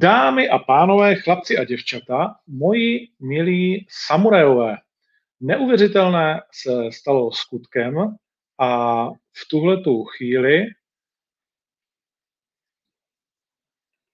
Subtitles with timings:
[0.00, 4.76] Dámy a pánové, chlapci a děvčata, moji milí samurajové,
[5.40, 8.16] neuvěřitelné se stalo skutkem
[8.58, 10.64] a v tuhle tu chvíli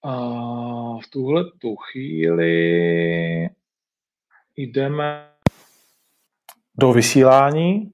[0.03, 0.19] a
[0.99, 2.55] v tuhle tu chvíli
[4.57, 5.31] jdeme
[6.75, 7.91] do vysílání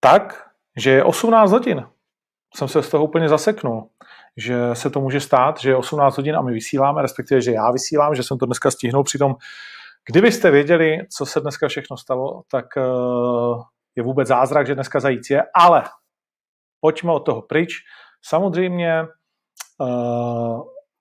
[0.00, 1.86] tak, že je 18 hodin.
[2.54, 3.90] Jsem se z toho úplně zaseknul
[4.38, 7.70] že se to může stát, že je 18 hodin a my vysíláme, respektive, že já
[7.70, 9.04] vysílám, že jsem to dneska stihnul.
[9.04, 9.36] Přitom,
[10.10, 12.82] kdybyste věděli, co se dneska všechno stalo, tak eh,
[13.96, 15.84] je vůbec zázrak, že dneska zajíc je, ale
[16.80, 17.72] pojďme od toho pryč.
[18.22, 19.06] Samozřejmě eh,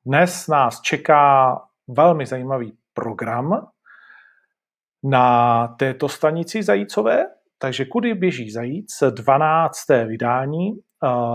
[0.05, 3.67] dnes nás čeká velmi zajímavý program
[5.03, 7.25] na této stanici zajícové,
[7.57, 9.77] takže kudy běží zajíc, 12.
[10.07, 10.71] vydání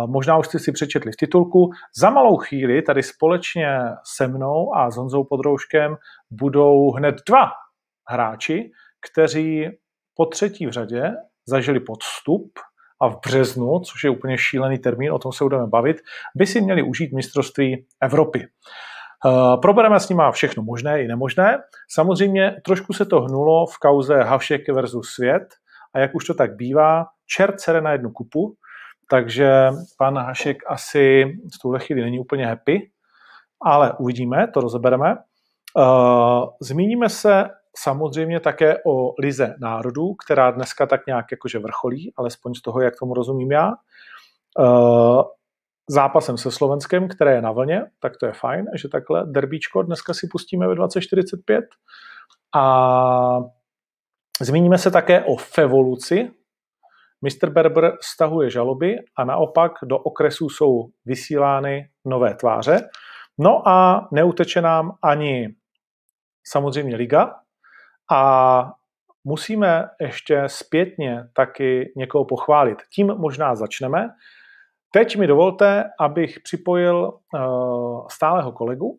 [0.07, 1.71] možná už jste si přečetli v titulku.
[1.97, 3.79] Za malou chvíli tady společně
[4.17, 5.97] se mnou a s Honzou Podrouškem
[6.31, 7.51] budou hned dva
[8.09, 8.71] hráči,
[9.11, 9.69] kteří
[10.15, 11.11] po třetí v řadě
[11.47, 12.53] zažili podstup
[13.01, 15.97] a v březnu, což je úplně šílený termín, o tom se budeme bavit,
[16.37, 18.47] by si měli užít mistrovství Evropy.
[19.25, 21.59] Uh, probereme s nima všechno možné i nemožné.
[21.91, 25.43] Samozřejmě trošku se to hnulo v kauze Havšek versus Svět
[25.95, 28.55] a jak už to tak bývá, čert sere na jednu kupu,
[29.11, 32.91] takže pan Hašek asi v tuhle chvíli není úplně happy,
[33.63, 35.17] ale uvidíme, to rozebereme.
[35.77, 37.45] Uh, zmíníme se
[37.77, 42.99] samozřejmě také o Lize národů, která dneska tak nějak jakože vrcholí, alespoň z toho, jak
[42.99, 43.73] tomu rozumím já.
[44.59, 45.23] Uh,
[45.89, 50.15] zápasem se Slovenskem, které je na vlně, tak to je fajn, že takhle derbíčko dneska
[50.15, 51.65] si pustíme ve 2045.
[52.55, 53.39] A
[54.41, 56.31] zmíníme se také o Fevoluci,
[57.23, 57.51] Mr.
[57.51, 62.89] Berber stahuje žaloby a naopak do okresů jsou vysílány nové tváře.
[63.39, 65.55] No a neuteče nám ani
[66.47, 67.35] samozřejmě liga
[68.11, 68.63] a
[69.25, 72.79] musíme ještě zpětně taky někoho pochválit.
[72.95, 74.09] Tím možná začneme.
[74.91, 78.99] Teď mi dovolte, abych připojil uh, stálého kolegu,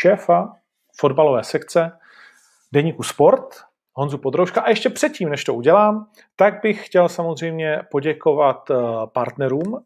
[0.00, 0.52] šéfa
[1.00, 1.98] fotbalové sekce
[2.72, 3.66] Deníku Sport,
[3.98, 4.60] Honzu Podrouška.
[4.60, 8.74] A ještě předtím, než to udělám, tak bych chtěl samozřejmě poděkovat eh,
[9.12, 9.84] partnerům.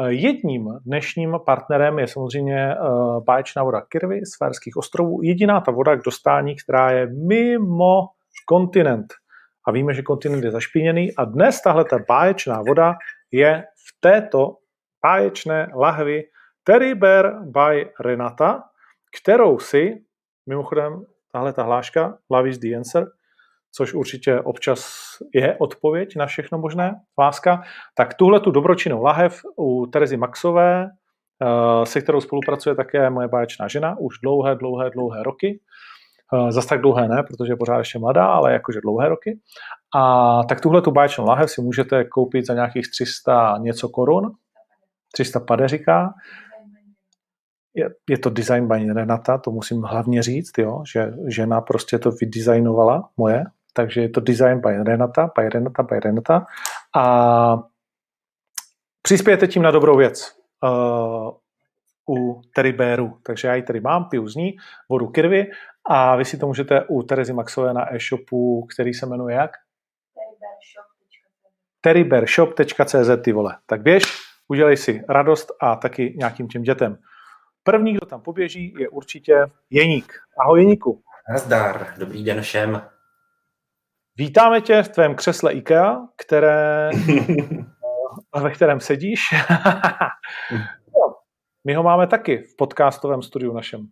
[0.00, 2.76] Eh, jedním dnešním partnerem je samozřejmě eh,
[3.26, 5.22] báječná voda Kirvy z Férských ostrovů.
[5.22, 8.08] Jediná ta voda k dostání, která je mimo
[8.46, 9.06] kontinent.
[9.68, 12.94] A víme, že kontinent je zašpiněný a dnes tahle ta báječná voda
[13.32, 14.56] je v této
[15.02, 16.22] báječné lahvi
[16.64, 18.62] Terry Bear by Renata,
[19.20, 20.04] kterou si,
[20.48, 23.06] mimochodem, tahle ta hláška, Love is the answer,
[23.76, 24.94] což určitě občas
[25.34, 27.62] je odpověď na všechno možné, láska,
[27.96, 33.68] tak tuhle tu dobročinnou lahev u Terezy Maxové, eh, se kterou spolupracuje také moje báječná
[33.68, 35.60] žena už dlouhé, dlouhé, dlouhé roky.
[36.34, 39.40] Eh, zas tak dlouhé ne, protože je pořád ještě mladá, ale jakože dlouhé roky.
[39.96, 44.32] A tak tuhle tu báječnou lahev si můžete koupit za nějakých 300 něco korun.
[45.12, 46.14] 300 pade říká.
[47.74, 52.10] Je, je to design by Renata, to musím hlavně říct, jo, že žena prostě to
[52.10, 53.44] vydizajnovala moje,
[53.76, 56.46] takže je to design by Renata, by Renata, by Renata
[56.96, 57.56] a
[59.02, 61.30] přispějete tím na dobrou věc uh,
[62.16, 62.40] u
[62.76, 63.18] Bearu.
[63.22, 64.56] Takže já ji tady mám, piju z ní,
[64.88, 65.46] vodu kirvy
[65.86, 69.50] a vy si to můžete u Terezy Maxové na e-shopu, který se jmenuje jak?
[71.84, 73.56] terrybearshop.cz ty vole.
[73.66, 74.04] Tak běž,
[74.48, 76.98] udělej si radost a taky nějakým těm dětem.
[77.62, 80.12] První, kdo tam poběží, je určitě Jeník.
[80.40, 81.02] Ahoj Jeníku.
[81.32, 82.82] Nazdar, dobrý den všem.
[84.16, 86.90] Vítáme tě v tvém křesle IKEA, které,
[88.42, 89.20] ve kterém sedíš.
[91.64, 93.86] My ho máme taky v podcastovém studiu našem.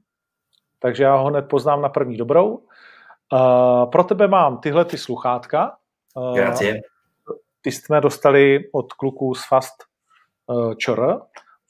[0.79, 2.49] Takže já ho hned poznám na první dobrou.
[3.33, 5.77] Uh, pro tebe mám tyhle ty sluchátka.
[6.17, 6.81] Uh, Grazie.
[7.61, 9.75] Ty jsme dostali od kluků z Fast
[10.47, 11.19] uh, ČR,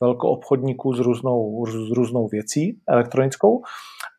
[0.01, 3.63] velkoobchodníků s různou, s různou věcí elektronickou.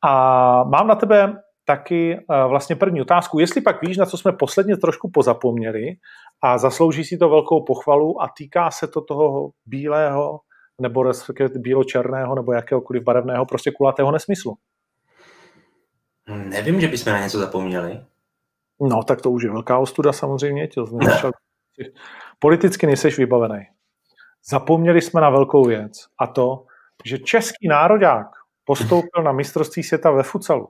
[0.03, 3.39] A mám na tebe taky uh, vlastně první otázku.
[3.39, 5.93] Jestli pak víš, na co jsme posledně trošku pozapomněli
[6.41, 10.39] a zaslouží si to velkou pochvalu a týká se to toho bílého
[10.81, 14.55] nebo respektive bílo-černého nebo jakéhokoliv barevného, prostě kulatého nesmyslu.
[16.27, 18.01] Nevím, že bychom na něco zapomněli.
[18.81, 20.67] No, tak to už je velká ostuda samozřejmě.
[20.67, 21.31] Tě začal...
[22.39, 23.65] Politicky nejseš vybavený.
[24.49, 26.65] Zapomněli jsme na velkou věc a to,
[27.05, 28.27] že český národák
[28.63, 30.67] postoupil na mistrovství světa ve futsalu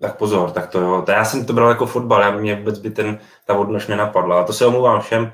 [0.00, 1.02] tak pozor, tak to jo.
[1.06, 4.40] To já jsem to bral jako fotbal, já mě vůbec by ten, ta odnož nenapadla.
[4.40, 5.32] A to se omluvám všem.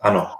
[0.00, 0.30] Ano.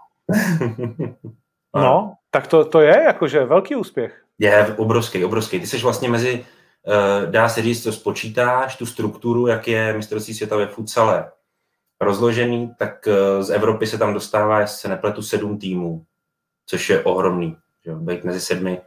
[1.74, 4.22] no, tak to, to je jakože velký úspěch.
[4.38, 5.60] Je obrovský, obrovský.
[5.60, 6.46] Ty jsi vlastně mezi,
[6.86, 11.30] uh, dá se říct, to spočítáš, tu strukturu, jak je mistrovství světa ve futsale
[12.00, 16.04] rozložený, tak uh, z Evropy se tam dostává, jestli se nepletu, sedm týmů,
[16.66, 17.56] což je ohromný.
[17.84, 17.92] Že?
[17.94, 18.80] Být mezi sedmi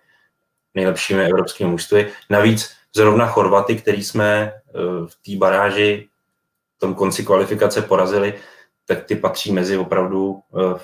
[0.76, 2.12] nejlepšími evropskými mužstvy.
[2.30, 6.09] Navíc zrovna Chorvaty, který jsme uh, v té baráži
[6.77, 8.33] v tom konci kvalifikace porazili,
[8.88, 10.77] tak ty patří mezi opravdu uh,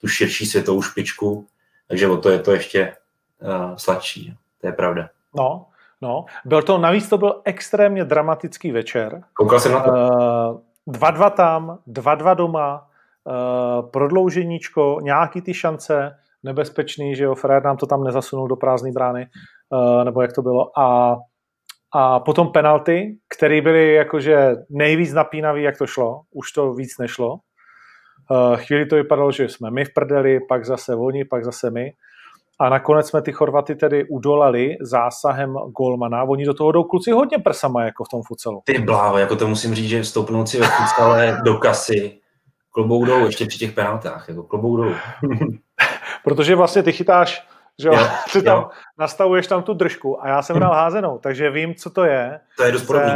[0.00, 1.46] tu širší světovou špičku,
[1.88, 2.96] takže o to je to ještě
[3.42, 4.34] uh, sladší.
[4.60, 5.08] To je pravda.
[5.36, 5.66] No,
[6.02, 6.24] no.
[6.44, 9.22] Byl to, navíc to byl extrémně dramatický večer.
[9.34, 9.90] Koukal jsem na to.
[9.90, 12.88] Uh, dva dva tam, dva dva doma,
[13.90, 19.26] prodlouženíčko, nějaký ty šance, nebezpečný, že jo, Fred nám to tam nezasunul do prázdné brány,
[20.04, 20.78] nebo jak to bylo.
[20.78, 21.16] A,
[21.94, 26.20] a potom penalty, které byly jakože nejvíc napínavý, jak to šlo.
[26.30, 27.38] Už to víc nešlo.
[28.30, 31.92] Uh, chvíli to vypadalo, že jsme my v prdeli, pak zase oni, pak zase my.
[32.60, 36.24] A nakonec jsme ty Chorvaty tedy udolali zásahem golmana.
[36.24, 38.62] Oni do toho jdou kluci hodně prsama, jako v tom futselu.
[38.64, 42.18] Ty bláho, jako to musím říct, že stoupnout si ve futsale do kasy,
[42.70, 44.94] klobou dolů, ještě při těch penaltách, jako klobou dolů.
[46.24, 47.46] Protože vlastně ty chytáš,
[47.80, 47.94] že jo,
[48.32, 48.68] ty tam jo.
[48.98, 52.40] nastavuješ tam tu držku a já jsem hrál házenou, takže vím, co to je.
[52.56, 53.12] To je dost podobný.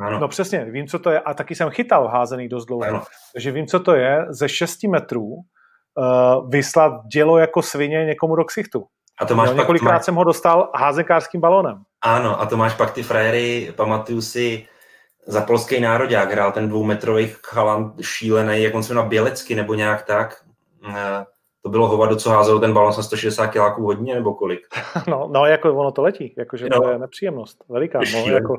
[0.00, 0.18] Ano.
[0.18, 2.84] No přesně, vím, co to je a taky jsem chytal házený dost dlouho.
[2.84, 3.02] Ano.
[3.32, 8.44] Takže vím, co to je ze 6 metrů uh, vyslat dělo jako svině někomu do
[8.44, 8.84] ksichtu.
[9.20, 10.04] A to máš jo, několikrát máš...
[10.04, 11.82] jsem ho dostal házekářským balónem.
[12.02, 14.66] Ano, a to máš pak ty frajery, pamatuju si,
[15.26, 20.04] za polský národák hrál ten dvoumetrový chalan šílený, jak on se na Bělecky nebo nějak
[20.04, 20.36] tak.
[20.88, 21.24] Eh,
[21.64, 24.60] to bylo hovado, co házelo ten balon na 160 kiláků hodně, nebo kolik?
[25.08, 26.80] No, no jako ono to letí, jakože no.
[26.80, 28.00] to je nepříjemnost veliká.
[28.14, 28.56] No, jako,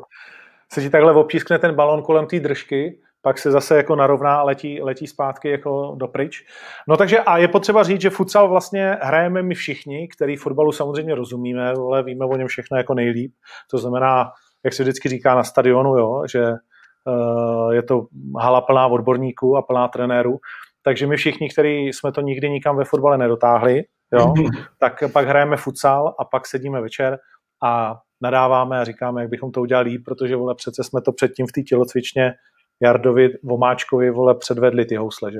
[0.74, 4.44] se ti takhle opískne ten balon kolem té držky pak se zase jako narovná a
[4.44, 6.46] letí, letí zpátky jako dopryč.
[6.88, 11.16] No takže a je potřeba říct, že futsal vlastně hrajeme my všichni, který fotbalu samozřejmě
[11.16, 13.34] rozumíme, ale víme o něm všechno jako nejlíp.
[13.72, 14.32] To znamená,
[14.64, 18.06] jak se vždycky říká na stadionu, jo, že uh, je to
[18.40, 20.38] hala plná odborníků a plná trenérů,
[20.86, 23.84] takže my všichni, kteří jsme to nikdy nikam ve fotbale nedotáhli,
[24.14, 24.34] jo,
[24.80, 27.18] tak pak hrajeme futsal a pak sedíme večer
[27.64, 31.48] a nadáváme a říkáme, jak bychom to udělali líp, protože vole, přece jsme to předtím
[31.48, 32.34] v té tělocvičně
[32.82, 35.32] Jardovi Vomáčkovi vole předvedli ty housle.
[35.32, 35.40] Že?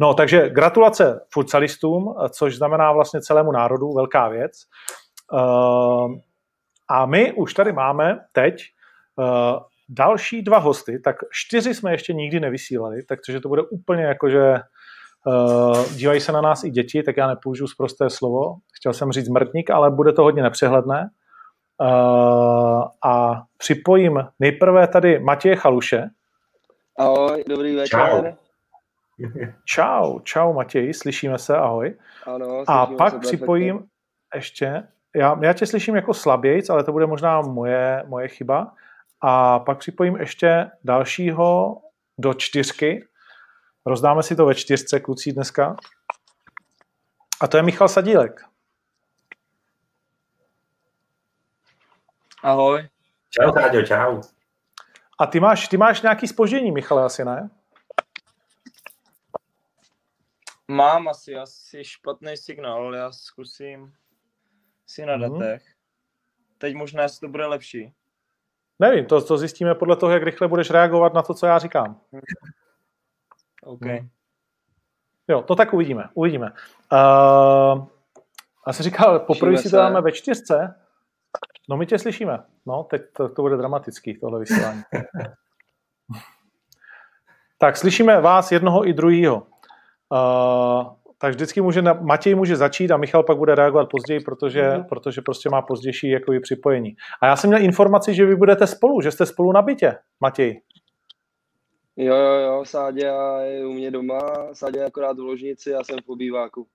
[0.00, 4.52] No, takže gratulace futsalistům, což znamená vlastně celému národu, velká věc.
[5.32, 6.14] Uh,
[6.88, 8.62] a my už tady máme teď
[9.16, 9.24] uh,
[9.88, 14.50] další dva hosty, tak čtyři jsme ještě nikdy nevysílali, takže to bude úplně jako, že
[14.50, 14.58] uh,
[15.94, 18.54] dívají se na nás i děti, tak já nepoužiju zprosté slovo.
[18.74, 21.10] Chtěl jsem říct mrtník, ale bude to hodně nepřehledné.
[21.80, 26.10] Uh, a připojím nejprve tady Matěje Chaluše,
[27.00, 28.00] Ahoj, dobrý večer.
[28.00, 28.24] Čau.
[29.64, 31.94] Čau, čau Matěj, slyšíme se, ahoj.
[32.26, 33.90] Ano, A pak se připojím perfektně.
[34.34, 34.82] ještě,
[35.16, 38.72] já, já tě slyším jako slabějc, ale to bude možná moje, moje chyba.
[39.20, 41.76] A pak připojím ještě dalšího
[42.18, 43.04] do čtyřky.
[43.86, 45.76] Rozdáme si to ve čtyřce, kluci, dneska.
[47.40, 48.44] A to je Michal Sadílek.
[52.42, 52.88] Ahoj.
[53.30, 54.20] Čau, Táďo, čau.
[55.18, 57.50] A ty máš, ty máš nějaký spoždění, Michale, asi ne?
[60.68, 63.92] Mám asi, asi špatný signál, ale já zkusím
[64.86, 65.38] si na mm-hmm.
[65.38, 65.62] datech.
[66.58, 67.94] Teď možná to bude lepší.
[68.78, 72.00] Nevím, to, to zjistíme podle toho, jak rychle budeš reagovat na to, co já říkám.
[73.64, 73.82] OK.
[73.82, 74.08] Hmm.
[75.28, 76.04] Jo, to tak uvidíme.
[76.14, 76.52] Uvidíme.
[76.92, 77.86] Uh,
[78.66, 80.74] já jsem říkal, poprvé si to dáme ve čtyřce,
[81.70, 82.38] No my tě slyšíme.
[82.66, 84.82] No, teď to, to bude dramatický, tohle vysílání.
[87.58, 89.36] tak, slyšíme vás jednoho i druhého.
[89.36, 89.42] Uh,
[91.18, 94.84] tak vždycky může, Matěj může začít a Michal pak bude reagovat později, protože, mm.
[94.84, 96.96] protože prostě má pozdější jako připojení.
[97.22, 100.60] A já jsem měl informaci, že vy budete spolu, že jste spolu na bytě, Matěj.
[102.02, 104.20] Jo, jo, jo, Sádě je u mě doma,
[104.52, 106.66] Sádě je akorát v ložnici, já jsem v obýváku.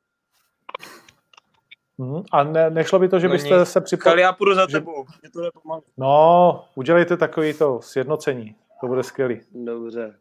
[1.99, 2.23] Hmm.
[2.31, 3.69] A ne, nešlo by to, že no byste nic.
[3.69, 4.21] se připojili?
[4.21, 4.77] já půjdu za že...
[4.77, 5.81] tebou, mě to nepomáhá.
[5.97, 9.41] No, udělejte takový to sjednocení, to bude skvělý.
[9.51, 10.15] Dobře.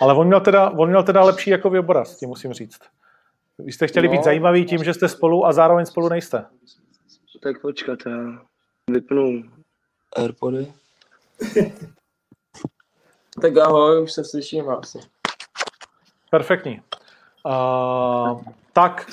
[0.00, 2.80] Ale on měl teda, on měl teda lepší jako obraz, tím musím říct.
[3.58, 6.44] Vy jste chtěli no, být zajímaví tím, že jste spolu a zároveň spolu nejste.
[7.42, 8.42] Tak počkat, já
[8.90, 9.42] vypnu
[10.16, 10.72] Airpody.
[13.40, 14.98] tak ahoj, už se slyším asi.
[16.30, 16.80] Perfektní.
[17.46, 18.40] Uh,
[18.72, 19.06] tak,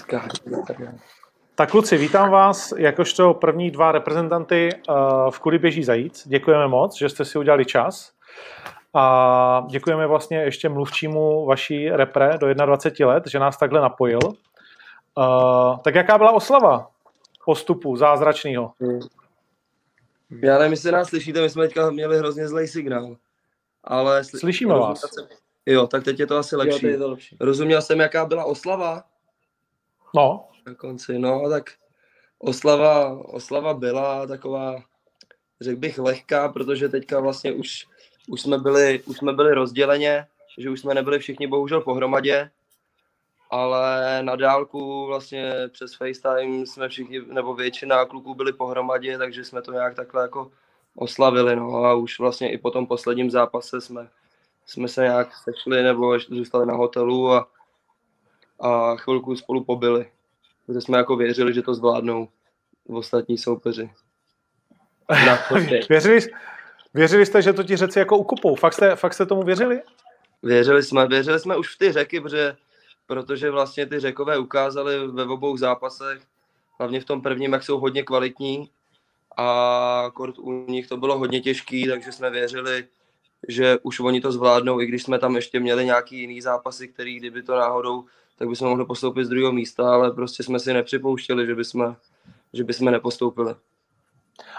[1.56, 4.96] tak kluci, vítám vás jakožto první dva reprezentanty uh,
[5.32, 6.28] v Kudy běží zajíc.
[6.28, 8.12] Děkujeme moc, že jste si udělali čas.
[8.94, 14.20] A děkujeme vlastně ještě mluvčímu vaší repre do 21 let, že nás takhle napojil.
[15.18, 16.94] Uh, tak jaká byla oslava?
[17.46, 18.74] postupu zázračného.
[20.42, 23.16] Já nevím, jestli nás slyšíte, my jsme teďka měli hrozně zlej signál.
[23.84, 25.00] Ale sli- Slyšíme vás.
[25.02, 25.28] Jsem...
[25.66, 26.80] Jo, tak teď je to asi Jo, lepší.
[26.80, 27.38] to je to lepší.
[27.40, 29.04] Rozuměl jsem, jaká byla oslava
[30.16, 31.20] No, na konci.
[31.20, 31.70] No, tak
[32.40, 34.84] oslava, oslava byla taková,
[35.62, 37.86] řekl bych, lehká, protože teďka vlastně už,
[38.28, 42.52] už, jsme byli, už jsme byli rozděleně, že už jsme nebyli všichni bohužel pohromadě,
[43.50, 49.62] ale na dálku vlastně přes FaceTime jsme všichni, nebo většina kluků byli pohromadě, takže jsme
[49.62, 50.52] to nějak takhle jako
[50.96, 54.10] oslavili, no a už vlastně i po tom posledním zápase jsme,
[54.66, 57.50] jsme se nějak sešli nebo zůstali na hotelu a,
[58.60, 60.12] a chvilku spolu pobili.
[60.66, 62.28] Protože jsme jako věřili, že to zvládnou
[62.90, 63.92] ostatní soupeři.
[65.10, 65.40] Na
[65.90, 66.20] věřili,
[66.94, 68.56] věřili jste, že to ti řeci jako ukupou?
[68.56, 69.82] Fakt jste, fakt jste tomu věřili?
[70.44, 72.56] Věřili jsme, věřili jsme už v ty řeky, protože,
[73.08, 76.22] protože vlastně ty řekové ukázali ve obou zápasech,
[76.80, 78.70] hlavně v tom prvním, jak jsou hodně kvalitní
[79.38, 82.88] a kort u nich to bylo hodně těžký, takže jsme věřili,
[83.48, 87.20] že už oni to zvládnou, i když jsme tam ještě měli nějaký jiný zápasy, který
[87.20, 88.06] kdyby to náhodou,
[88.38, 91.96] tak bychom mohli postoupit z druhého místa, ale prostě jsme si nepřipouštěli, že bychom,
[92.54, 93.56] že bychom nepostoupili.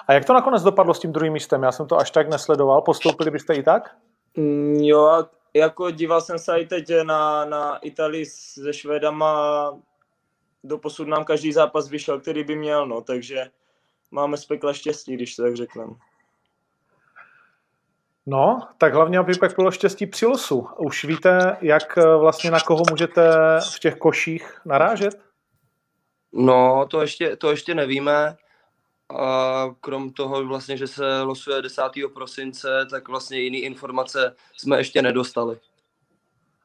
[0.06, 1.62] A jak to nakonec dopadlo s tím druhým místem?
[1.62, 2.82] Já jsem to až tak nesledoval.
[2.82, 3.96] Postoupili byste i tak?
[4.36, 9.70] Mm, Jo, a jako díval jsem se i teď na, na Italii se Švédama,
[10.64, 13.50] do posud nám každý zápas vyšel, který by měl, no, takže
[14.14, 15.92] máme z pekla štěstí, když to tak řekneme.
[18.26, 20.68] No, tak hlavně, aby pak bylo štěstí při losu.
[20.78, 23.22] Už víte, jak eh, vlastně na koho můžete
[23.76, 25.20] v těch koších narážet?
[26.32, 28.36] No, to ještě, to ještě nevíme.
[29.20, 31.82] A krom toho vlastně, že se losuje 10.
[32.14, 35.58] prosince, tak vlastně jiný informace jsme ještě nedostali.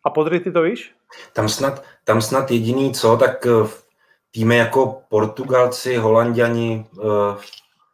[0.06, 0.96] A podry ty to víš?
[1.34, 3.89] Tam snad, tam snad jediný co, tak eh, v
[4.32, 7.38] týmy jako Portugalci, Holanděni, eh,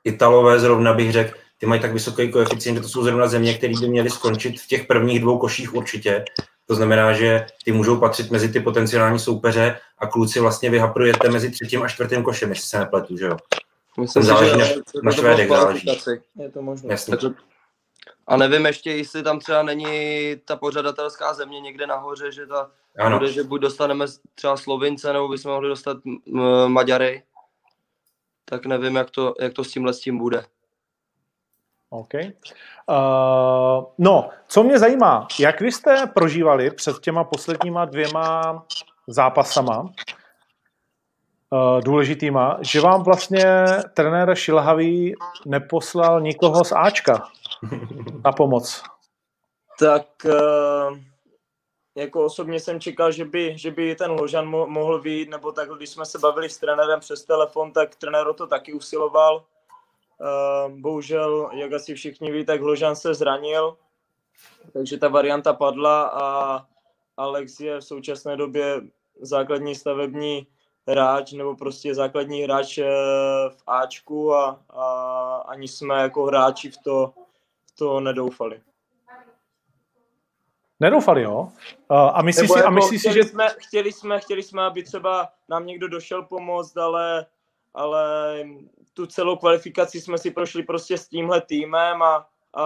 [0.03, 3.73] Italové zrovna bych řekl, ty mají tak vysoký koeficient, že to jsou zrovna země, které
[3.81, 6.25] by měly skončit v těch prvních dvou koších určitě.
[6.67, 11.51] To znamená, že ty můžou patřit mezi ty potenciální soupeře a kluci vlastně vyhaprujete mezi
[11.51, 13.37] třetím a čtvrtým košem, jestli se nepletu, že jo?
[13.99, 15.87] Myslím záleží na- že na v Švédech záleží.
[16.39, 16.93] Je to možné.
[16.93, 17.11] Jasně.
[17.11, 17.29] Takže-
[18.27, 23.17] A nevím ještě, jestli tam třeba není ta pořadatelská země někde nahoře, že ta Ano,
[23.17, 24.05] bude, že buď dostaneme
[24.35, 26.19] třeba Slovince, nebo bychom mohli dostat m-
[26.67, 27.23] Maďary.
[28.45, 30.45] Tak nevím, jak to, jak to s tímhle s tím bude.
[31.89, 32.13] OK.
[32.13, 38.65] Uh, no, co mě zajímá, jak vy jste prožívali před těma posledníma dvěma
[39.07, 39.89] zápasama uh,
[41.83, 45.15] důležitýma, že vám vlastně trenér Šilhavý
[45.45, 47.27] neposlal nikoho z Ačka
[48.25, 48.83] na pomoc.
[49.79, 51.03] Tak eh,
[51.95, 55.69] jako osobně jsem čekal, že by, že by ten Ložan mo- mohl vyjít, nebo tak,
[55.69, 59.45] když jsme se bavili s trenérem přes telefon, tak trenér o to taky usiloval.
[60.21, 63.77] Eh, Bohužel, jak asi všichni ví, tak Ložan se zranil,
[64.73, 66.65] takže ta varianta padla a
[67.17, 68.81] Alex je v současné době
[69.21, 70.47] základní stavební
[70.87, 72.85] hráč, nebo prostě základní hráč eh,
[73.49, 77.13] v Ačku a, a ani jsme jako hráči v to,
[77.77, 78.61] to nedoufali.
[80.79, 81.51] Nedoufali, jo?
[81.89, 83.29] A myslíš Nebo si, a jako myslíš si, chtěli, že...
[83.29, 87.25] jsme, chtěli, jsme, chtěli jsme, aby třeba nám někdo došel pomoct, ale,
[87.73, 88.37] ale
[88.93, 92.65] tu celou kvalifikaci jsme si prošli prostě s tímhle týmem a, a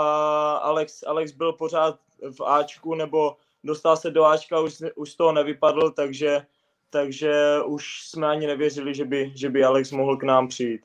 [0.54, 2.00] Alex, Alex byl pořád
[2.38, 6.46] v Ačku nebo dostal se do Ačka, už, už z toho nevypadl, takže,
[6.90, 7.34] takže
[7.66, 10.82] už jsme ani nevěřili, že by, že by Alex mohl k nám přijít.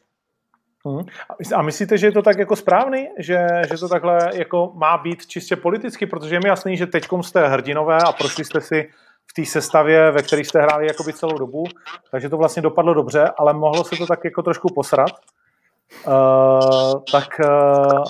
[0.87, 1.01] Hmm.
[1.55, 5.27] A myslíte, že je to tak jako správný, že, že to takhle jako má být
[5.27, 8.91] čistě politicky, protože je mi jasný, že teďkom jste hrdinové a prošli jste si
[9.31, 11.65] v té sestavě, ve které jste hráli jakoby celou dobu,
[12.11, 15.11] takže to vlastně dopadlo dobře, ale mohlo se to tak jako trošku posrat.
[16.07, 18.05] Uh, tak uh,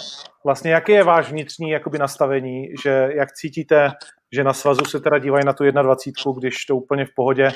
[0.44, 3.92] vlastně jaký je váš vnitřní jakoby nastavení, že jak cítíte,
[4.32, 7.50] že na svazu se teda dívají na tu 21, když to úplně v pohodě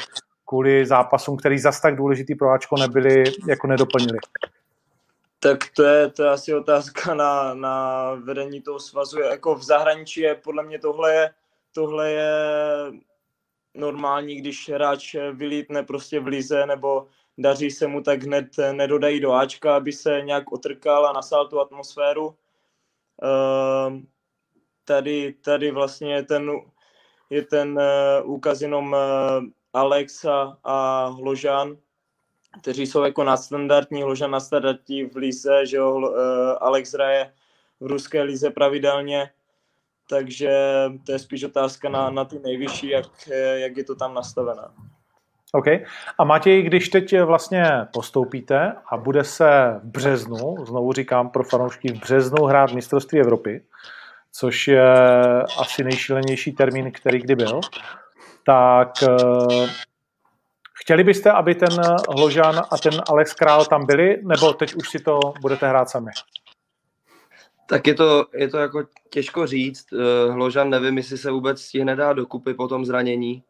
[0.49, 4.19] kvůli zápasům, který zas tak důležitý pro Ačko nebyli, jako nedoplnili.
[5.39, 9.21] Tak to je, to je asi otázka na, na vedení toho svazu.
[9.21, 11.35] Jako v zahraničí je podle mě tohle je,
[11.75, 12.33] tohle je
[13.75, 17.07] normální, když hráč vylítne prostě v lize nebo
[17.39, 21.61] daří se mu, tak hned nedodají do Ačka, aby se nějak otrkal a nasál tu
[21.61, 22.37] atmosféru.
[23.23, 24.07] Ehm,
[24.89, 26.51] Tady, tady vlastně je ten,
[27.31, 28.99] je ten eh, úkaz jenom eh,
[29.73, 31.77] Alexa a Ložan,
[32.61, 37.33] kteří jsou jako nadstandardní, Ložan nadstandardní v lize, že jo, eh, Alex hraje
[37.81, 39.31] v ruské lize pravidelně,
[40.11, 40.51] takže
[41.07, 44.63] to je spíš otázka na, na ty nejvyšší, jak, eh, jak je to tam nastavené.
[45.53, 45.67] OK.
[46.19, 51.93] A Matěj, když teď vlastně postoupíte a bude se v březnu, znovu říkám pro fanoušky,
[51.93, 53.63] v březnu hrát mistrovství Evropy,
[54.33, 54.93] což je
[55.59, 57.61] asi nejšílenější termín, který kdy byl,
[58.47, 59.69] tak uh,
[60.89, 61.69] chtěli byste, aby ten
[62.17, 66.11] Hložan a ten Alex Král tam byli, nebo teď už si to budete hrát sami?
[67.69, 69.87] Tak je to, je to jako těžko říct.
[69.93, 73.43] Eh, Hložan nevím, jestli se vůbec stihne dát dokupy po tom zranění.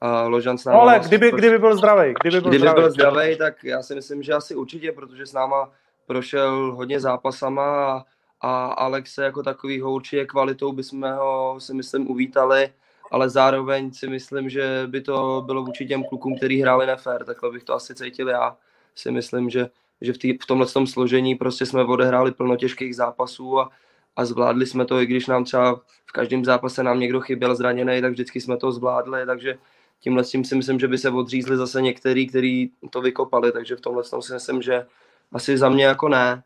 [0.00, 0.78] A Ložan s náma...
[0.78, 2.80] No ale kdyby, kdyby byl zdravý, kdyby byl kdyby zdravý.
[2.80, 5.70] byl zdravý, tak já si myslím, že asi určitě, protože s náma
[6.06, 8.04] prošel hodně zápasama a,
[8.40, 12.70] a Alexe jako takovýho určitě kvalitou bychom ho si myslím uvítali,
[13.10, 17.50] ale zároveň si myslím, že by to bylo vůči těm klukům, který hráli nefér, takhle
[17.50, 18.56] bych to asi cítil já.
[18.94, 22.96] Si myslím, že, že v, tý, v tomhle tom složení prostě jsme odehráli plno těžkých
[22.96, 23.70] zápasů a,
[24.16, 28.00] a zvládli jsme to, i když nám třeba v každém zápase nám někdo chyběl zraněný,
[28.00, 29.58] tak vždycky jsme to zvládli, takže
[30.00, 33.80] tímhle tím si myslím, že by se odřízli zase některý, kteří to vykopali, takže v
[33.80, 34.86] tomhle tom si myslím, že
[35.32, 36.42] asi za mě jako ne.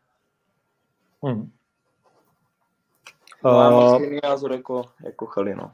[1.23, 1.51] Hmm.
[3.43, 5.71] Mám uh, stejný názor jako, jako Chali, no.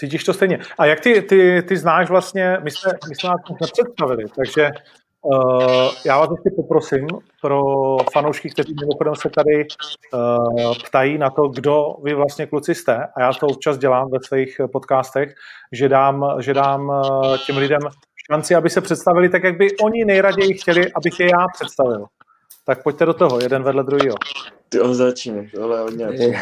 [0.00, 0.58] Cítíš to stejně.
[0.78, 4.70] A jak ty, ty, ty znáš vlastně, my jsme, my jsme nás nepředstavili, takže
[5.22, 7.06] uh, já vás ještě poprosím
[7.42, 7.62] pro
[8.12, 9.66] fanoušky, kteří mimochodem se tady
[10.12, 14.18] uh, ptají na to, kdo vy vlastně kluci jste, a já to občas dělám ve
[14.20, 15.34] svých podcastech,
[15.72, 17.80] že dám, že dám uh, těm lidem
[18.32, 22.06] šanci, aby se představili tak, jak by oni nejraději chtěli, abych je já představil.
[22.64, 24.16] Tak pojďte do toho, jeden vedle druhého.
[24.68, 26.06] Ty ho začni, tohle hodně.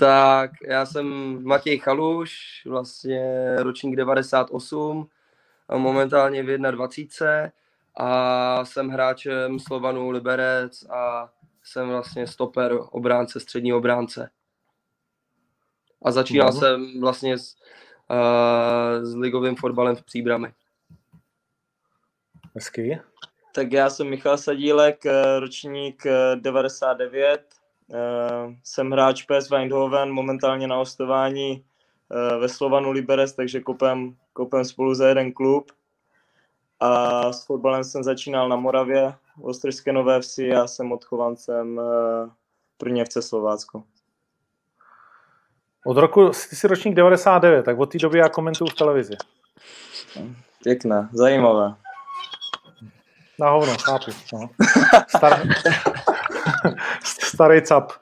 [0.00, 5.08] tak já jsem Matěj Chaluš, vlastně ročník 98,
[5.76, 7.52] momentálně v 21
[7.96, 14.30] a jsem hráčem Slovanu Liberec a jsem vlastně stoper obránce, střední obránce.
[16.02, 16.60] A začínal no.
[16.60, 17.56] jsem vlastně s,
[18.10, 20.52] uh, s ligovým fotbalem v Příbrami.
[22.54, 23.00] Hezky.
[23.54, 26.02] Tak já jsem Michal Sadílek, eh, ročník
[26.34, 27.59] 99.
[27.94, 31.64] Eh, jsem hráč PS Eindhoven, momentálně na ostování
[32.40, 35.72] ve Slovanu Liberec, takže kopem, kopem spolu za jeden klub.
[36.80, 41.80] A s fotbalem jsem začínal na Moravě, v Ostrské Nové Vsi a jsem odchovancem
[42.78, 43.82] první FC Slovácko.
[45.86, 49.14] Od roku, ty jsi ročník 99, tak od té doby já komentuju v televizi.
[50.62, 51.74] Pěkné, zajímavé.
[53.38, 54.10] Na hovno, chápu.
[54.32, 54.50] No.
[55.08, 55.42] Star...
[57.24, 57.92] Starý cap.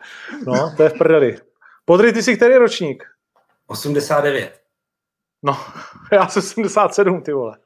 [0.47, 1.39] No, to je v prdeli.
[1.85, 3.05] Podry, ty jsi který ročník?
[3.67, 4.61] 89.
[5.43, 5.59] No,
[6.13, 7.57] já jsem 77, ty vole.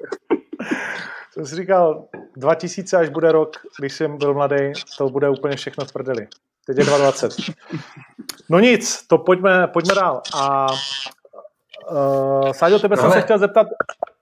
[1.32, 2.04] jsem si říkal,
[2.36, 6.28] 2000 až bude rok, když jsem byl mladý, to bude úplně všechno v prdeli.
[6.66, 7.54] Teď je 22.
[8.48, 10.22] No nic, to pojďme, pojďme dál.
[10.34, 10.66] A
[11.90, 13.66] uh, Sáďo, tebe no, jsem se chtěl zeptat.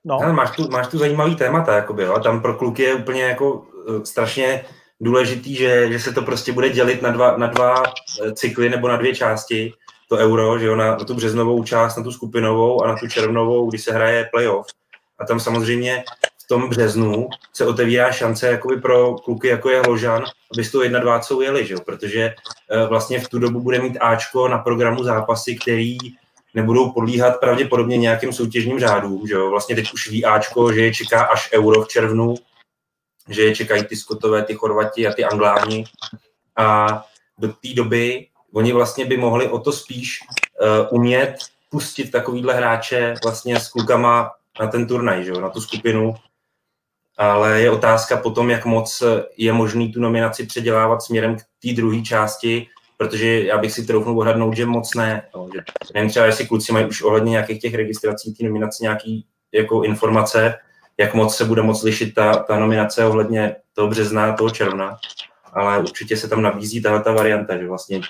[0.04, 0.18] No.
[0.22, 2.20] Ale máš, tu, máš tu zajímavý témata, jakoby, jo?
[2.20, 4.64] tam pro kluky je úplně jako uh, strašně
[5.00, 8.88] důležitý, že, že se to prostě bude dělit na dva, na dva eh, cykly nebo
[8.88, 9.72] na dvě části,
[10.08, 13.08] to euro, že jo, na, na tu březnovou část, na tu skupinovou a na tu
[13.08, 14.66] červnovou, kdy se hraje playoff.
[15.18, 16.04] A tam samozřejmě
[16.44, 20.80] v tom březnu se otevírá šance jakoby pro kluky, jako je Hložan, aby s tou
[20.80, 21.80] 1-2 jeli, že jo?
[21.80, 22.34] protože
[22.72, 25.98] uh, vlastně v tu dobu bude mít Ačko na programu zápasy, který
[26.54, 29.26] nebudou podlíhat pravděpodobně nějakým soutěžním řádům.
[29.26, 29.50] Že jo?
[29.50, 32.34] Vlastně teď už ví Ačko, že je čeká až euro v červnu,
[33.28, 35.84] že je čekají ty Skotové, ty Chorvati a ty Angláni.
[36.56, 36.86] A
[37.38, 41.36] do té doby oni vlastně by mohli o to spíš uh, umět
[41.70, 45.40] pustit takovýhle hráče vlastně s klukama na ten turnaj, že jo?
[45.40, 46.14] na tu skupinu.
[47.16, 49.02] Ale je otázka potom, jak moc
[49.36, 54.18] je možný tu nominaci předělávat směrem k té druhé části, protože já bych si troufnul
[54.18, 55.28] odhadnout, že moc ne.
[55.34, 55.60] No, že
[55.94, 60.54] nevím třeba, jestli kluci mají už ohledně nějakých těch registrací, ty nominace nějaký jako informace,
[60.98, 64.96] jak moc se bude moc lišit ta, ta nominace ohledně toho března a toho června,
[65.52, 68.00] ale určitě se tam nabízí tahle ta varianta, že vlastně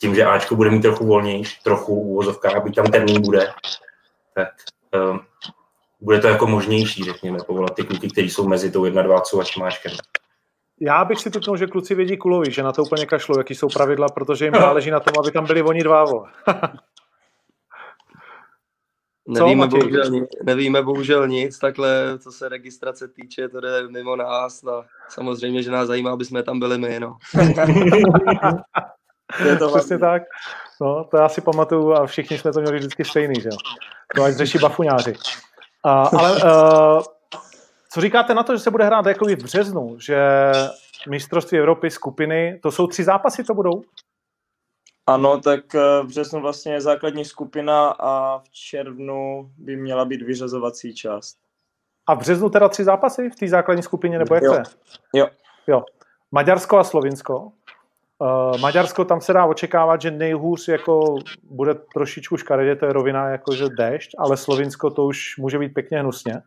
[0.00, 3.52] tím, že Ačko bude mít trochu volnější, trochu uvozovka, aby tam termín bude,
[4.34, 4.48] tak
[5.10, 5.20] um,
[6.00, 9.44] bude to jako možnější, řekněme, povolat ty kluky, kteří jsou mezi tou 1 2 a
[9.44, 9.92] Čmáčkem
[10.84, 13.68] já bych si typnul, že kluci vědí kulovi, že na to úplně kašlou, jaký jsou
[13.68, 16.04] pravidla, protože jim záleží na tom, aby tam byli oni dva.
[19.28, 20.04] nevíme, co, bohužel,
[20.42, 24.62] nevíme bohužel nic, takhle, co se registrace týče, to jde mimo nás.
[24.62, 24.84] No.
[25.08, 27.16] Samozřejmě, že nás zajímá, aby jsme tam byli my, no.
[29.44, 30.22] je to Přesně tak.
[30.80, 33.56] No, to já si pamatuju a všichni jsme to měli vždycky stejný, že jo.
[34.16, 35.14] To ať řeší bafuňáři.
[35.84, 37.02] A, ale uh,
[37.92, 40.52] co říkáte na to, že se bude hrát jako v březnu, že
[41.08, 43.82] mistrovství Evropy skupiny, to jsou tři zápasy, to budou?
[45.06, 50.22] Ano, tak eh, v březnu vlastně je základní skupina a v červnu by měla být
[50.22, 51.36] vyřazovací část.
[52.06, 54.52] A v březnu teda tři zápasy v té základní skupině, nebo jak Jo.
[54.52, 54.64] to je?
[55.14, 55.26] Jo.
[55.66, 55.84] jo.
[56.32, 57.52] Maďarsko a Slovinsko.
[58.18, 63.28] Uh, Maďarsko, tam se dá očekávat, že nejhůř jako bude trošičku škaredě, to je rovina
[63.28, 66.42] jakože déšť, ale Slovinsko to už může být pěkně hnusně.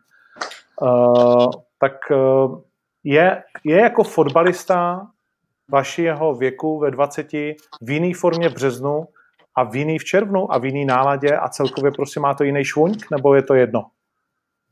[0.82, 2.60] Uh, tak uh,
[3.04, 5.06] je, je jako fotbalista
[5.68, 7.32] vašeho věku ve 20
[7.80, 9.08] v jiný formě v březnu
[9.54, 12.64] a v jiný v červnu a v jiný náladě a celkově prostě má to jiný
[12.64, 13.86] švuňk, nebo je to jedno?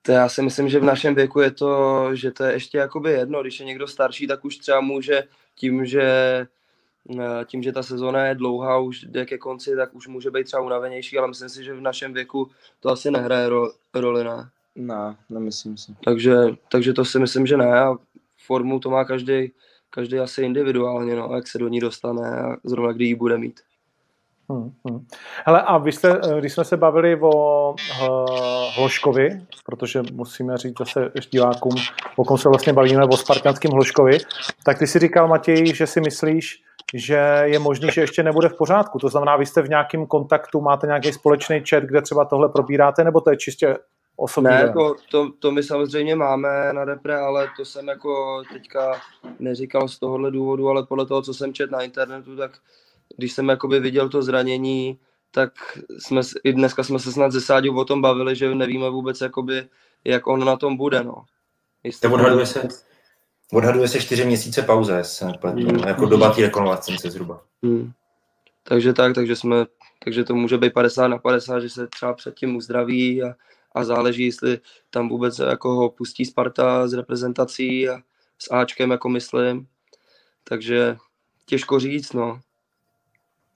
[0.03, 3.11] To já si myslím, že v našem věku je to, že to je ještě jakoby
[3.11, 3.43] jedno.
[3.43, 5.23] Když je někdo starší, tak už třeba může
[5.55, 6.03] tím, že
[7.21, 10.45] eh, tím, že ta sezóna je dlouhá, už jde ke konci, tak už může být
[10.45, 14.51] třeba unavenější, ale myslím si, že v našem věku to asi nehraje ro, roli, ne?
[14.75, 15.95] Ne, nemyslím si.
[16.05, 16.35] Takže,
[16.71, 17.81] takže to si myslím, že ne.
[17.81, 17.97] A
[18.47, 19.53] formu to má každý,
[19.95, 23.61] každý asi individuálně, no, jak se do ní dostane a zrovna kdy ji bude mít.
[24.51, 25.07] Hmm, hmm.
[25.47, 27.77] Hele, a vy jste, eh, když jsme se bavili o uh,
[28.77, 31.75] Hloškovi, protože musíme říct zase divákům,
[32.17, 34.19] o kom se vlastně bavíme, o spartanském Hloškovi,
[34.65, 36.63] tak ty si říkal, Matěj, že si myslíš,
[36.95, 38.99] že je možný, že ještě nebude v pořádku.
[38.99, 43.05] To znamená, vy jste v nějakém kontaktu, máte nějaký společný chat, kde třeba tohle probíráte,
[43.05, 43.77] nebo to je čistě
[44.17, 44.51] osobní?
[44.51, 49.01] Ne, jako to, to my samozřejmě máme na repre, ale to jsem jako teďka
[49.39, 52.59] neříkal z tohohle důvodu, ale podle toho, co jsem čet na internetu, tak
[53.17, 54.99] když jsem jakoby viděl to zranění,
[55.31, 55.53] tak
[55.99, 59.69] jsme, i dneska jsme se snad ze Sáďou o tom bavili, že nevíme vůbec, jakoby,
[60.05, 61.25] jak on na tom bude, no.
[61.85, 62.69] Jestli To odhaduje se,
[63.53, 65.79] odhaduje se čtyři měsíce pauze, se nepletu, Hmm.
[65.79, 67.43] jako doba té rekonvalescence zhruba.
[67.63, 67.93] Hmm.
[68.63, 69.67] Takže tak, takže jsme,
[70.05, 73.35] takže to může být 50 na 50, že se třeba předtím uzdraví a,
[73.75, 74.61] a záleží, jestli
[74.91, 77.99] tam vůbec jako ho pustí Sparta s reprezentací a
[78.39, 79.69] s Ačkem, jako myslím.
[80.45, 80.97] Takže
[81.47, 82.41] těžko říct, no.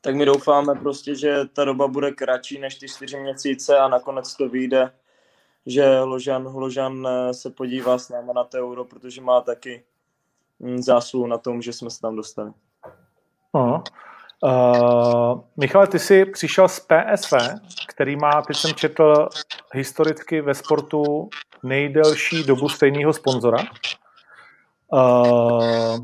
[0.01, 4.35] Tak my doufáme prostě, že ta doba bude kratší než ty čtyři měsíce a nakonec
[4.37, 4.93] to vyjde,
[5.67, 9.85] že Hložan, Hložan eh, se podívá s náma na to euro, protože má taky
[10.59, 12.53] mm, zásluhu na tom, že jsme se tam dostali.
[13.53, 13.83] Aha.
[14.43, 17.33] Uh, Michale, ty jsi přišel z PSV,
[17.89, 19.29] který má, teď jsem četl,
[19.73, 21.29] historicky ve sportu
[21.63, 23.59] nejdelší dobu stejného sponzora.
[24.93, 25.99] Uh,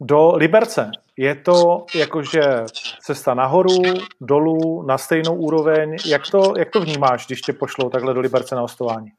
[0.00, 2.64] do Liberce je to jakože
[3.00, 3.82] cesta nahoru,
[4.20, 5.96] dolů, na stejnou úroveň.
[6.06, 9.12] Jak to, jak to vnímáš, když tě pošlou takhle do Liberce na hostování?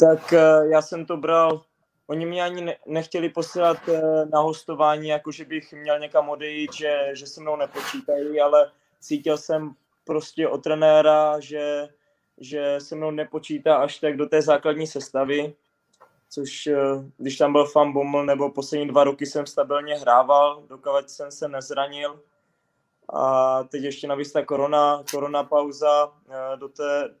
[0.00, 1.60] Tak eh, já jsem to bral,
[2.06, 6.72] oni mě ani ne, nechtěli posílat eh, na hostování, jako že bych měl někam odejít,
[6.72, 11.88] že, že se mnou nepočítají, ale cítil jsem prostě od trenéra, že,
[12.38, 15.54] že se mnou nepočítá až tak do té základní sestavy,
[16.30, 16.76] což eh,
[17.16, 21.48] když tam byl Fan Bommel nebo poslední dva roky jsem stabilně hrával, dokud jsem se
[21.48, 22.20] nezranil.
[23.12, 27.14] A teď ještě navíc ta korona, korona pauza, eh, do, té,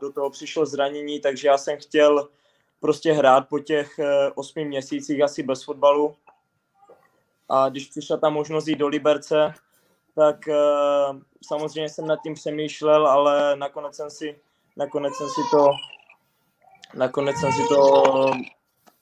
[0.00, 2.28] do toho přišlo zranění, takže já jsem chtěl
[2.80, 6.16] prostě hrát po těch eh, osmi měsících asi bez fotbalu.
[7.48, 9.54] A když přišla ta možnost jít do Liberce,
[10.14, 10.56] tak eh,
[11.46, 14.40] samozřejmě jsem nad tím přemýšlel, ale nakonec jsem si,
[14.76, 15.68] nakonec jsem si to,
[16.94, 18.02] nakonec jsem si to,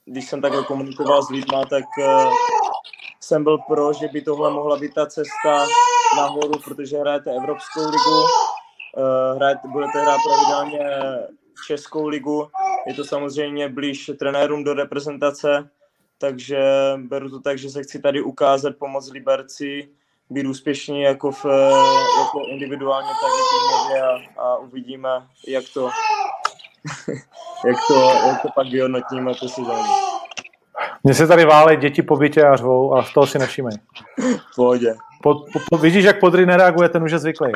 [0.05, 2.27] když jsem takhle komunikoval s lidma, tak eh,
[3.21, 5.67] jsem byl pro, že by tohle mohla být ta cesta
[6.17, 8.27] nahoru, protože hrajete Evropskou ligu,
[9.35, 10.81] hrajete, budete hrát pravidelně
[11.67, 12.49] Českou ligu,
[12.87, 15.69] je to samozřejmě blíž trenérům do reprezentace,
[16.19, 16.59] takže
[16.97, 19.89] beru to tak, že se chci tady ukázat, pomoct Liberci,
[20.31, 21.45] být úspěšný jako, v,
[22.19, 25.09] jako individuálně, tak i týmově a, a uvidíme,
[25.49, 25.91] jak to,
[27.67, 29.91] jak to, jak to pak vyhodnotíme po sezóně.
[31.05, 33.79] Mně se tady válej děti po bytě a řvou a z toho si nevšímej.
[34.53, 34.95] V pohodě.
[35.23, 37.53] Po, po, po, vidíš, jak Podry nereaguje, ten už je zvyklý.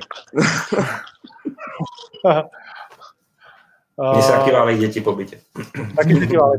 [4.12, 5.40] Mně se taky válejí děti po bytě.
[5.96, 6.52] Taky se díváme.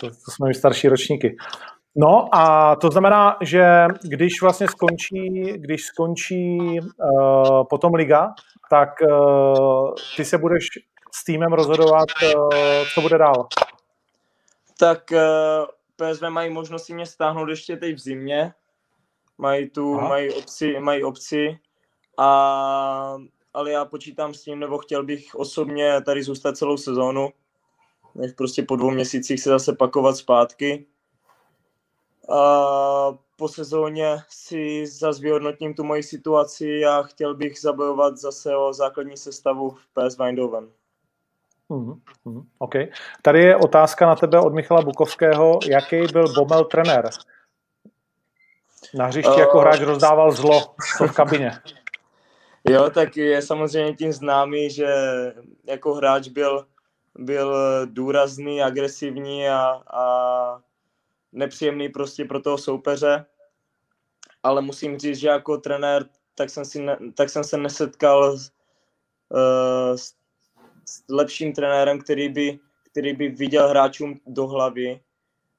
[0.00, 1.36] To, to jsme už starší ročníky.
[1.96, 8.34] No a to znamená, že když vlastně skončí, když skončí uh, potom liga,
[8.70, 10.66] tak uh, ty se budeš
[11.14, 12.50] s týmem rozhodovat, uh,
[12.94, 13.48] co bude dál.
[14.78, 15.18] Tak uh,
[15.96, 18.54] PSV mají možnost si mě stáhnout ještě teď v zimě.
[19.38, 20.08] Mají tu, Aha.
[20.08, 21.58] mají obci, mají obci.
[22.18, 23.16] A,
[23.54, 27.32] ale já počítám s tím, nebo chtěl bych osobně tady zůstat celou sezónu,
[28.14, 30.86] než prostě po dvou měsících se zase pakovat zpátky.
[32.28, 38.72] A po sezóně si zase vyhodnotím tu moji situaci a chtěl bych zabojovat zase o
[38.72, 40.68] základní sestavu v PS Eindhoven.
[41.68, 42.74] Mm, mm, OK.
[43.22, 45.58] Tady je otázka na tebe od Michala Bukovského.
[45.68, 47.10] Jaký byl Bomel trenér?
[48.94, 51.50] Na hřišti jako hráč rozdával zlo, co v kabině.
[52.68, 54.94] Jo, tak je samozřejmě tím známý, že
[55.64, 56.66] jako hráč byl,
[57.18, 60.04] byl důrazný, agresivní a, a
[61.32, 63.24] nepříjemný prostě pro toho soupeře.
[64.42, 68.50] Ale musím říct, že jako trenér tak jsem, si ne, tak jsem se nesetkal s,
[69.28, 70.14] uh, s,
[70.86, 72.58] s lepším trenérem, který by,
[72.90, 75.00] který by viděl hráčům do hlavy,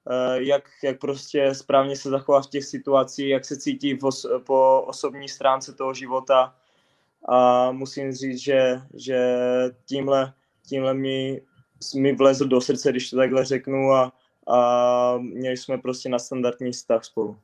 [0.06, 4.82] uh, jak, jak prostě správně se zachovat v těch situacích, jak se cítí os, po
[4.88, 6.56] osobní stránce toho života.
[7.30, 9.38] A musím říct, že, že
[9.86, 10.34] tímhle,
[10.68, 11.42] tímhle mi,
[11.96, 14.14] mi vlezl do srdce, když to takhle řeknu a,
[14.48, 17.38] a měli jsme prostě na standardní vztah spolu.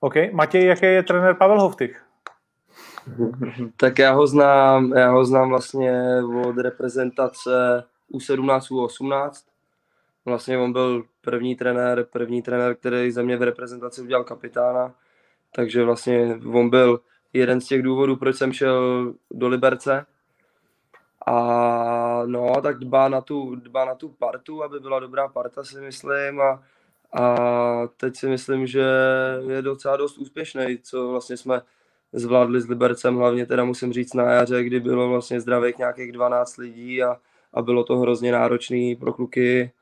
[0.00, 0.14] OK.
[0.32, 2.04] Matěj, jaký je trenér Pavel Hovtych?
[3.76, 6.02] tak já ho znám, já ho znám vlastně
[6.46, 9.30] od reprezentace U17, U18.
[10.24, 14.94] Vlastně on byl první trenér, první trenér, který za mě v reprezentaci udělal kapitána.
[15.54, 17.00] Takže vlastně on byl
[17.32, 20.06] jeden z těch důvodů, proč jsem šel do Liberce.
[21.26, 25.80] A no, tak dbá na tu, dbá na tu partu, aby byla dobrá parta, si
[25.80, 26.40] myslím.
[26.40, 26.62] A,
[27.12, 27.36] a
[27.96, 28.84] teď si myslím, že
[29.48, 31.62] je docela dost úspěšný, co vlastně jsme
[32.12, 36.56] zvládli s Libercem, hlavně teda musím říct na jaře, kdy bylo vlastně zdravých nějakých 12
[36.56, 37.16] lidí a,
[37.54, 39.72] a bylo to hrozně náročné pro kluky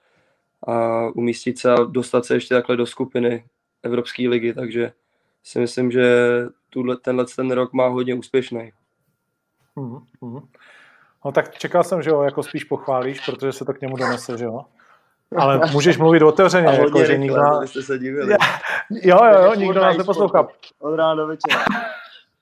[0.67, 3.45] a umístit se a dostat se ještě takhle do skupiny
[3.83, 4.93] Evropské ligy, takže
[5.43, 6.07] si myslím, že
[6.71, 8.73] tuhle, tenhle ten rok má hodně úspěšný.
[9.77, 10.43] Mm-hmm.
[11.25, 14.39] No tak čekal jsem, že ho jako spíš pochválíš, protože se to k němu donese,
[14.39, 14.65] že jo?
[15.37, 17.43] Ale můžeš mluvit otevřeně, jako, že nikdo...
[17.65, 18.35] Jste se divili.
[18.91, 20.49] Jo, jo, jo, nikdo nás neposlouchá.
[20.79, 21.65] Od rána do večera.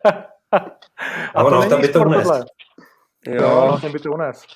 [1.35, 2.29] A to není by to unes.
[3.27, 4.47] Jo, ten by to unes.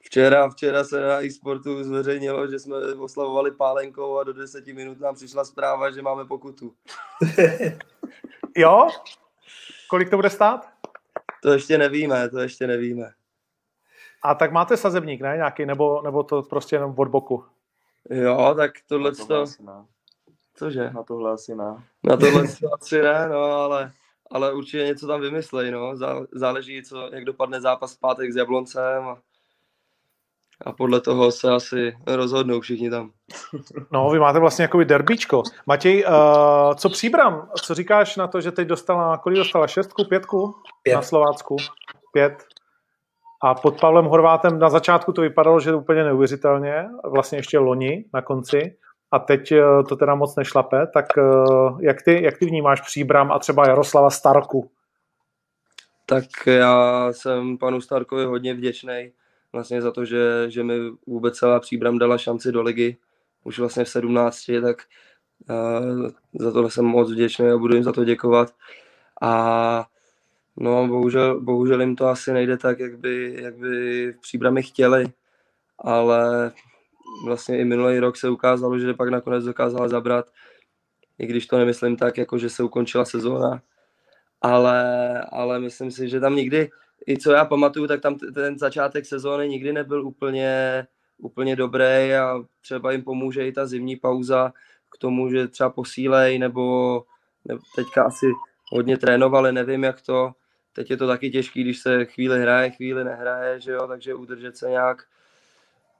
[0.00, 5.14] Včera, včera se na e-sportu zveřejnilo, že jsme oslavovali pálenkou a do deseti minut nám
[5.14, 6.74] přišla zpráva, že máme pokutu.
[8.56, 8.88] jo?
[9.90, 10.68] Kolik to bude stát?
[11.42, 13.12] To ještě nevíme, to ještě nevíme.
[14.22, 15.36] A tak máte sazebník, ne?
[15.36, 17.44] Nějaký, nebo, nebo to prostě jenom od boku?
[18.10, 19.44] Jo, tak tohle to...
[20.54, 20.90] Cože?
[20.90, 21.84] Na tohle asi ne.
[22.04, 22.42] Na tohle
[22.80, 23.92] asi ne, no, ale
[24.30, 25.96] ale určitě něco tam vymyslej, no.
[26.32, 29.18] Záleží, co, jak dopadne zápas v pátek s Jabloncem a,
[30.60, 33.10] a podle toho se asi rozhodnou všichni tam.
[33.92, 35.42] No, vy máte vlastně jakoby derbíčko.
[35.66, 37.48] Matěj, uh, co příbram?
[37.62, 39.66] Co říkáš na to, že teď dostala, kolik dostala?
[39.66, 40.54] Šestku, pětku?
[40.82, 40.94] Pět.
[40.94, 41.56] Na Slovácku?
[42.12, 42.44] Pět.
[43.42, 48.22] A pod Pavlem Horvátem na začátku to vypadalo, že úplně neuvěřitelně, vlastně ještě loni na
[48.22, 48.76] konci
[49.12, 51.22] a teď eh, to teda moc nešlape, tak eh,
[51.80, 54.70] jak ty, jak ty vnímáš příbram a třeba Jaroslava Starku?
[56.06, 59.12] Tak já jsem panu Starkovi hodně vděčný
[59.54, 60.74] vlastně za to, že, že mi
[61.06, 62.96] vůbec celá příbram dala šanci do ligy,
[63.44, 64.82] už vlastně v 17, tak
[65.50, 68.54] uh, za tohle jsem moc vděčný a budu jim za to děkovat.
[69.22, 69.86] A
[70.56, 75.06] no, bohužel, bohužel jim to asi nejde tak, jak by, jak by v příbrami chtěli,
[75.78, 76.52] ale
[77.24, 80.26] vlastně i minulý rok se ukázalo, že pak nakonec dokázala zabrat,
[81.18, 83.62] i když to nemyslím tak, jako že se ukončila sezóna.
[84.42, 86.70] Ale, ale myslím si, že tam nikdy,
[87.08, 90.86] i co já pamatuju, tak tam ten začátek sezóny nikdy nebyl úplně,
[91.18, 94.52] úplně dobrý a třeba jim pomůže i ta zimní pauza
[94.90, 97.04] k tomu, že třeba posílej nebo,
[97.44, 98.26] nebo teďka asi
[98.72, 100.32] hodně trénovali, nevím jak to.
[100.72, 104.56] Teď je to taky těžký, když se chvíli hraje, chvíli nehraje, že jo, takže udržet
[104.56, 105.06] se nějak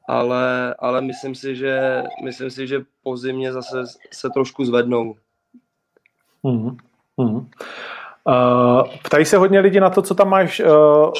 [0.08, 5.14] ale, ale myslím, si, že, myslím si, že po zimě zase se trošku zvednou.
[6.44, 6.76] Mm-hmm.
[8.24, 11.12] Uh, ptají se hodně lidi na to, co tam máš uh,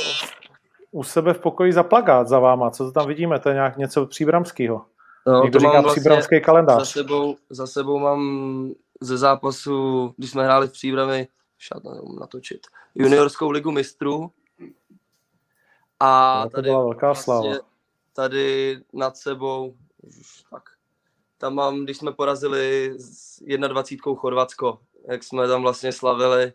[0.91, 2.71] u sebe v pokoji za plagát za váma.
[2.71, 3.39] Co to tam vidíme?
[3.39, 4.85] To je nějak něco příbramského.
[5.27, 6.79] No, Někdo to říká vlastně příbramský kalendář.
[6.79, 11.83] Za sebou, za sebou mám ze zápasu, když jsme hráli v příbrami, šat
[12.21, 14.31] natočit, juniorskou ligu mistrů.
[16.01, 17.75] A no, to tady byla velká vlastně, sláva
[18.15, 19.75] tady nad sebou,
[20.51, 20.63] tak,
[21.39, 24.15] tam mám, když jsme porazili s 21.
[24.15, 26.53] Chorvatsko, jak jsme tam vlastně slavili,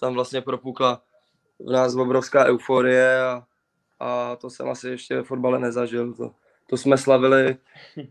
[0.00, 1.02] tam vlastně propukla
[1.60, 3.44] v nás obrovská euforie a,
[4.00, 6.14] a to jsem asi ještě v fotbale nezažil.
[6.14, 6.30] To,
[6.66, 7.56] to jsme slavili,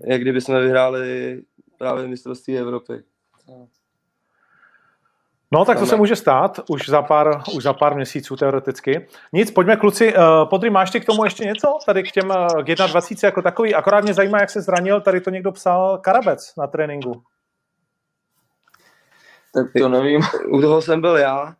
[0.05, 1.41] jak kdyby jsme vyhráli
[1.77, 3.03] právě mistrovství Evropy.
[5.51, 9.07] No, tak to se může stát už za pár, už za pár měsíců teoreticky.
[9.33, 10.13] Nic, pojďme kluci.
[10.15, 11.77] Uh, Podry, máš ty k tomu ještě něco?
[11.85, 13.75] Tady k těm uh, k 21 jako takový.
[13.75, 15.01] Akorát mě zajímá, jak se zranil.
[15.01, 17.23] Tady to někdo psal Karabec na tréninku.
[19.53, 20.21] Tak to nevím.
[20.49, 21.55] U toho jsem byl já.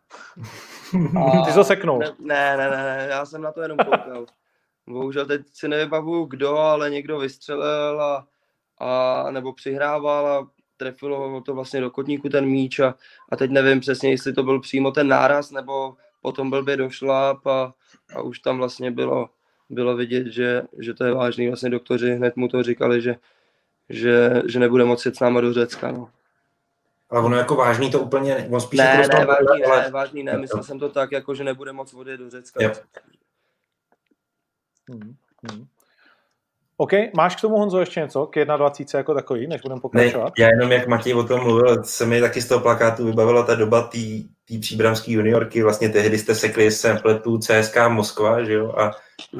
[1.20, 1.44] A...
[1.46, 1.98] Ty to seknul.
[1.98, 4.26] Ne, ne, ne, ne, já jsem na to jenom koukal.
[4.86, 8.26] Bohužel teď si nevybavuju kdo, ale někdo vystřelil a,
[8.78, 12.94] a nebo přihrával a trefilo to vlastně do kotníku ten míč a,
[13.32, 17.74] a teď nevím přesně, jestli to byl přímo ten náraz, nebo potom blbě došláp a,
[18.16, 19.28] a už tam vlastně bylo,
[19.70, 21.48] bylo vidět, že, že to je vážný.
[21.48, 23.16] Vlastně doktoři hned mu to říkali, že,
[23.88, 25.92] že, že nebude moci jet s náma do Řecka.
[25.92, 26.08] No.
[27.14, 30.22] Ale ono jako vážný to úplně, on spíš Ne, jako ne, vážný, ale- ne, vážný
[30.22, 32.62] ne, myslel jsem to tak, jako že nebude moc odjet do Řecka.
[32.62, 32.70] Jo.
[34.90, 35.14] Hmm.
[35.50, 35.66] Hmm.
[36.76, 40.32] OK, máš k tomu Honzo ještě něco, k 21 jako takový, než budeme Ne, pokračovat?
[40.38, 43.54] já jenom jak Matěj o tom mluvil, se mi taky z toho plakátu vybavila ta
[43.54, 48.84] doba té příbramské juniorky, vlastně tehdy jste sekli se pletu CSK Moskva, že jo, a,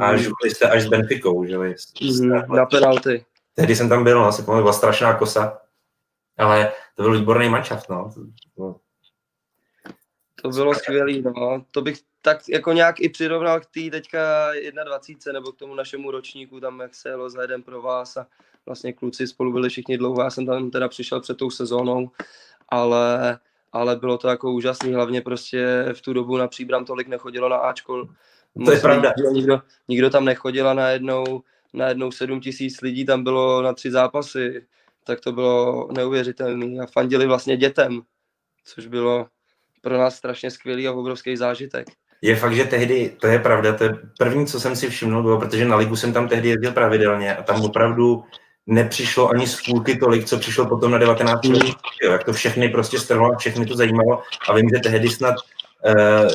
[0.00, 0.18] a Mhm.
[0.18, 1.62] žili jste až s Benficou, že jo.
[2.02, 3.24] Mhm, Na penalty.
[3.54, 5.58] Tehdy jsem tam byl, no, si pamatuju, byla strašná kosa,
[6.38, 8.10] ale to byl výborný manšaft, no.
[8.14, 8.26] To-
[8.56, 8.80] to-
[10.42, 11.64] To bylo skvělý, no.
[11.70, 14.50] To bych tak jako nějak i přirovnal k té teďka
[14.84, 18.26] 21, nebo k tomu našemu ročníku, tam jak se jelo za jeden pro vás a
[18.66, 22.10] vlastně kluci spolu byli všichni dlouho, já jsem tam teda přišel před tou sezónou,
[22.68, 23.38] ale,
[23.72, 27.56] ale bylo to jako úžasný, hlavně prostě v tu dobu na Příbram tolik nechodilo na
[27.56, 28.08] Ačko.
[28.54, 29.08] Musím pravda.
[29.18, 33.72] říct, že Nikdo, nikdo tam nechodil a najednou, najednou 7 tisíc lidí tam bylo na
[33.72, 34.66] tři zápasy,
[35.04, 38.02] tak to bylo neuvěřitelné a fandili vlastně dětem,
[38.64, 39.26] což bylo
[39.80, 41.86] pro nás strašně skvělý a obrovský zážitek.
[42.22, 45.40] Je fakt, že tehdy, to je pravda, to je první, co jsem si všiml, bylo,
[45.40, 48.24] protože na ligu jsem tam tehdy jezdil pravidelně a tam opravdu
[48.66, 51.44] nepřišlo ani z půlky tolik, co přišlo potom na 19.
[51.44, 51.54] Mm.
[52.02, 55.34] Jo, jak to všechny prostě strhlo a všechny to zajímalo a vím, že tehdy snad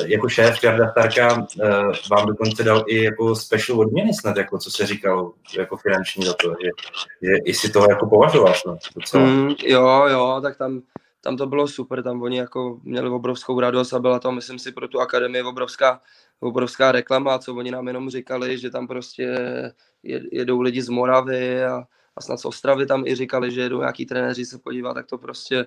[0.06, 4.70] jako šéf Jarda Starka uh, vám dokonce dal i jako special odměny snad, jako co
[4.70, 6.68] se říkal, jako finanční za to, že,
[7.22, 8.54] že i si toho jako považoval,
[8.96, 9.24] docela.
[9.24, 10.82] Mm, jo, jo, tak tam,
[11.20, 14.72] tam to bylo super, tam oni jako měli obrovskou radost a byla to, myslím si,
[14.72, 16.00] pro tu akademii obrovská,
[16.40, 19.36] obrovská reklama, co oni nám jenom říkali, že tam prostě
[20.02, 21.82] jed, jedou lidi z Moravy a,
[22.16, 25.18] a snad z Ostravy tam i říkali, že jedou nějaký trenéři se podívat, tak to
[25.18, 25.66] prostě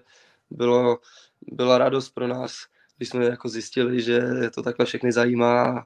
[0.49, 0.99] bylo,
[1.41, 2.53] byla radost pro nás,
[3.03, 4.21] když jsme jako zjistili, že
[4.55, 5.85] to takhle všechny zajímá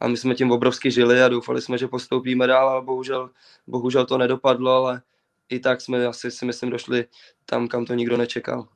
[0.00, 3.30] a my jsme tím obrovsky žili a doufali jsme, že postoupíme dál, ale bohužel,
[3.66, 5.02] bohužel to nedopadlo, ale
[5.48, 7.04] i tak jsme asi si myslím došli
[7.46, 8.68] tam, kam to nikdo nečekal.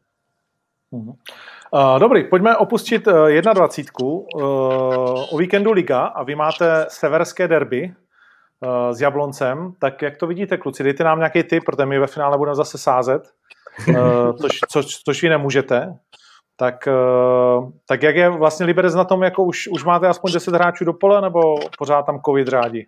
[0.92, 1.08] Mhm.
[1.08, 4.08] Uh, dobrý, pojďme opustit uh, 21.
[4.08, 4.24] Uh,
[5.30, 7.94] o víkendu Liga a vy máte severské derby
[8.92, 10.82] s Jabloncem, tak jak to vidíte, kluci?
[10.82, 13.22] Dejte nám nějaký tip, protože my ve finále budeme zase sázet,
[14.40, 15.98] což, což, což vy nemůžete.
[16.56, 16.88] Tak,
[17.58, 20.84] uh, tak jak je vlastně Liberec na tom, jako už, už máte aspoň 10 hráčů
[20.84, 21.40] do pole, nebo
[21.78, 22.86] pořád tam covid řádí?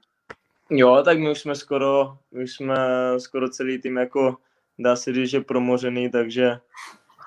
[0.70, 2.76] Jo, tak my už jsme skoro, my už jsme
[3.18, 4.36] skoro celý tým jako,
[4.78, 6.58] dá se říct, že promořený, takže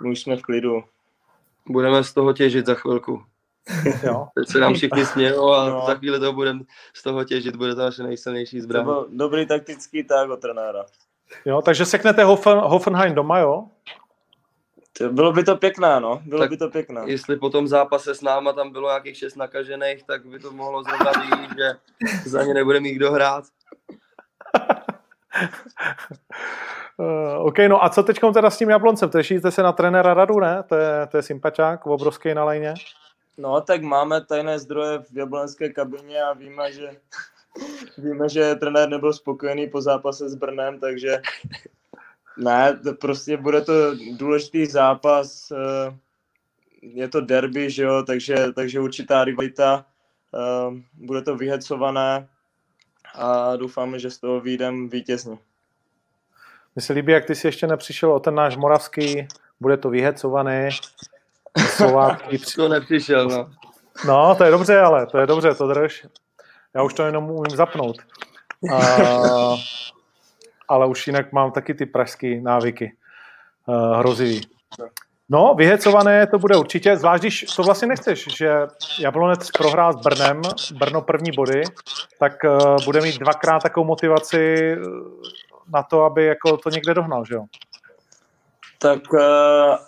[0.04, 0.84] my už jsme v klidu.
[1.70, 3.24] Budeme z toho těžit za chvilku.
[4.04, 4.28] Jo?
[4.36, 5.84] Teď se nám všichni smějou a No.
[5.88, 6.60] za chvíli to budeme
[6.94, 8.84] z toho těžit, bude to naše nejsilnější To zbraň.
[8.84, 10.86] byl dobrý taktický tak od trenéra.
[11.46, 11.62] jo?
[11.62, 13.66] Takže seknete Hoffen, Hoffenheim doma, jo?
[14.98, 16.22] To- Bylo by to pěkné, no.
[16.26, 17.02] Bylo Tak by to pěkné.
[17.06, 20.84] Jestli po tom zápase s náma tam bylo nějakých šest nakažených, tak by to mohlo
[20.84, 21.72] zrovna být, že
[22.30, 23.44] za ně nebude mít kdo hrát.
[26.98, 29.10] Uh, OK, no a co teď teda s tím Jabloncem?
[29.10, 30.64] Těšíte se na trenéra Radu, ne?
[30.70, 32.74] To je, to je sympačák, obrovský na lejně.
[33.38, 36.90] No, tak máme tajné zdroje v jablonské kabině a víme, že
[37.98, 41.22] víme, že trenér nebyl spokojený po zápase s Brnem, takže
[42.38, 43.74] ne, to prostě bude to
[44.18, 45.96] důležitý zápas, eh,
[46.82, 49.86] je to derby, že jo, takže, takže určitá rivalita,
[50.36, 52.28] eh, bude to vyhecované
[53.16, 55.38] a doufáme, že z toho vyjdeme vítězně.
[56.76, 59.28] Mně se líbí, jak ty si ještě nepřišel o ten náš moravský,
[59.60, 60.70] bude to vyhecovaný,
[61.70, 62.38] Slovácký.
[62.38, 63.52] při- To nepřišel, no.
[64.08, 66.06] No, to je dobře, ale to je dobře, to drž.
[66.74, 67.98] Já už to jenom umím zapnout.
[68.74, 68.78] A,
[70.72, 72.94] ale už jinak mám taky ty pražské návyky.
[73.68, 74.42] Uh, hrozivý.
[75.30, 78.52] No, vyhecované to bude určitě, zvlášť když to vlastně nechceš, že
[79.00, 80.42] Jablonec prohrál s Brnem,
[80.74, 81.64] Brno první body,
[82.20, 84.78] tak uh, bude mít dvakrát takovou motivaci eh,
[85.74, 87.46] na to, aby jako to někde dohnal, že jo?
[88.80, 89.20] Tak uh,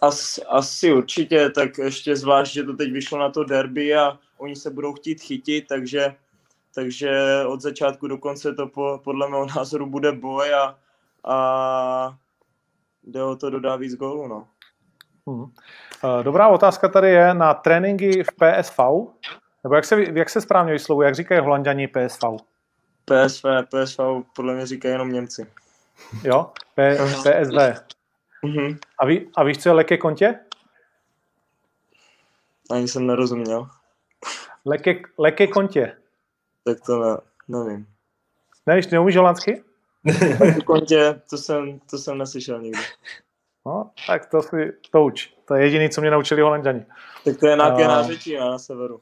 [0.01, 4.55] as, asi určitě, tak ještě zvlášť, že to teď vyšlo na to derby a oni
[4.55, 6.15] se budou chtít chytit, takže,
[6.75, 7.11] takže
[7.47, 10.77] od začátku do konce to po, podle mého názoru bude boj a,
[11.23, 12.17] a
[13.03, 14.47] jde o to dodá víc gólů, no.
[15.27, 15.51] Hmm.
[16.23, 18.79] Dobrá otázka tady je na tréninky v PSV,
[19.63, 22.23] nebo jak se, jak se správně vyslovuje, jak říkají holanděni PSV?
[23.05, 23.99] PSV, PSV
[24.35, 25.47] podle mě říkají jenom Němci.
[26.23, 26.51] Jo?
[26.75, 27.83] P, PSV.
[28.43, 28.77] Mhm.
[28.99, 30.39] A, ví, a víš, co je leké kontě?
[32.71, 33.67] Ani jsem nerozuměl.
[34.65, 35.97] Leké, leké kontě.
[36.63, 37.87] Tak to ne, nevím.
[38.65, 39.63] Nevíš, neumíš holandsky?
[40.65, 42.81] Kontě, to jsem, to jsem neslyšel nikdy.
[43.65, 45.33] No, tak to si to uč.
[45.47, 46.85] To je jediný, co mě naučili holanděni.
[47.25, 49.01] Tak to je nějaké A- nářečí na severu.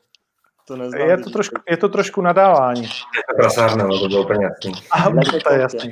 [0.67, 1.09] To neznám.
[1.09, 2.81] Je to trošku, je to trošku nadávání.
[2.83, 4.71] Je to prasárna, no, to bylo úplně jasný.
[4.91, 5.55] A to je to je koutě.
[5.61, 5.91] jasný.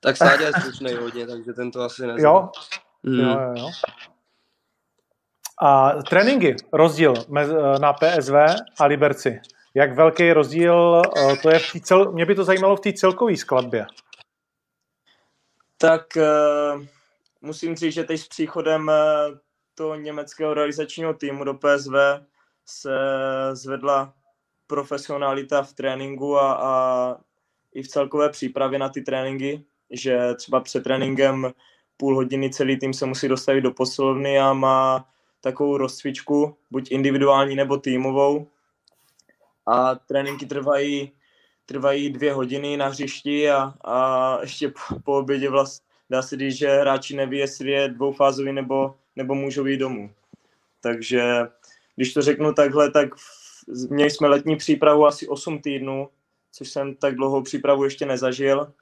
[0.00, 2.28] Tak Sáďa je slušnej hodně, takže ten to asi nezná.
[2.30, 2.50] Jo,
[3.06, 3.20] Hmm.
[3.20, 3.70] jo, jo, jo.
[5.62, 8.34] A tréninky, rozdíl mez- na PSV
[8.80, 9.40] a Liberci.
[9.74, 12.92] Jak velký rozdíl, eh, to je v té cel, mě by to zajímalo v té
[12.92, 13.86] celkové skladbě.
[15.78, 16.84] Tak uh,
[17.40, 19.38] musím říct, že teď s příchodem uh,
[19.74, 21.92] toho německého realizačního týmu do PSV
[22.66, 22.90] se
[23.52, 24.14] zvedla
[24.66, 27.16] profesionalita v tréninku a, a
[27.74, 31.52] i v celkové přípravě na ty tréninky, že třeba před tréninkem
[31.96, 35.08] půl hodiny celý tým se musí dostavit do posilovny a má
[35.40, 38.46] takovou rozcvičku, buď individuální nebo týmovou.
[39.66, 41.12] A tréninky trvají
[41.66, 46.54] trvají dvě hodiny na hřišti a, a ještě po, po obědě vlast, dá se říct,
[46.54, 50.10] že hráči neví, jestli je dvoufázový nebo, nebo můžou jít domů.
[50.80, 51.22] Takže
[51.96, 53.08] když to řeknu takhle, tak
[53.90, 56.08] měli jsme letní přípravu asi 8 týdnů,
[56.52, 58.72] což jsem tak dlouhou přípravu ještě nezažil.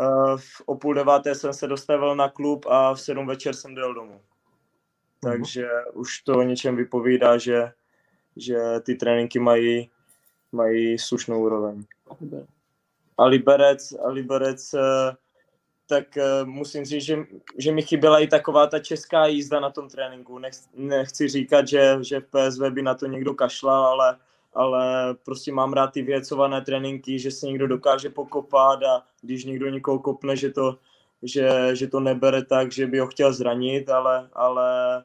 [0.00, 3.74] Eh, v- O půl deváté jsem se dostavil na klub a v sedm večer jsem
[3.74, 4.20] dojel domů.
[5.22, 7.72] Takže už to o něčem vypovídá, že,
[8.38, 9.90] že ty tréninky mají,
[10.52, 11.84] mají slušnou úroveň.
[13.18, 15.16] A Liberec, a Liberec eh,
[15.88, 17.18] tak eh, musím říct, že,
[17.58, 20.38] že mi chyběla i taková ta česká jízda na tom tréninku.
[20.38, 24.16] Nech, nechci říkat, že, že v PSV by na to někdo kašlal, ale,
[24.54, 29.68] ale prostě mám rád ty věcované tréninky, že se někdo dokáže pokopat a když někdo
[29.68, 30.78] někoho kopne, že to,
[31.22, 35.04] že, že to nebere tak, že by ho chtěl zranit, ale, ale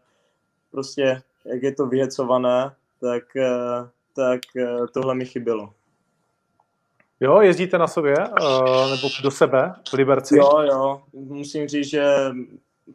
[0.72, 5.74] prostě jak je to vyhecované, tak, eh, tak eh, tohle mi chybělo.
[7.20, 10.38] Jo, jezdíte na sobě, eh, nebo do sebe v Liberci?
[10.38, 12.32] Jo, jo, musím říct, že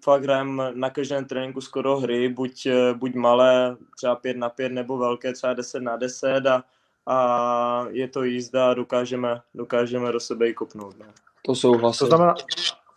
[0.04, 4.98] fakt hrajem na každém tréninku skoro hry, buď, buď malé, třeba 5 na 5, nebo
[4.98, 6.62] velké, třeba 10 na 10 a,
[7.06, 10.98] a je to jízda a dokážeme, dokážeme do sebe i kopnout.
[10.98, 11.06] No.
[11.42, 11.98] To souhlasím.
[11.98, 12.34] To znamená,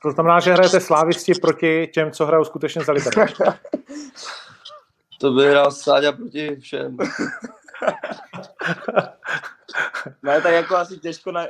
[0.01, 3.31] to znamená, že hrajete slávisti proti těm, co hrajou skutečně za Liberec.
[5.21, 6.97] To by hrál Sáďa proti všem.
[10.23, 11.47] Ne, tak jako asi těžko na,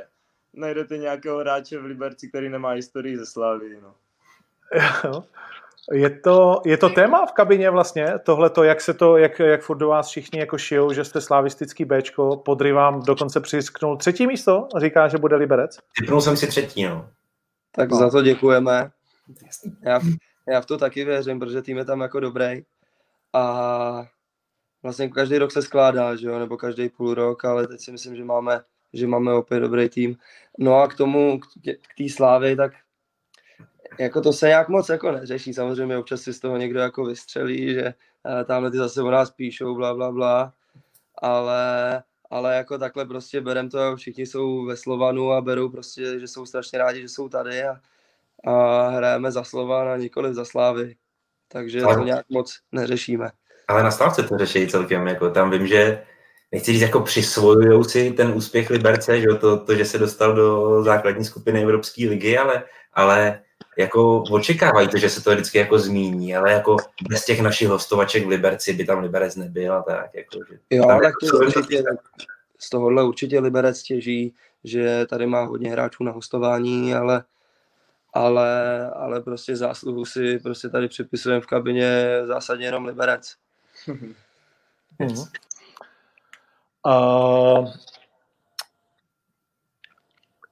[0.54, 3.78] najdete nějakého hráče v Liberci, který nemá historii ze Slávy.
[3.82, 3.94] No.
[5.04, 5.24] Jo.
[5.92, 9.76] Je to, je to téma v kabině vlastně, tohleto, jak se to, jak, jak furt
[9.78, 14.68] do vás všichni jako šijou, že jste slavistický Bčko, Podry vám dokonce přisknul třetí místo,
[14.76, 15.78] říká, že bude Liberec.
[15.98, 17.08] Typnul jsem si třetí, no.
[17.72, 17.96] Tak No.
[17.96, 18.90] za to děkujeme.
[19.82, 20.16] Já, v-
[20.48, 22.62] já v to taky věřím, protože tým je tam jako dobrý.
[23.32, 24.06] A
[24.82, 28.16] vlastně každý rok se skládá, že jo, nebo každý půl rok, ale teď si myslím,
[28.16, 30.16] že máme, že máme opět dobrý tým.
[30.58, 32.72] No a k tomu, k té slávy, tak
[33.98, 35.54] jako to se nějak moc jako neřeší.
[35.54, 37.94] Samozřejmě občas si z toho někdo jako vystřelí, že
[38.40, 40.52] eh, tamhle ty zase o nás píšou, bla, bla, bla.
[41.22, 46.28] Ale, ale jako takhle prostě berem to, všichni jsou ve Slovanu a berou prostě, že
[46.28, 47.80] jsou strašně rádi, že jsou tady a,
[48.44, 50.96] a hrajeme za Slovan a nikoliv za Slávy.
[51.52, 53.30] Takže to Ale- nějak moc neřešíme.
[53.68, 56.02] Ale na Slávce to řeší celkem, jako tam vím, že
[56.52, 60.82] nechci říct, jako přisvojujou si ten úspěch Liberce, že to, to, že se dostal do
[60.82, 63.40] základní skupiny Evropské ligy, ale, ale
[63.78, 66.76] jako očekávají to, že se to vždycky jako zmíní, ale jako
[67.08, 70.14] bez těch našich hostovaček v Liberci by tam Liberec nebyl a tak.
[70.14, 71.84] Jako, že Jo, tam tak jako- to určitě,
[72.58, 74.34] z tohohle určitě Liberec těží,
[74.64, 77.24] že tady má hodně hráčů na hostování, ale,
[78.12, 83.36] ale, ale prostě zásluhu si prostě tady připisujeme v kabině zásadně jenom Liberec.
[83.86, 84.14] Mhm.
[86.86, 87.72] Uh,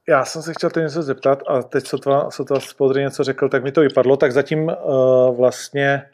[0.09, 3.25] já jsem se chtěl teď něco zeptat a teď co to, co to spodry něco
[3.25, 6.11] řekl, tak mi to vypadlo, tak zatím uh, vlastně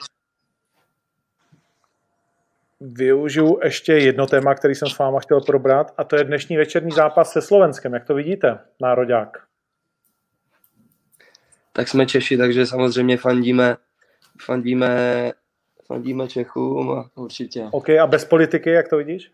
[2.80, 6.90] využiju ještě jedno téma, který jsem s váma chtěl probrat a to je dnešní večerní
[6.90, 7.94] zápas se Slovenskem.
[7.94, 9.45] Jak to vidíte, nároďák?
[11.76, 13.76] Tak jsme Češi, takže samozřejmě fandíme,
[14.40, 15.32] fandíme,
[15.86, 17.68] fandíme Čechům a Určitě.
[17.70, 19.32] OK, a bez politiky, jak to vidíš?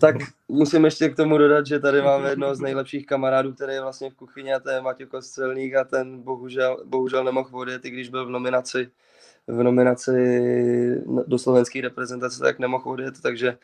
[0.00, 0.16] Tak
[0.48, 4.10] musím ještě k tomu dodat, že tady máme jednoho z nejlepších kamarádů, který je vlastně
[4.10, 8.08] v kuchyni a to je Matěj Kostelník a ten bohužel, bohužel nemohl odjet, i když
[8.08, 8.90] byl v nominaci
[9.46, 10.14] v nominaci
[11.26, 13.58] do slovenské reprezentace, tak nemohl odjet, takže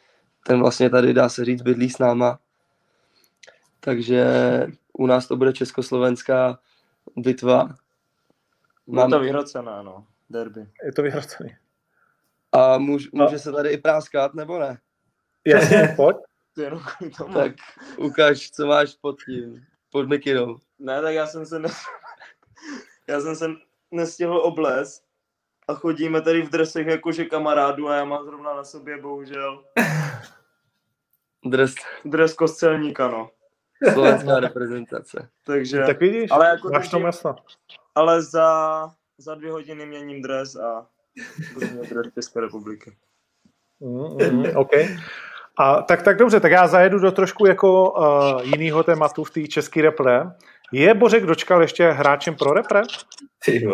[0.46, 2.38] ten vlastně tady dá se říct bydlí s náma.
[3.80, 4.26] Takže
[4.92, 6.58] u nás to bude československá
[7.16, 7.74] bitva.
[8.86, 10.06] Mám to vyhrocené, no.
[10.30, 10.66] Derby.
[10.84, 11.56] Je to vyhrocený.
[12.52, 14.78] A můž, může se tady i práskat, nebo ne?
[15.46, 16.16] Jasně, pojď.
[16.56, 17.34] Je jenom kvůli tomu.
[17.34, 17.52] Tak
[17.98, 20.58] ukaž, co máš pod tím, pod mikinou.
[20.78, 21.68] Ne, tak já jsem se ne...
[23.08, 23.46] já jsem se
[23.90, 25.04] nestihl oblézt,
[25.68, 29.64] a chodíme tady v dresech jakože kamarádu a já mám zrovna na sobě, bohužel,
[31.44, 31.74] Dres
[32.04, 33.30] dres kostelníka, no.
[33.92, 35.28] slovenská reprezentace.
[35.44, 37.36] Takže, Tak vidíš, ale jako máš to jasno.
[37.94, 40.86] Ale za, za dvě hodiny měním dres a
[41.54, 42.96] budu mít dres České republiky.
[43.80, 44.70] Mm, mm, OK.
[45.58, 49.46] A tak, tak dobře, tak já zajedu do trošku jako uh, jiného tématu v té
[49.46, 50.22] české repre.
[50.72, 52.82] Je Bořek Dočkal ještě hráčem pro repre?
[53.44, 53.68] Ty.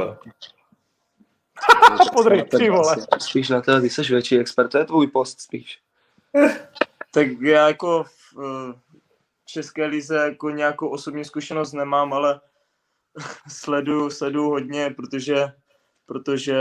[2.12, 2.96] Podry, ty vole.
[3.18, 5.78] Spíš na to, ty jsi větší expert, to je tvůj post spíš.
[7.10, 8.74] Tak já jako v eh,
[9.44, 12.40] České lize jako nějakou osobní zkušenost nemám, ale
[13.48, 15.52] sleduju, sleduju hodně, protože,
[16.06, 16.56] protože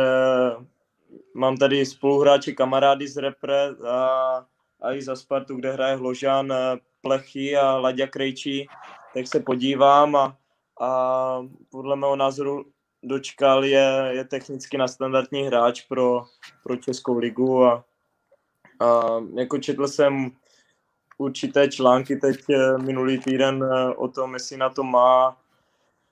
[1.33, 4.45] mám tady spoluhráče kamarády z repre a,
[4.81, 8.67] a i za Spartu, kde hraje Hložan, eh, Plechy a Laďa Krejčí,
[9.13, 10.37] tak se podívám a,
[10.81, 12.65] a podle mého názoru
[13.03, 16.25] Dočkal je, je technicky na standardní hráč pro,
[16.63, 17.85] pro Českou ligu a,
[18.79, 20.31] a jako četl jsem
[21.17, 25.37] určité články teď eh, minulý týden eh, o tom, jestli na to má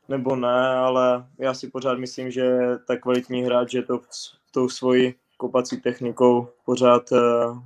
[0.10, 4.38] nebo ne, ale já si pořád myslím, že je tak kvalitní hráč, že to s
[4.52, 7.60] tou svojí kopací technikou pořád, eh,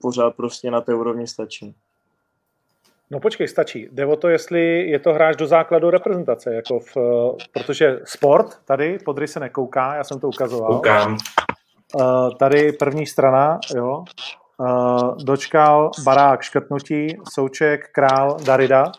[0.00, 1.74] pořád prostě na té úrovni stačí.
[3.10, 3.88] No počkej, stačí.
[3.92, 6.96] Jde o to, jestli je to hráč do základu reprezentace, jako v,
[7.52, 10.72] protože sport tady, podry se nekouká, já jsem to ukazoval.
[10.74, 11.18] Koukám.
[11.94, 14.04] Uh, tady první strana, jo.
[14.58, 18.92] Uh, dočkal barák škrtnutí, Souček, Král, Darida.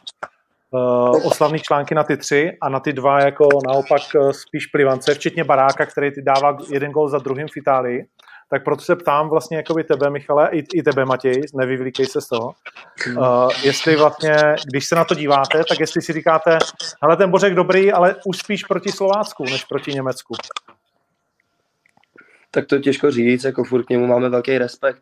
[0.71, 5.13] Uh, oslavný články na ty tři a na ty dva jako naopak uh, spíš plivance,
[5.13, 8.05] včetně baráka, který ty dává jeden gol za druhým v Itálii.
[8.49, 12.27] Tak proto se ptám vlastně jakoby tebe, Michale, i, i tebe, Matěj, nevyvlíkej se z
[12.27, 12.53] toho.
[13.17, 14.35] Uh, jestli vlastně,
[14.71, 16.57] když se na to díváte, tak jestli si říkáte,
[17.01, 20.33] hele, ten Bořek dobrý, ale už spíš proti Slovácku, než proti Německu.
[22.51, 25.01] Tak to těžko říct, jako furt k němu máme velký respekt.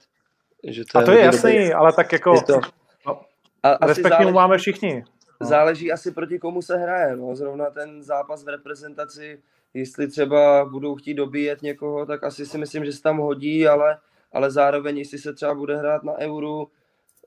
[0.67, 1.73] Že to A to je hodně jasný, dobrý.
[1.73, 2.59] ale tak jako Je to,
[3.07, 3.21] no,
[3.63, 5.03] a, respekt mu záleží, máme všichni.
[5.41, 5.47] No.
[5.47, 7.15] záleží asi proti komu se hraje.
[7.15, 7.35] No.
[7.35, 9.41] Zrovna ten zápas v reprezentaci,
[9.73, 13.97] jestli třeba budou chtít dobíjet někoho, tak asi si myslím, že se tam hodí, ale,
[14.33, 16.67] ale zároveň, jestli se třeba bude hrát na euru,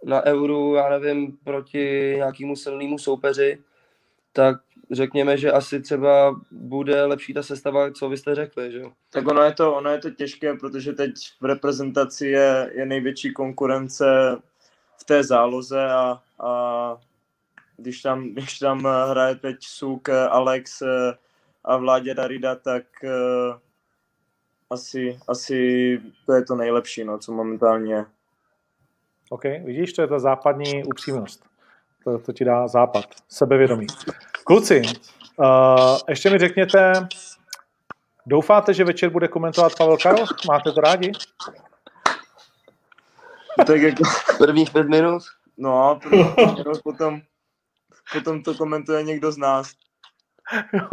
[0.05, 3.59] na euru, já nevím, proti nějakému silnému soupeři,
[4.33, 4.57] tak
[4.91, 8.93] řekněme, že asi třeba bude lepší ta sestava, co vy jste řekli, že jo?
[9.11, 13.33] Tak ono je to, ono je to těžké, protože teď v reprezentaci je, je největší
[13.33, 14.37] konkurence
[14.97, 16.97] v té záloze a, a
[17.79, 21.15] když, tam, když tam hraje teď Suk, Alex eh,
[21.65, 22.85] a Vládě Darida, tak
[24.71, 28.05] asi, asi to je to nejlepší, no, co momentálně je.
[29.31, 31.45] OK, vidíš, to je ta západní upřímnost.
[32.05, 33.87] To, to ti dá západ, sebevědomí.
[34.45, 34.83] Kluci,
[35.37, 36.93] uh, ještě mi řekněte,
[38.27, 40.37] doufáte, že večer bude komentovat Pavel Karoch?
[40.49, 41.13] Máte to rádi?
[43.67, 44.03] Tak jako,
[44.39, 45.23] Prvních pět minut?
[45.57, 46.35] no a potom-
[46.83, 47.21] potom,
[48.13, 49.73] potom to komentuje někdo z nás.
[50.73, 50.89] Jo.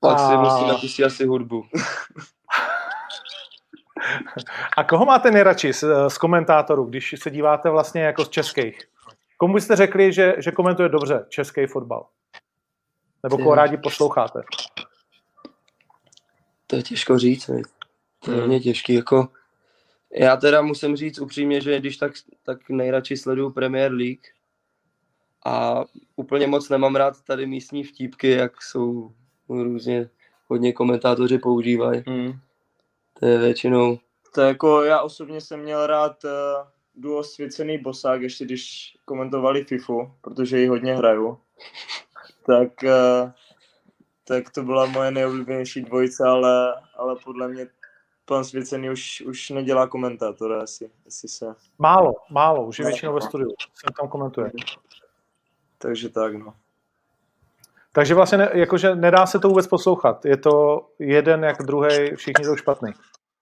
[0.00, 1.64] Pak si musí napustit asi hudbu.
[4.76, 8.78] A koho máte nejradši z, z komentátorů, když se díváte vlastně jako z českých?
[9.36, 12.06] Komu byste řekli, že, že komentuje dobře český fotbal?
[13.22, 14.42] Nebo koho rádi posloucháte?
[16.66, 17.66] To je těžko říct, viď?
[18.24, 18.40] to je Hmm.
[18.40, 19.28] hodně těžký, jako
[20.12, 24.26] já teda musím říct upřímně, že když tak, tak nejradši sleduju Premier League
[25.48, 25.84] a
[26.16, 29.12] úplně moc nemám rád tady místní vtípky, jak jsou
[29.48, 30.10] různě
[30.46, 32.02] hodně komentátoři používají.
[32.06, 32.32] Hmm.
[33.20, 33.98] To je většinou,
[34.34, 36.30] To jako já osobně jsem měl rád uh,
[36.94, 41.38] duo Svěcený Bosák, ještě když komentovali FIFU, protože ji hodně hraju.
[42.46, 43.30] Tak, uh,
[44.24, 47.66] tak to byla moje nejoblíbenější dvojice, ale, ale podle mě
[48.24, 51.54] pan Svěcený už, už nedělá komentátora asi, asi se.
[51.78, 53.50] Málo, málo, už je většinou ve studiu.
[53.58, 54.50] Jsem tam komentuje.
[55.78, 56.54] Takže tak, no.
[57.92, 60.24] Takže vlastně ne, jakože nedá se to vůbec poslouchat.
[60.24, 62.92] Je to jeden jak druhý, všichni jsou špatný.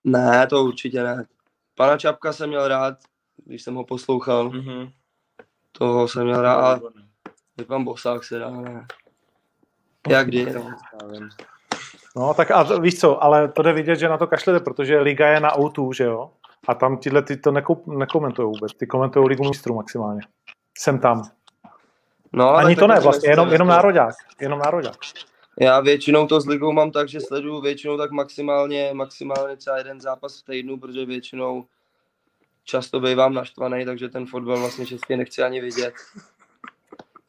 [0.05, 1.25] ne, to určitě ne.
[1.75, 2.95] Pana Čapka jsem měl rád,
[3.45, 4.89] když jsem ho poslouchal, Mhm.
[5.73, 6.81] toho jsem měl rád a
[7.67, 8.87] pan Bosák se dá, ne.
[10.09, 10.71] Jak kdy, no.
[12.17, 15.29] No, tak a víš co, ale to jde vidět, že na to kašlete, protože liga
[15.29, 16.31] je na O2, že jo?
[16.69, 18.73] A tam tyhle ty to nekou- nekomentují vůbec.
[18.75, 20.21] Ty komentují ligu mistrů maximálně.
[20.79, 21.23] Jsem tam.
[22.33, 24.15] No Ani to ne, taky vlastně, jenom, jenom jako- nároďák.
[24.41, 24.97] Jenom nároďák.
[25.61, 30.01] Já většinou to s ligou mám tak, že sleduju většinou tak maximálně, maximálně třeba jeden
[30.01, 31.67] zápas v týdnu, protože většinou
[32.65, 35.95] často bývám naštvaný, takže ten fotbal vlastně český nechci ani vidět.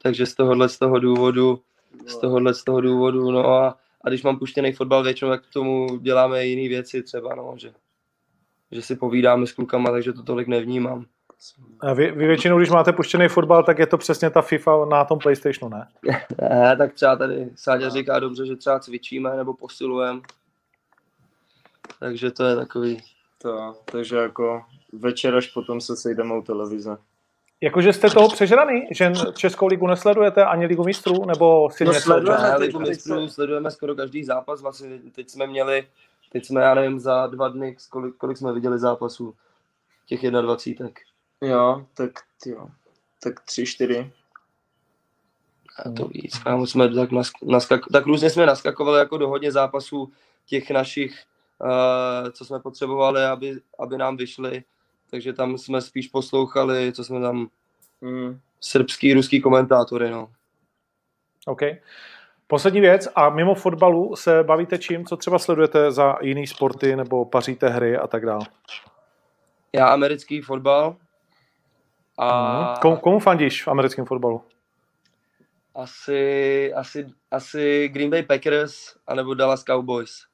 [0.01, 1.61] Takže z tohohle z toho důvodu,
[2.07, 5.53] z tohohle z toho důvodu, no a, a když mám puštěný fotbal většinou, tak k
[5.53, 7.73] tomu děláme jiné věci třeba, no, že,
[8.71, 11.05] že si povídáme s klukama, takže to tolik nevnímám.
[11.79, 15.05] A vy, vy většinou, když máte puštěný fotbal, tak je to přesně ta FIFA na
[15.05, 15.87] tom PlayStationu, ne?
[16.49, 20.21] Ne, tak třeba tady Sáďa říká dobře, že třeba cvičíme nebo posilujeme.
[21.99, 23.03] Takže to je takový...
[23.41, 24.61] To, takže jako
[24.93, 26.97] večer až potom se sejdeme u televize.
[27.61, 32.43] Jakože jste toho přežraný, že Českou ligu nesledujete ani ligu mistrů, nebo si No, sledujeme.
[32.43, 34.61] Ne, ligu mistrů sledujeme skoro každý zápas.
[34.61, 35.87] Vlastně teď jsme měli,
[36.31, 39.35] teď jsme, já nevím, za dva dny, kolik, kolik jsme viděli zápasů
[40.05, 40.89] těch 21.
[41.41, 42.11] Jo, tak
[42.45, 42.67] jo.
[43.23, 44.11] Tak tři, čtyři.
[45.85, 46.37] A to víc.
[46.37, 50.11] Kámo, jsme tak, nask, naskak, tak různě jsme naskakovali jako do hodně zápasů
[50.45, 51.23] těch našich,
[51.61, 54.63] uh, co jsme potřebovali, aby, aby nám vyšly.
[55.11, 57.49] Takže tam jsme spíš poslouchali, co jsme tam,
[58.01, 58.39] Mm.
[58.61, 60.31] srbský, ruský komentátory, no.
[61.45, 61.61] OK.
[62.47, 65.05] Poslední věc, a mimo fotbalu se bavíte čím?
[65.05, 68.45] Co třeba sledujete za jiný sporty, nebo paříte hry a tak dále?
[69.73, 70.95] Já americký fotbal
[72.17, 72.79] a.
[72.81, 74.41] Komu, komu fandíš v americkém fotbalu?
[75.77, 80.25] asi, asi, asi Green Bay Packers anebo Dallas Cowboys.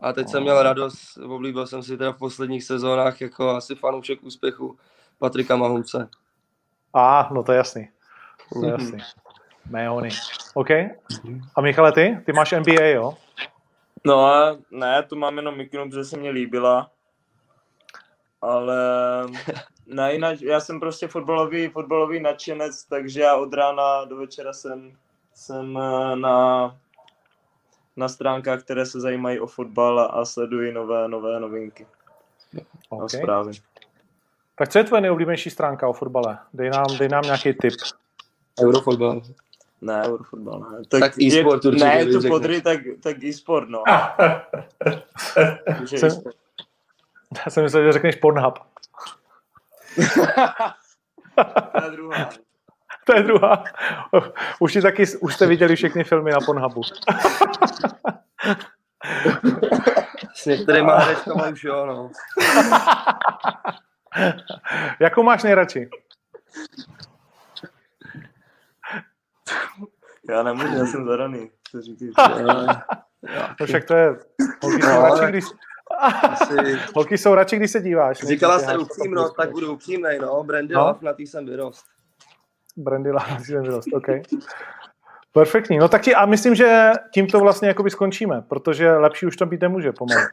[0.00, 4.22] A teď jsem měl radost, oblíbil jsem si teda v posledních sezónách jako asi fanoušek
[4.22, 4.78] úspěchu
[5.18, 6.08] Patrika Mahomce.
[6.94, 7.88] A, ah, no to je jasný.
[8.52, 8.98] To je jasný.
[9.70, 10.08] Meony.
[10.54, 10.70] OK.
[11.56, 12.18] A Michale, ty?
[12.26, 13.16] Ty máš NBA, jo?
[14.04, 16.90] No a ne, tu mám jenom mikinu, protože se mě líbila.
[18.40, 18.76] Ale
[19.92, 24.92] ne, jinak, já jsem prostě fotbalový, fotbalový nadšenec, takže já od rána do večera jsem,
[25.34, 26.76] jsem eh, na,
[27.96, 31.86] na stránkách, které se zajímají o fotbal a, a sleduji nové, nové novinky
[32.90, 33.10] a OK.
[33.10, 33.52] zprávy.
[34.54, 36.38] Tak co je tvoje nejoblíbenější stránka o fotbale?
[36.54, 37.74] Dej nám, dej nám nějaký tip.
[38.62, 39.22] Eurofotbal.
[39.80, 40.84] Ne, Eurofotbal, ne.
[41.00, 42.30] Tak e-sport je, určitě Ne, je to řekneš.
[42.30, 43.82] podry, tak, tak e-sport, no.
[45.86, 46.36] Jsem- e-sport.
[47.44, 48.58] Já jsem myslel, že řekneš Pornhub.
[49.94, 52.28] To je druhá.
[53.06, 53.64] To je druhá.
[54.60, 56.82] Už, taky, už jste viděli všechny filmy na Pornhubu.
[60.34, 62.10] S některýma herečkama už jo, no.
[65.00, 65.90] Jakou máš nejradši?
[70.28, 71.50] Já nemůžu, já jsem zadaný.
[71.72, 72.12] To říkej.
[73.60, 74.16] No však to je...
[74.40, 75.44] Jsou, No, radši, když,
[75.98, 76.54] Asi...
[76.94, 78.18] holky jsou radši, když se díváš.
[78.18, 80.44] Říkala děláš upřímnost, to tak budu upřímnej, no.
[80.44, 80.80] Brandy No.
[80.80, 81.84] Love, na tý jsem vyrost.
[82.76, 84.06] Brandy Lávnost, OK.
[85.32, 85.78] Perfektní.
[85.78, 89.60] No tak ti, a myslím, že tímto vlastně jakoby skončíme, protože lepší už to být
[89.60, 90.20] nemůže pomalu.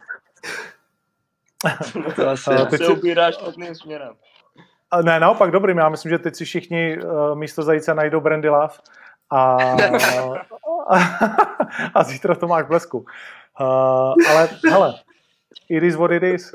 [2.16, 4.14] To asi A se ubíráš špatným směrem.
[4.92, 5.78] A ne, naopak dobrým.
[5.78, 8.74] Já myslím, že teď si všichni uh, místo zajíce najdou Brandy Love
[9.32, 9.58] a,
[11.94, 12.98] a zítra to máš v blesku.
[13.62, 14.94] Uh, ale hele,
[15.70, 16.52] it is what it is.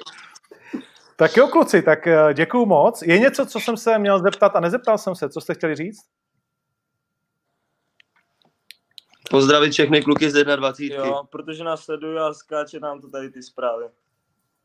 [1.17, 3.03] Tak jo, kluci, tak eh, děkuju moc.
[3.03, 6.01] Je něco, co jsem se měl zeptat a nezeptal jsem se, co jste chtěli říct?
[9.31, 11.07] Pozdravit všechny kluky z 21.
[11.07, 13.85] Jo, protože nás sledují a skáče nám to tady ty zprávy.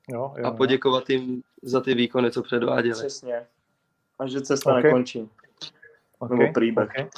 [0.09, 2.93] Jo, jo, A poděkovat jim za ty výkony, co předváděli.
[2.93, 3.45] Přesně.
[4.19, 4.83] A že cesta Ok.
[4.83, 5.29] nekončí.
[6.19, 6.89] Ok, nebo příběh.
[6.99, 7.09] ok.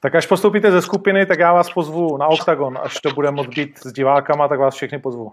[0.00, 2.78] Tak až postoupíte ze skupiny, tak já vás pozvu na OKTAGON.
[2.82, 5.32] Až to bude moct být s divákama, tak vás všechny pozvu.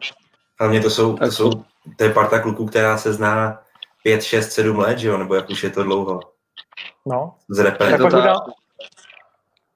[0.63, 1.51] Hlavně to jsou, to Tak jsou,
[1.97, 3.61] to je parta kluků, která se zná
[4.03, 6.19] 5, 6, 7 let, že jo, nebo jak už je to dlouho.
[7.05, 7.89] No, Z repre.
[7.89, 8.19] tak to pak tak.
[8.21, 8.45] udělá,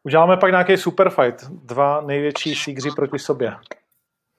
[0.03, 1.43] uděláme pak nějaký super fight.
[1.49, 3.55] Dva největší sígři proti sobě.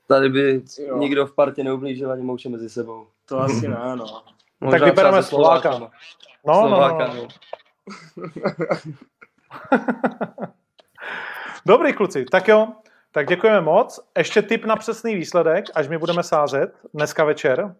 [0.06, 0.98] Tady by Jo.
[0.98, 3.06] nikdo v partě neublížil ani mouče mezi sebou.
[3.24, 4.22] To asi ne, no.
[4.60, 5.72] Možná vybereme třeba se Slováka.
[5.72, 5.90] Slovákama.
[6.46, 7.14] No, no, no, Slováka, no.
[7.14, 7.28] no.
[11.66, 12.68] Dobrý kluci, tak jo.
[13.12, 14.00] Tak děkujeme moc.
[14.18, 17.76] Ještě tip na přesný výsledek, až my budeme sázet dneska večer.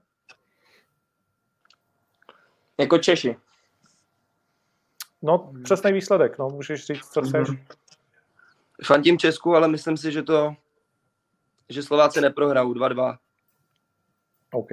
[2.79, 3.37] Jako Češi.
[5.23, 7.49] No, přesný výsledek, no, můžeš říct, co chceš.
[8.85, 10.57] Fandím Česku, ale myslím si, že to
[11.69, 13.19] že Slováci neprohrajou 2-2.
[14.53, 14.69] OK.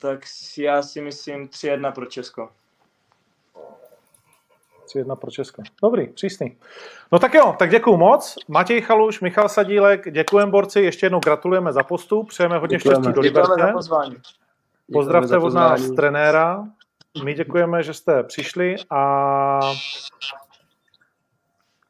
[0.00, 0.20] Tak
[0.58, 2.52] já si myslím 3-1 pro Česko.
[4.94, 5.62] 3-1 pro Česko.
[5.82, 6.56] Dobrý, přísný.
[7.12, 8.36] No tak jo, tak děkuju moc.
[8.48, 13.02] Matěj Chaluš, Michal Sadílek, děkujeme borci, ještě jednou gratulujeme za postup, přejeme hodně Děkujeme.
[13.02, 13.46] štěstí do Děkujeme
[13.82, 14.22] za Liberce.
[14.92, 16.64] Pozdravte od nás trenéra.
[17.24, 19.60] My děkujeme, že jste přišli a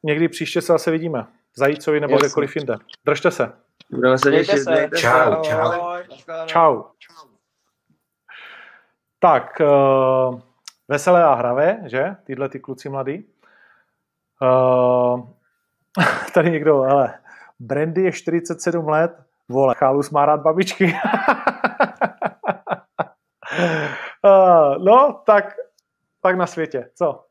[0.03, 1.26] někdy příště se zase vidíme.
[1.57, 2.74] Zajícovi nebo kdekoliv jinde.
[3.05, 3.53] Držte se.
[3.90, 4.64] Budeme se těšit.
[4.96, 5.72] Čau, čau.
[6.46, 6.82] Čau.
[9.18, 10.40] Tak, uh,
[10.91, 12.16] veselé a hravé, že?
[12.24, 13.24] Tyhle ty kluci mladí.
[14.43, 15.28] Uh,
[16.34, 17.18] tady někdo, ale
[17.61, 19.12] Brandy je 47 let,
[19.49, 20.84] vole, Chalus má rád babičky.
[24.24, 25.55] uh, no, tak,
[26.22, 27.24] tak na světě, co?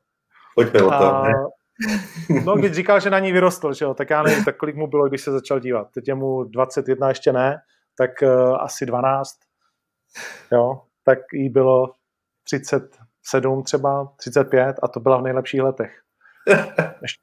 [0.55, 1.11] Pojďme o to.
[1.11, 4.75] Uh, no, když říkal, že na ní vyrostl, že jo, tak já nevím, tak kolik
[4.75, 5.87] mu bylo, když se začal dívat.
[5.91, 7.61] Teď je mu 21 ještě ne,
[7.97, 9.35] tak uh, asi 12.
[10.51, 11.93] Jo, tak jí bylo
[13.29, 15.91] 37 třeba, 35 a to byla v nejlepších letech.
[17.01, 17.21] Ještě,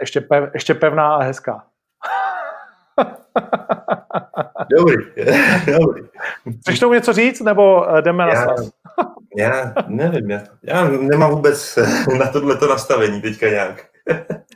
[0.00, 1.64] ještě, pev, ještě pevná a hezká.
[4.70, 4.96] Dobrý,
[5.78, 6.02] dobrý.
[6.60, 8.70] Chceš tomu něco říct, nebo eh, jdeme já, na svaz?
[9.36, 11.78] já nevím, já, já nemám vůbec
[12.18, 13.86] na tohleto nastavení teďka nějak.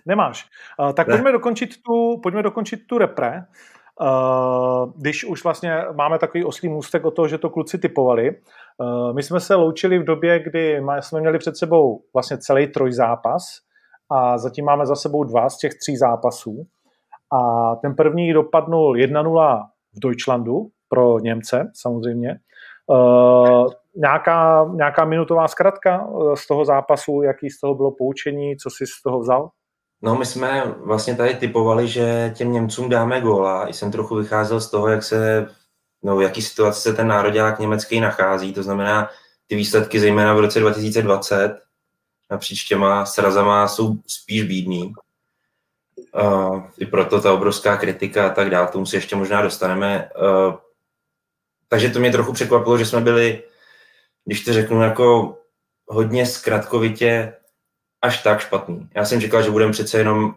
[0.07, 0.47] Nemáš.
[0.79, 1.15] Uh, tak ne.
[1.15, 3.45] pojďme dokončit tu, pojďme dokončit tu repre.
[4.01, 8.31] Uh, když už vlastně máme takový oslý můstek o toho, že to kluci typovali.
[8.31, 13.43] Uh, my jsme se loučili v době, kdy jsme měli před sebou vlastně celý trojzápas
[14.11, 16.67] a zatím máme za sebou dva z těch tří zápasů.
[17.33, 19.63] A ten první dopadnul 1-0
[19.97, 22.39] v Deutschlandu pro Němce samozřejmě.
[22.87, 28.87] Uh, nějaká, nějaká minutová zkratka z toho zápasu, jaký z toho bylo poučení, co jsi
[28.87, 29.49] z toho vzal?
[30.03, 33.69] No, my jsme vlastně tady typovali, že těm Němcům dáme góla.
[33.69, 35.47] I jsem trochu vycházel z toho, jak se,
[36.03, 38.53] no, v jaký situaci se ten národák německý nachází.
[38.53, 39.11] To znamená,
[39.47, 41.61] ty výsledky zejména v roce 2020
[42.31, 44.95] napříč těma srazama jsou spíš bídný.
[46.23, 50.11] Uh, I proto ta obrovská kritika a tak dále, tomu si ještě možná dostaneme.
[50.23, 50.55] Uh,
[51.69, 53.43] takže to mě trochu překvapilo, že jsme byli,
[54.25, 55.39] když to řeknu jako
[55.87, 57.33] hodně zkratkovitě,
[58.03, 58.89] až tak špatný.
[58.95, 60.35] Já jsem říkal, že budeme přece jenom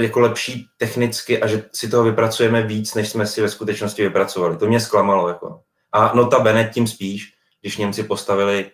[0.00, 4.56] jako lepší technicky a že si toho vypracujeme víc, než jsme si ve skutečnosti vypracovali.
[4.56, 5.28] To mě zklamalo.
[5.28, 5.62] Jako.
[5.92, 8.70] A notabene tím spíš, když Němci postavili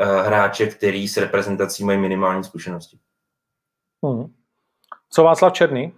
[0.00, 2.98] uh, hráče, který s reprezentací mají minimální zkušenosti.
[4.04, 4.34] Hmm.
[5.10, 5.92] Co Václav Černý?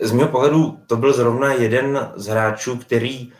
[0.00, 3.32] Z mého pohledu to byl zrovna jeden z hráčů, který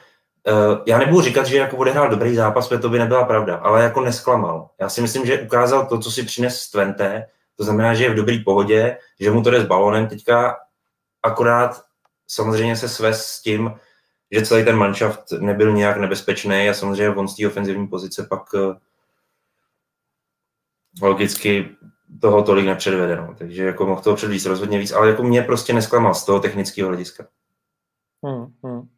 [0.86, 3.82] já nebudu říkat, že jako bude hrát dobrý zápas, protože to by nebyla pravda, ale
[3.82, 4.70] jako nesklamal.
[4.80, 7.26] Já si myslím, že ukázal to, co si přines z Twente,
[7.56, 10.56] to znamená, že je v dobré pohodě, že mu to jde s balonem teďka,
[11.22, 11.82] akorát
[12.26, 13.74] samozřejmě se svez s tím,
[14.30, 18.54] že celý ten manšaft nebyl nějak nebezpečný a samozřejmě on z té ofenzivní pozice pak
[18.54, 18.76] uh,
[21.02, 21.68] logicky
[22.20, 23.16] toho tolik nepředvede.
[23.16, 23.34] No.
[23.38, 26.88] Takže jako mohl toho předvíct rozhodně víc, ale jako mě prostě nesklamal z toho technického
[26.88, 27.26] hlediska.
[28.24, 28.88] Hmm, hmm.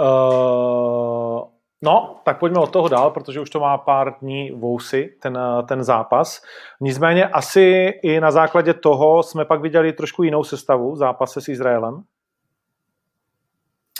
[0.00, 1.42] Uh,
[1.82, 5.38] no, tak pojďme od toho dál, protože už to má pár dní vousy, ten,
[5.68, 6.42] ten zápas.
[6.80, 11.48] Nicméně asi i na základě toho jsme pak viděli trošku jinou sestavu v zápase s
[11.48, 12.02] Izraelem.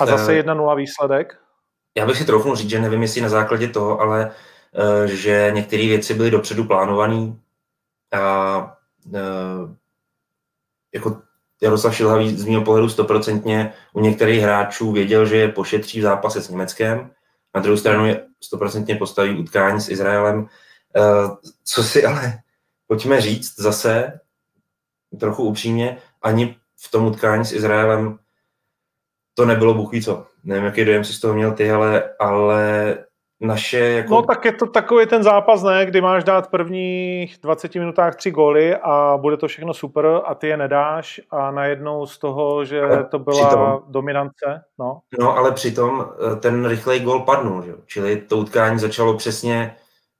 [0.00, 1.38] A zase 1-0 eh, výsledek.
[1.98, 4.30] Já bych si troufnul říct, že nevím, jestli na základě toho, ale
[5.04, 7.32] že některé věci byly dopředu plánované
[8.12, 8.76] a
[10.94, 11.22] jako
[11.60, 16.42] Jaroslav Šilhavý z mého pohledu stoprocentně u některých hráčů věděl, že je pošetří v zápase
[16.42, 17.10] s Německem,
[17.54, 20.46] na druhou stranu je stoprocentně postaví utkání s Izraelem.
[20.96, 21.00] Eh,
[21.64, 22.38] co si ale
[22.86, 24.20] pojďme říct zase,
[25.20, 28.18] trochu upřímně, ani v tom utkání s Izraelem
[29.34, 30.26] to nebylo buchví co.
[30.44, 32.98] Nevím, jaký dojem si z toho měl ty, ale, ale
[33.40, 33.78] naše...
[33.78, 34.14] Jako...
[34.14, 38.16] No tak je to takový ten zápas, ne, kdy máš dát v prvních 20 minutách
[38.16, 42.64] tři góly a bude to všechno super a ty je nedáš a najednou z toho,
[42.64, 44.64] že ale to byla přitom, dominance.
[44.78, 45.00] No.
[45.18, 47.72] no ale přitom eh, ten rychlej gól padnul, že?
[47.86, 49.76] čili to utkání začalo přesně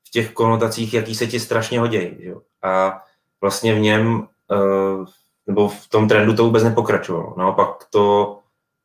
[0.08, 2.16] v těch konotacích, jaký se ti strašně hodí.
[2.20, 2.34] Že?
[2.62, 3.02] A
[3.40, 5.04] vlastně v něm, eh,
[5.46, 7.34] nebo v tom trendu to vůbec nepokračovalo.
[7.38, 8.38] Naopak to,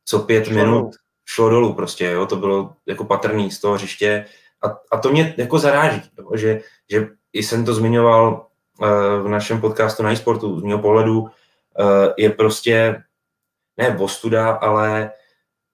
[0.05, 0.95] co pět minut
[1.25, 4.25] šlo dolů prostě, jo, to bylo jako patrný z toho hřiště
[4.63, 6.61] a, a to mě jako zaráží, jo, že,
[6.91, 8.47] že i jsem to zmiňoval
[8.81, 8.87] uh,
[9.23, 11.29] v našem podcastu na e-sportu, z mého pohledu uh,
[12.17, 13.03] je prostě
[13.77, 15.11] ne bostuda, ale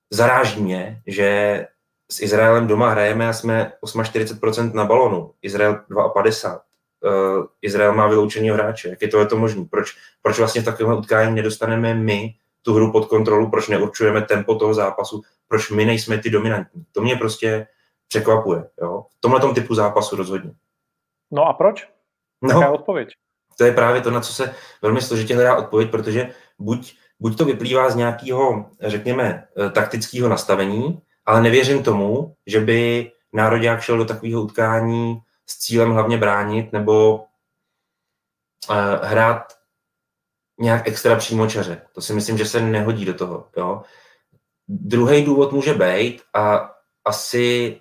[0.10, 1.68] zaráží mě, že
[2.12, 5.84] s Izraelem doma hrajeme a jsme 48% na balonu, Izrael
[6.14, 6.62] 52.
[7.04, 8.90] Uh, Izrael má vyloučený hráče.
[8.90, 9.66] Jak je to, je to možné?
[9.66, 14.56] Proč, proč vlastně v takovém utkání nedostaneme my tu hru pod kontrolu, proč neurčujeme tempo
[14.56, 16.86] toho zápasu, proč my nejsme ty dominantní.
[16.92, 17.68] To mě prostě
[18.08, 18.70] překvapuje.
[18.82, 19.06] Jo?
[19.18, 20.52] V tomhle typu zápasu rozhodně.
[21.32, 21.90] No a proč?
[22.42, 23.10] No, Jaká je odpověď?
[23.58, 27.46] To je právě to, na co se velmi složitě hledá odpověď, protože buď, buď to
[27.46, 34.06] vyplývá z nějakého, řekněme, eh, taktického nastavení, ale nevěřím tomu, že by národák šel do
[34.06, 37.16] takového utkání s cílem hlavně bránit nebo
[38.70, 39.54] uh, hrát
[40.62, 41.82] nějak extra přímočaře.
[41.94, 43.48] To si myslím, že se nehodí do toho.
[43.58, 43.82] Jo?
[44.68, 46.72] Druhý důvod může být a
[47.06, 47.78] asi,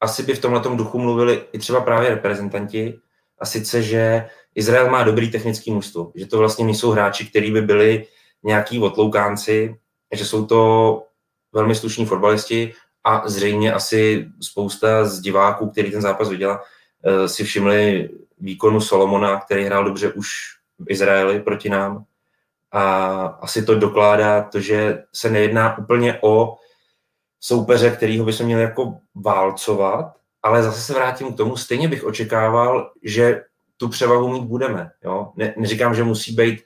[0.00, 2.98] asi by v tomhle duchu mluvili i třeba právě reprezentanti,
[3.42, 7.62] a sice, že Izrael má dobrý technický mužstvo, že to vlastně nejsou hráči, kteří by
[7.62, 8.06] byli
[8.42, 9.76] nějaký otloukánci,
[10.12, 11.02] že jsou to
[11.52, 16.62] velmi slušní fotbalisti a zřejmě asi spousta z diváků, který ten zápas viděla,
[17.04, 20.28] eh, si všimli výkonu Solomona, který hrál dobře už
[20.88, 22.04] Izraeli proti nám.
[22.72, 26.56] A asi to dokládá to, že se nejedná úplně o
[27.40, 32.92] soupeře, kterýho bychom měli jako válcovat, ale zase se vrátím k tomu, stejně bych očekával,
[33.02, 33.44] že
[33.76, 34.90] tu převahu mít budeme.
[35.04, 35.32] Jo?
[35.36, 36.64] Ne, neříkám, že musí být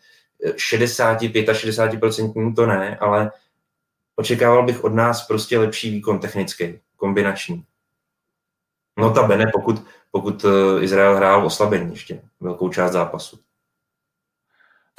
[0.57, 3.31] 60, 65%, to ne, ale
[4.17, 7.65] očekával bych od nás prostě lepší výkon technický, kombinační.
[8.99, 13.39] Notabene, pokud, pokud eh, Izrael hrál oslabení ještě velkou část zápasu.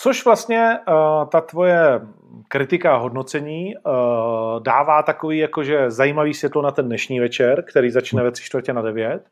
[0.01, 2.01] Což vlastně uh, ta tvoje
[2.47, 3.93] kritika a hodnocení uh,
[4.63, 8.81] dává takový jakože zajímavý světlo na ten dnešní večer, který začne ve tři čtvrtě na
[8.81, 9.29] devět.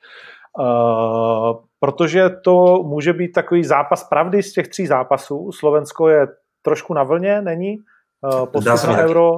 [0.60, 5.52] Uh, protože to může být takový zápas pravdy z těch tří zápasů.
[5.52, 6.28] Slovensko je
[6.62, 7.78] trošku na vlně, není?
[8.22, 9.32] Uh, postup na euro.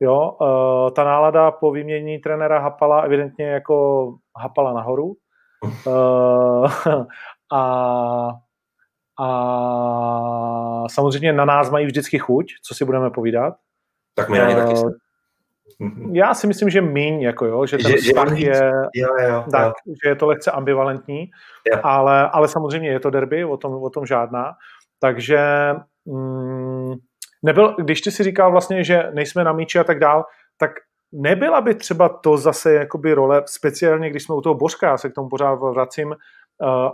[0.00, 4.06] Jo, uh, ta nálada po vyměnění trenéra Hapala evidentně jako
[4.38, 5.14] Hapala nahoru.
[5.86, 6.70] Uh,
[7.52, 8.30] a
[9.20, 13.54] a samozřejmě na nás mají vždycky chuť, co si budeme povídat.
[14.14, 14.74] Tak my na ně taky
[16.12, 19.44] Já si myslím, že míň, jako jo, že ten že, vztah že je, jo, jo,
[19.50, 19.94] tak, jo.
[20.04, 21.30] že je to lehce ambivalentní,
[21.82, 24.52] ale, ale samozřejmě je to derby, o tom, o tom žádná.
[24.98, 25.40] Takže
[26.04, 26.94] mm,
[27.42, 30.24] nebyl, když ty si říkal vlastně, že nejsme na míči a tak dál,
[30.58, 30.70] tak
[31.12, 35.10] nebyla by třeba to zase jakoby role, speciálně když jsme u toho Božka, já se
[35.10, 36.16] k tomu pořád vracím, Eh,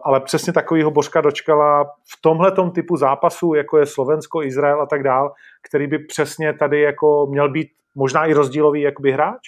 [0.02, 5.02] ale přesně takovýho Božka dočkala v tomhle typu zápasu, jako je Slovensko, Izrael a tak
[5.02, 5.32] dál,
[5.68, 9.40] který by přesně tady jako měl být možná i rozdílový jakoby hráč?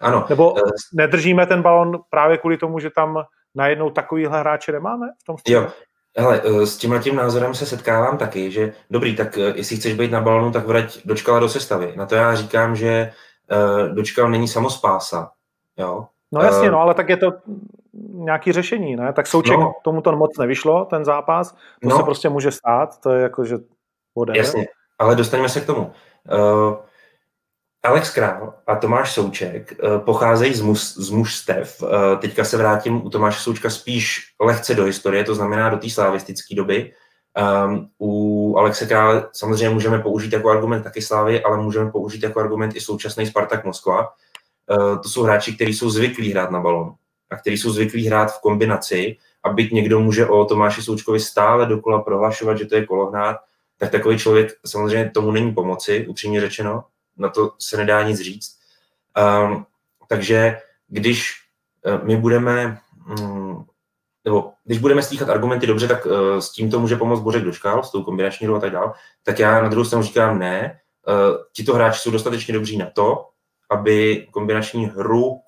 [0.00, 0.26] Ano.
[0.28, 0.62] Nebo eh,
[0.94, 3.22] nedržíme ten balon právě kvůli tomu, že tam
[3.54, 5.60] najednou takovýhle hráče nemáme v tom středu?
[5.60, 5.68] Jo,
[6.18, 10.10] Hele, eh, s tímhle tím názorem se setkávám taky, že dobrý, tak jestli chceš být
[10.10, 11.92] na balonu, tak vrať dočkala do sestavy.
[11.96, 13.10] Na to já říkám, že
[13.92, 15.30] dočkal není samospása.
[15.76, 16.06] Jo?
[16.32, 17.32] No jasně, no, ale tak je to
[18.12, 19.12] nějaký řešení, ne?
[19.12, 19.72] Tak Souček no.
[19.84, 21.96] tomu to moc nevyšlo, ten zápas, to no.
[21.96, 23.56] se prostě může stát, to je jako, že
[24.14, 24.32] bude.
[24.36, 24.66] Jasně,
[24.98, 25.92] ale dostaneme se k tomu.
[26.32, 26.74] Uh,
[27.82, 31.82] Alex Král a Tomáš Souček uh, pocházejí z, muž, z mužstev.
[31.82, 31.88] Uh,
[32.18, 36.54] teďka se vrátím u Tomáše Součka spíš lehce do historie, to znamená do té slavistické
[36.54, 36.92] doby.
[37.66, 42.40] Um, u Alexe Krále samozřejmě můžeme použít jako argument taky Slávy, ale můžeme použít jako
[42.40, 44.08] argument i současný Spartak Moskva.
[44.70, 46.94] Uh, to jsou hráči, kteří jsou zvyklí hrát na balon
[47.34, 51.66] a který jsou zvyklí hrát v kombinaci a byť někdo může o Tomáši Součkovi stále
[51.66, 53.36] dokola prohlašovat, že to je kolohnát,
[53.78, 56.84] tak takový člověk samozřejmě tomu není pomoci, upřímně řečeno,
[57.16, 58.58] na to se nedá nic říct.
[59.46, 59.66] Um,
[60.08, 60.58] takže
[60.88, 61.32] když
[61.86, 62.78] uh, my budeme,
[63.20, 63.66] um,
[64.24, 67.82] nebo když budeme slýchat argumenty dobře, tak uh, s tím to může pomoct Bořek Doškal,
[67.82, 71.36] s tou kombinační hrou a tak dále, tak já na druhou stranu říkám ne, uh,
[71.52, 73.28] tito hráči jsou dostatečně dobří na to,
[73.70, 75.38] aby kombinační hru uh,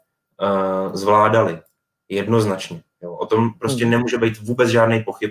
[0.92, 1.60] zvládali
[2.08, 2.82] jednoznačně.
[3.02, 3.12] Jo.
[3.12, 3.90] O tom prostě hmm.
[3.90, 5.30] nemůže být vůbec žádný pochyb.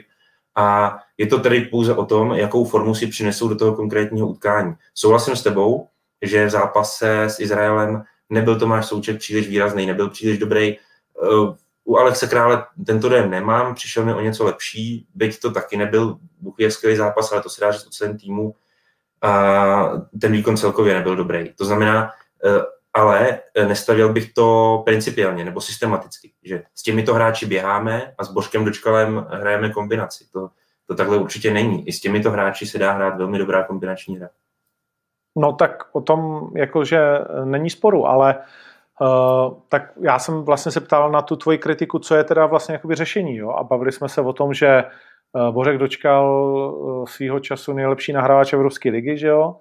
[0.56, 4.74] A je to tedy pouze o tom, jakou formu si přinesou do toho konkrétního utkání.
[4.94, 5.88] Souhlasím s tebou,
[6.22, 10.78] že v zápase s Izraelem nebyl Tomáš Souček příliš výrazný, nebyl příliš dobrý.
[11.22, 15.78] Uh, u Alexe Krále tento den nemám, přišel mi o něco lepší, byť to taky
[15.78, 18.56] nebyl buchvěr skvělý zápas, ale to se dá říct o celém týmu.
[19.22, 21.54] A ten výkon celkově nebyl dobrý.
[21.58, 22.62] To znamená, uh,
[22.96, 28.32] ale eh, nestavil bych to principiálně nebo systematicky, že s těmito hráči běháme a s
[28.32, 30.26] Božkem Dočkalem hrajeme kombinaci.
[30.34, 30.50] To,
[30.88, 31.88] to takhle určitě není.
[31.88, 34.30] I s těmito hráči se dá hrát velmi dobrá kombinační hra.
[35.38, 38.36] No tak o tom jakože eh, není sporu, ale
[39.02, 42.74] uh, tak já jsem vlastně se ptal na tu tvoji kritiku, co je teda vlastně
[42.74, 43.50] jakoby řešení, jo?
[43.52, 44.84] a bavili jsme se o tom, že
[45.52, 49.56] Bořek dočkal svýho času nejlepší nahrávač Evropské ligy, že jo,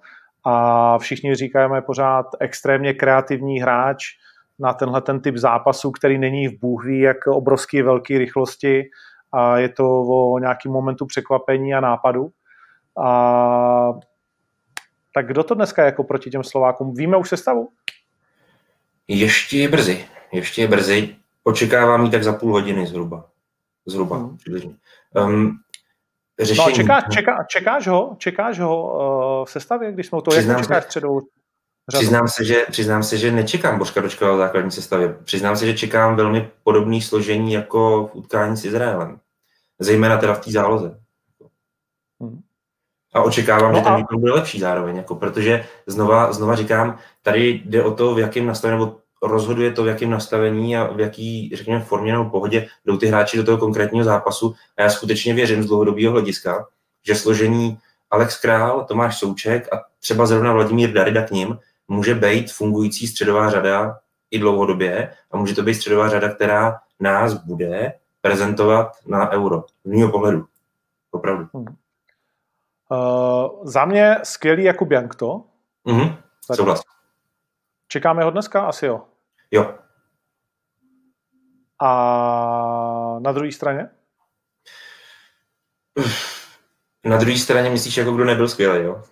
[0.45, 4.05] a všichni říkáme pořád extrémně kreativní hráč
[4.59, 8.83] na tenhle ten typ zápasu, který není v Bůh ví, jak obrovský velký rychlosti
[9.31, 12.29] a je to o nějakým momentu překvapení a nápadu.
[13.05, 13.93] A
[15.13, 16.93] tak kdo to dneska jako proti těm Slovákům?
[16.93, 17.69] Víme už sestavu?
[19.07, 20.05] Ještě je brzy.
[20.31, 21.15] Ještě je brzy.
[21.43, 23.25] Očekávám ji tak za půl hodiny zhruba.
[23.85, 24.37] Zhruba, hmm.
[25.15, 25.59] Um,
[26.41, 26.57] řešení.
[26.57, 28.93] No a čekáš, čeká, čekáš ho, čekáš ho
[29.39, 31.21] uh, v sestavě, když jsme to, přiznám jak čekáš se, středou
[31.87, 35.17] Přiznám se, že, přiznám se, že nečekám Božka Dočkala v základní sestavě.
[35.23, 39.19] Přiznám se, že čekám velmi podobný složení jako v utkání s Izraelem.
[39.79, 40.99] Zejména teda v té záloze.
[42.21, 42.41] Hmm.
[43.13, 43.97] A očekávám, no že ten a...
[43.97, 48.45] výkon bude lepší zároveň, jako, protože znova, znova říkám, tady jde o to, v jakém
[48.45, 52.97] nastavení, nebo rozhoduje to, v jakém nastavení a v jaký, řekněme, formě nebo pohodě jdou
[52.97, 54.55] ty hráči do toho konkrétního zápasu.
[54.77, 56.67] A já skutečně věřím z dlouhodobého hlediska,
[57.07, 57.77] že složení
[58.11, 63.49] Alex Král, Tomáš Souček a třeba zrovna Vladimír Darida k ním může být fungující středová
[63.49, 63.99] řada
[64.31, 69.63] i dlouhodobě a může to být středová řada, která nás bude prezentovat na euro.
[69.85, 70.45] Z mého pohledu.
[71.11, 71.47] Opravdu.
[71.53, 71.65] Hmm.
[72.89, 75.41] Uh, za mě skvělý Jakub Jankto.
[75.85, 76.15] Mhm,
[76.53, 76.81] souhlas.
[77.87, 78.65] Čekáme ho dneska?
[78.65, 79.01] Asi jo.
[79.51, 79.75] Jo.
[81.81, 83.89] A na druhé straně?
[87.05, 89.03] Na druhé straně myslíš, jako kdo nebyl skvělý, jo?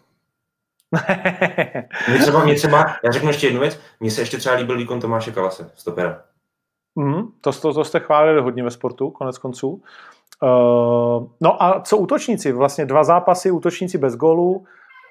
[2.09, 4.99] mě třeba, mě třeba, já řeknu ještě jednu věc, mně se ještě třeba líbil výkon
[4.99, 6.23] Tomáše Kalase, stopera.
[6.95, 9.83] Mm, to, to, to jste chválili hodně ve sportu, konec konců.
[10.41, 12.51] Uh, no a co útočníci?
[12.51, 14.65] Vlastně dva zápasy, útočníci bez gólu,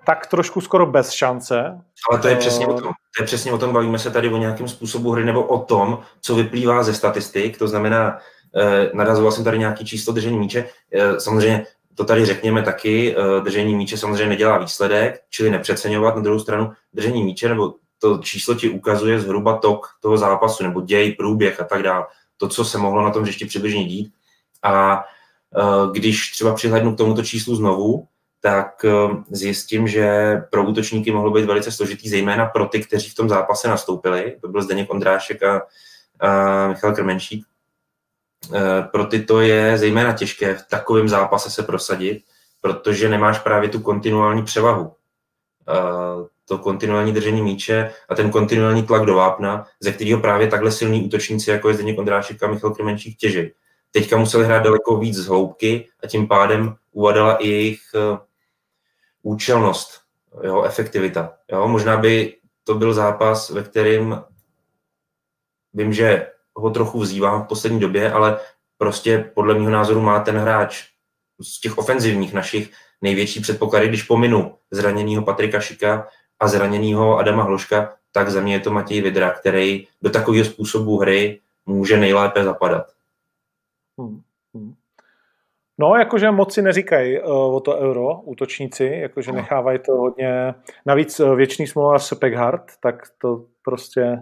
[0.07, 1.81] tak trošku skoro bez šance.
[2.11, 2.93] Ale to je přesně o tom.
[3.17, 5.99] To je přesně o tom, bavíme se tady o nějakém způsobu hry nebo o tom,
[6.21, 8.19] co vyplývá ze statistik, to znamená,
[8.57, 13.41] eh, narazoval jsem tady nějaký číslo držení míče, eh, samozřejmě to tady řekněme taky, eh,
[13.41, 18.55] držení míče samozřejmě nedělá výsledek, čili nepřeceňovat na druhou stranu držení míče, nebo to číslo
[18.55, 22.07] ti ukazuje zhruba tok toho zápasu, nebo děj, průběh a tak dále.
[22.37, 24.13] To, co se mohlo na tom ještě přibližně dít.
[24.63, 25.05] A
[25.57, 28.07] eh, když třeba přihlednu k tomuto číslu znovu,
[28.43, 28.91] tak eh,
[29.31, 33.69] zjistím, že pro útočníky mohlo být velice složitý, zejména pro ty, kteří v tom zápase
[33.69, 34.37] nastoupili.
[34.41, 35.63] To byl Zdeněk Ondrášek a,
[36.21, 37.47] a Michal Krmenšík.
[38.55, 42.23] Eh, pro ty to je zejména těžké v takovém zápase se prosadit,
[42.61, 44.93] protože nemáš právě tu kontinuální převahu.
[45.69, 50.73] Eh, to kontinuální držení míče a ten kontinuální tlak do vápna, ze kterého právě takhle
[50.73, 53.51] silní útočníci, jako je Zdeněk Ondrášek a Michal Krmenčík, těží.
[53.91, 57.81] Teďka museli hrát daleko víc z hloubky a tím pádem uvadala i jejich
[59.23, 60.01] účelnost,
[60.43, 61.35] jo, efektivita.
[61.53, 61.69] Jo.
[61.69, 64.25] Možná by to byl zápas, ve kterém
[65.75, 68.41] vím, že ho trochu vzývám v poslední době, ale
[68.79, 70.85] prostě podle mého názoru má ten hráč
[71.43, 76.09] z těch ofenzivních našich největší předpoklady, když pominu zraněného Patrika Šika
[76.41, 80.99] a zraněného Adama Hloška, tak za mě je to Matěj Vidra, který do takového způsobu
[80.99, 82.87] hry může nejlépe zapadat.
[83.99, 84.23] Hmm.
[85.79, 89.37] No, jakože moc si neříkají uh, o to euro, útočníci, jakože no.
[89.37, 90.55] nechávají to hodně.
[90.87, 94.19] Navíc uh, věčný smlouvař Peghart, tak to prostě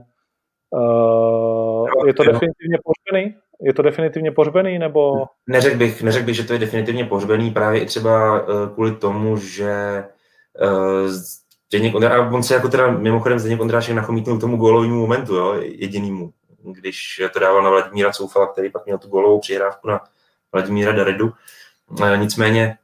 [0.72, 3.34] Uh, je to definitivně pohřbený?
[3.60, 5.24] Je to definitivně pohřbený, nebo...
[5.48, 9.36] Neřekl bych, neřekl bych, že to je definitivně pohřbený, právě i třeba uh, kvůli tomu,
[9.36, 10.04] že
[10.62, 15.00] uh, Zdeněk Ondrášek, a on se jako teda mimochodem Zdeněk Ondrášek nachomítnul k tomu gólovému
[15.00, 16.30] momentu, jo, jedinýmu,
[16.62, 20.00] když to dával na Vladimíra Coufala, který pak měl tu gólovou přihrávku na
[20.52, 21.32] Vladimíra Daredu.
[22.16, 22.78] Nicméně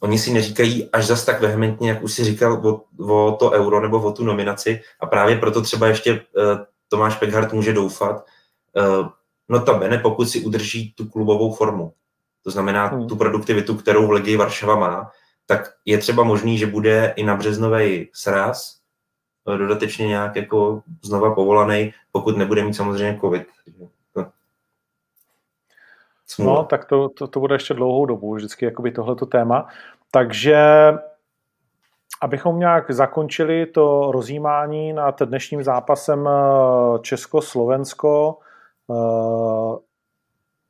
[0.00, 2.84] oni si neříkají až zas tak vehementně, jak už si říkal o,
[3.14, 6.20] o to euro nebo o tu nominaci a právě proto třeba ještě uh,
[6.88, 8.26] Tomáš Pekhart může doufat.
[8.76, 9.08] Uh,
[9.48, 11.92] notabene, pokud si udrží tu klubovou formu,
[12.44, 13.08] to znamená hmm.
[13.08, 15.10] tu produktivitu, kterou v Legii Varšava má,
[15.46, 18.76] tak je třeba možný, že bude i na březnový sraz
[19.48, 23.42] eh, dodatečně nějak jako znova povolaný, pokud nebude mít samozřejmě covid.
[26.38, 29.66] No, tak to, to, to bude ještě dlouhou dobu, vždycky jakoby tohleto téma.
[30.10, 30.92] Takže
[32.22, 38.38] abychom nějak zakončili to rozjímání nad dnešním zápasem eh, Česko-Slovensko,
[38.90, 39.78] eh,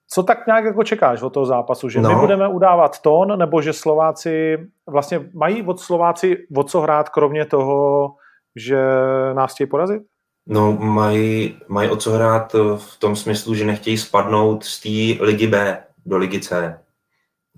[0.09, 1.89] co tak nějak jako čekáš od toho zápasu?
[1.89, 2.09] Že no.
[2.09, 7.45] my budeme udávat tón, nebo že Slováci vlastně mají od Slováci o co hrát, kromě
[7.45, 8.11] toho,
[8.57, 8.85] že
[9.33, 10.03] nás chtějí porazit?
[10.47, 15.47] No, mají, mají o co hrát v tom smyslu, že nechtějí spadnout z té ligy
[15.47, 16.79] B do ligy C.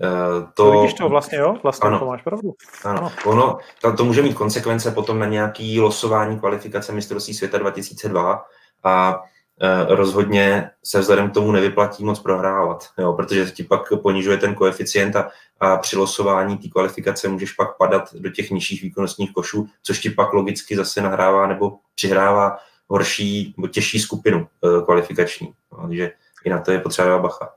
[0.03, 1.57] Eh, to, to vidíš to vlastně, jo?
[1.63, 1.99] Vlastně ano.
[1.99, 2.53] to máš pravdu.
[2.85, 2.99] Ano.
[2.99, 3.13] ano.
[3.25, 8.45] Ono, to, to může mít konsekvence potom na nějaký losování kvalifikace mistrovství světa 2002
[8.85, 9.23] a
[9.61, 14.55] e, rozhodně se vzhledem k tomu nevyplatí moc prohrávat, jo, protože ti pak ponižuje ten
[14.55, 15.29] koeficient a,
[15.61, 20.11] a při losování té kvalifikace můžeš pak padat do těch nižších výkonnostních košů, což ti
[20.11, 22.59] pak logicky zase nahrává nebo přihrává
[22.89, 25.55] horší nebo těžší skupinu e, kvalifikační.
[25.73, 26.11] No, takže
[26.45, 27.53] i na to je potřeba bacha.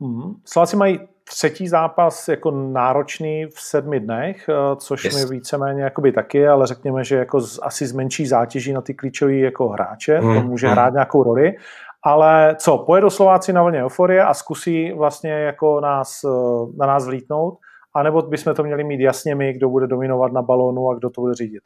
[0.00, 0.34] Mm.
[0.44, 5.30] Slováci mají třetí zápas jako náročný v sedmi dnech, eh, což yes.
[5.30, 8.94] mi víceméně jakoby taky, ale řekněme, že jako z, asi z menší zátěží na ty
[8.94, 10.34] klíčové jako hráče, mm.
[10.34, 10.72] to může mm.
[10.72, 11.56] hrát nějakou roli.
[12.02, 16.28] Ale co, pojedou Slováci na vlně euforie a zkusí vlastně jako nás, eh,
[16.76, 17.58] na nás vlítnout,
[17.94, 21.20] anebo bychom to měli mít jasně my, kdo bude dominovat na balónu a kdo to
[21.20, 21.62] bude řídit?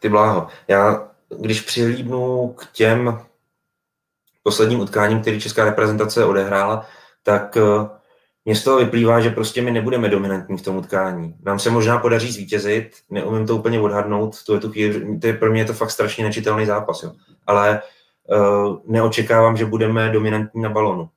[0.00, 3.18] Ty bláho, já když přihlídnu k těm
[4.42, 6.86] posledním utkáním, který česká reprezentace odehrála,
[7.22, 7.88] tak eh,
[8.44, 11.34] mně z toho vyplývá, že prostě my nebudeme dominantní v tom utkání.
[11.42, 15.32] Nám se možná podaří zvítězit, neumím to úplně odhadnout, to je, tu chvíli, to je
[15.32, 17.12] pro mě je to fakt strašně nečitelný zápas, jo.
[17.46, 17.82] ale
[18.28, 21.08] uh, neočekávám, že budeme dominantní na balonu.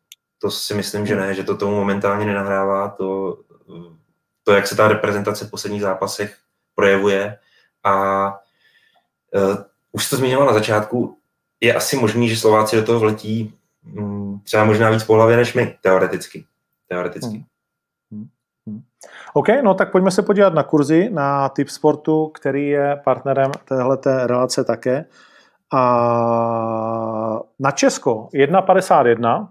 [0.41, 3.38] To si myslím, že ne, že to tomu momentálně nenahrává, to
[4.43, 6.38] to, jak se ta reprezentace v posledních zápasech
[6.76, 7.38] projevuje.
[7.84, 8.26] A
[9.34, 9.55] uh,
[9.92, 11.18] už to zmiňoval na začátku,
[11.62, 13.54] je asi možný, že Slováci do toho vletí
[13.98, 16.46] um, třeba možná víc po hlavě než my, teoreticky.
[16.88, 17.28] teoreticky.
[17.38, 17.44] Hmm.
[18.12, 18.28] Hmm.
[18.68, 18.82] Hmm.
[19.34, 24.28] OK, no tak pojďme se podívat na kurzy, na typ sportu, který je partnerem téhleté
[24.28, 25.06] relace také.
[25.74, 25.80] A
[27.60, 29.48] na Česko 1,51,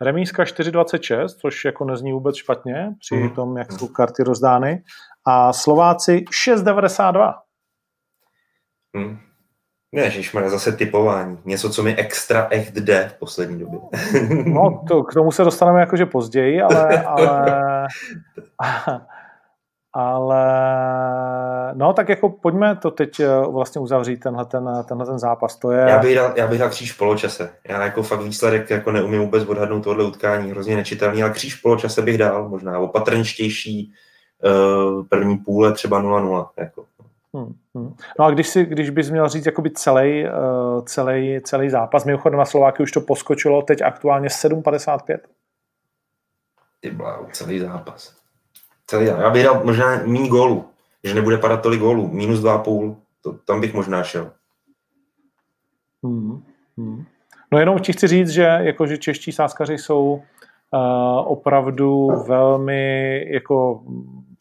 [0.00, 3.30] remízka 4,26, což jako nezní vůbec špatně při mm.
[3.30, 4.82] tom, jak jsou karty rozdány.
[5.26, 7.34] A Slováci 6,92.
[8.96, 9.18] Hmm.
[9.94, 11.38] Ne, má zase typování.
[11.44, 13.78] Něco, co mi extra echt jde v poslední době.
[14.44, 17.86] no, to, k tomu se dostaneme jakože později, ale, ale,
[19.92, 20.44] ale
[21.74, 25.56] no tak jako pojďme to teď eh, vlastně uzavřít, tenhle ten, tenhle ten zápas.
[25.56, 25.80] To je...
[25.88, 27.50] Já bych dal, já bych dal kříž v poločase.
[27.68, 31.62] Já jako fakt výsledek jako neumím vůbec odhadnout tohle utkání, hrozně nečitelný, ale kříž v
[31.62, 33.92] poločase bych dal, možná opatrnější
[34.44, 36.48] uh, první půle třeba 0-0.
[36.56, 36.84] Jako.
[37.34, 37.94] Hmm, hmm.
[38.18, 42.38] No a když, si, když bys měl říct jakoby celý, uh, celý, celý zápas, mimochodem
[42.38, 45.18] na Slováky už to poskočilo teď aktuálně 7,55.
[46.80, 48.16] Ty bláho, celý zápas.
[48.86, 50.64] Celý, já bych dal možná méně gólů,
[51.04, 54.30] že nebude padat tolik gólů, minus 2,5, to, tam bych možná šel.
[56.02, 56.42] Hmm,
[56.76, 57.04] hmm.
[57.52, 60.20] No jenom ti chci říct, že jakože čeští sáskaři jsou uh,
[61.32, 63.82] opravdu velmi jako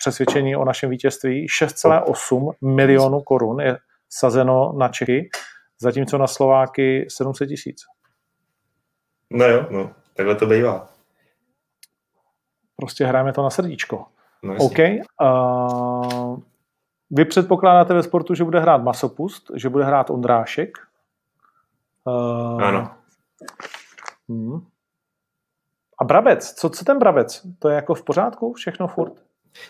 [0.04, 1.48] přesvědčení o našem vítězství.
[1.48, 3.78] 6,8 milionů korun je
[4.10, 5.30] sazeno na Čechy,
[5.80, 7.82] zatímco na Slováky 700 tisíc.
[9.30, 10.90] No jo, no, takhle to bývá.
[12.76, 14.06] Prostě hrajeme to na srdíčko.
[14.44, 14.80] No, OK.
[15.22, 16.40] Uh,
[17.12, 20.78] vy předpokládáte ve sportu, že bude hrát Masopust, že bude hrát Ondrášek.
[22.04, 22.92] Uh, ano.
[24.30, 24.66] Hmm.
[26.00, 27.42] A Brabec, co, co ten Brabec?
[27.60, 29.23] To je jako v pořádku všechno furt?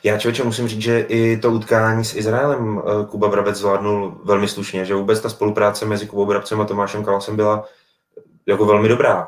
[0.03, 4.47] Já člověče musím říct, že i to utkání s Izraelem eh, Kuba Brabec zvládnul velmi
[4.47, 7.65] slušně, že vůbec ta spolupráce mezi Kubou Brabcem a Tomášem Kalasem byla
[8.45, 9.27] jako velmi dobrá.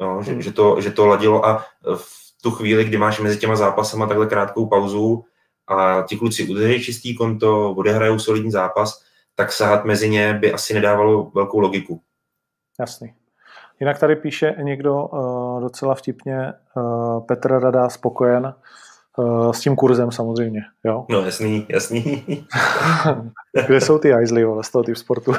[0.00, 0.42] Jo, že, hmm.
[0.42, 1.64] že, to, že to ladilo a
[1.96, 5.24] v tu chvíli, kdy máš mezi těma zápasama takhle krátkou pauzu
[5.66, 9.02] a ti kluci udrží čistý konto, odehrajou solidní zápas,
[9.34, 12.00] tak sahat mezi ně by asi nedávalo velkou logiku.
[12.80, 13.14] Jasný.
[13.80, 18.52] Jinak tady píše někdo uh, docela vtipně, uh, Petr Rada spokojen, Uh,
[19.52, 21.06] s tím kurzem samozřejmě, jo.
[21.10, 22.24] No jasný, jasný.
[23.66, 25.32] Kde jsou ty Isley z toho typ sportu?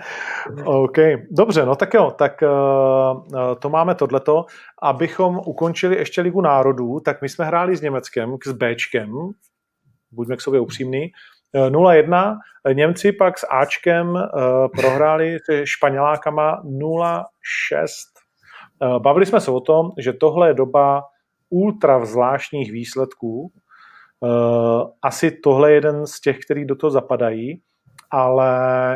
[0.64, 0.96] OK,
[1.30, 4.44] dobře, no tak jo, tak uh, to máme tohleto.
[4.82, 9.12] Abychom ukončili ještě Ligu národů, tak my jsme hráli s Německem, s Bčkem,
[10.12, 11.10] buďme k sobě upřímní,
[11.54, 12.36] 0-1,
[12.72, 14.20] Němci pak s Ačkem uh,
[14.80, 17.22] prohráli se Španělákama 0-6.
[18.82, 21.02] Uh, bavili jsme se o tom, že tohle je doba
[21.50, 23.52] ultra zvláštních výsledků.
[24.20, 27.60] Uh, asi tohle je jeden z těch, který do toho zapadají,
[28.10, 28.50] ale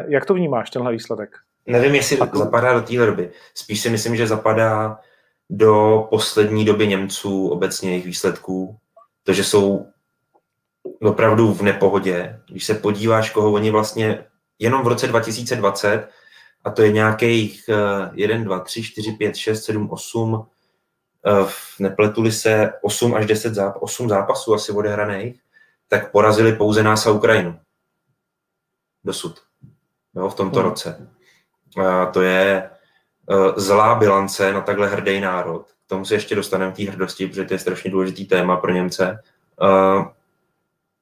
[0.09, 1.31] jak to vnímáš, tenhle výsledek?
[1.67, 2.39] Nevím, jestli to...
[2.39, 3.31] zapadá do téhle doby.
[3.55, 4.99] Spíš si myslím, že zapadá
[5.51, 8.77] do poslední doby Němců obecně jejich výsledků.
[9.25, 9.87] To, že jsou
[11.03, 12.41] opravdu v nepohodě.
[12.49, 14.25] Když se podíváš, koho oni vlastně
[14.59, 16.09] jenom v roce 2020,
[16.65, 17.71] a to je nějakých
[18.15, 20.60] 1, 2, 3, 4, 5, 6, 7, 8, Eh,
[21.79, 25.41] nepletuli se 8 až 10 záp- 8 zápasů asi odehraných,
[25.89, 27.59] tak porazili pouze nás a Ukrajinu.
[29.05, 29.41] Dosud.
[30.15, 30.69] Jo, v tomto hmm.
[30.69, 31.09] roce.
[31.85, 32.71] A to je
[33.27, 35.67] uh, zlá bilance na takhle hrdý národ.
[35.87, 39.23] K tomu se ještě dostaneme té hrdosti, protože to je strašně důležitý téma pro Němce.
[39.61, 40.05] Uh,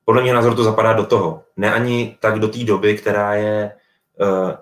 [0.04, 1.44] podle mě názor to zapadá do toho.
[1.56, 3.76] Ne ani tak do té doby, která je
[4.20, 4.52] uh,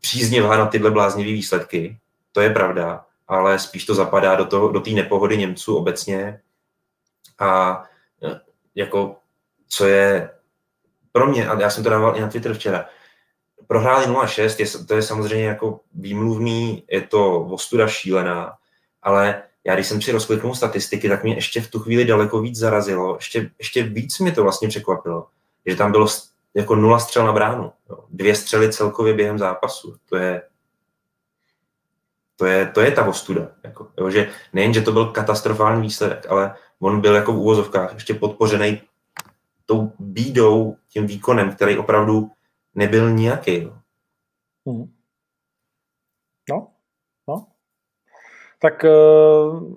[0.00, 1.98] příznivá na tyhle bláznivé výsledky.
[2.32, 6.40] To je pravda ale spíš to zapadá do té do nepohody Němců obecně.
[7.38, 7.82] A
[8.22, 8.40] e,
[8.74, 9.16] jako,
[9.68, 10.30] co je
[11.12, 12.86] pro mě, a já jsem to dával i na Twitter včera,
[13.66, 18.56] prohráli 0-6, je, to je samozřejmě jako výmluvný, je to ostuda šílená,
[19.02, 22.58] ale já když jsem si rozkliknul statistiky, tak mě ještě v tu chvíli daleko víc
[22.58, 25.26] zarazilo, ještě, ještě víc mě to vlastně překvapilo,
[25.66, 26.06] že tam bylo
[26.54, 27.72] jako nula střel na bránu.
[27.90, 28.04] Jo.
[28.10, 29.96] Dvě střely celkově během zápasu.
[30.08, 30.42] To je,
[32.36, 33.48] to je, to je ta ostuda.
[33.64, 37.94] Jako, jo, že nejen, že to byl katastrofální výsledek, ale on byl jako v úvozovkách
[37.94, 38.82] ještě podpořený
[39.66, 42.30] tou bídou, tím výkonem, který opravdu
[42.74, 43.62] nebyl nějaký.
[43.62, 43.78] Jo.
[44.66, 44.94] Hmm.
[46.50, 46.68] No,
[47.28, 47.46] no.
[48.58, 49.74] Tak, uh...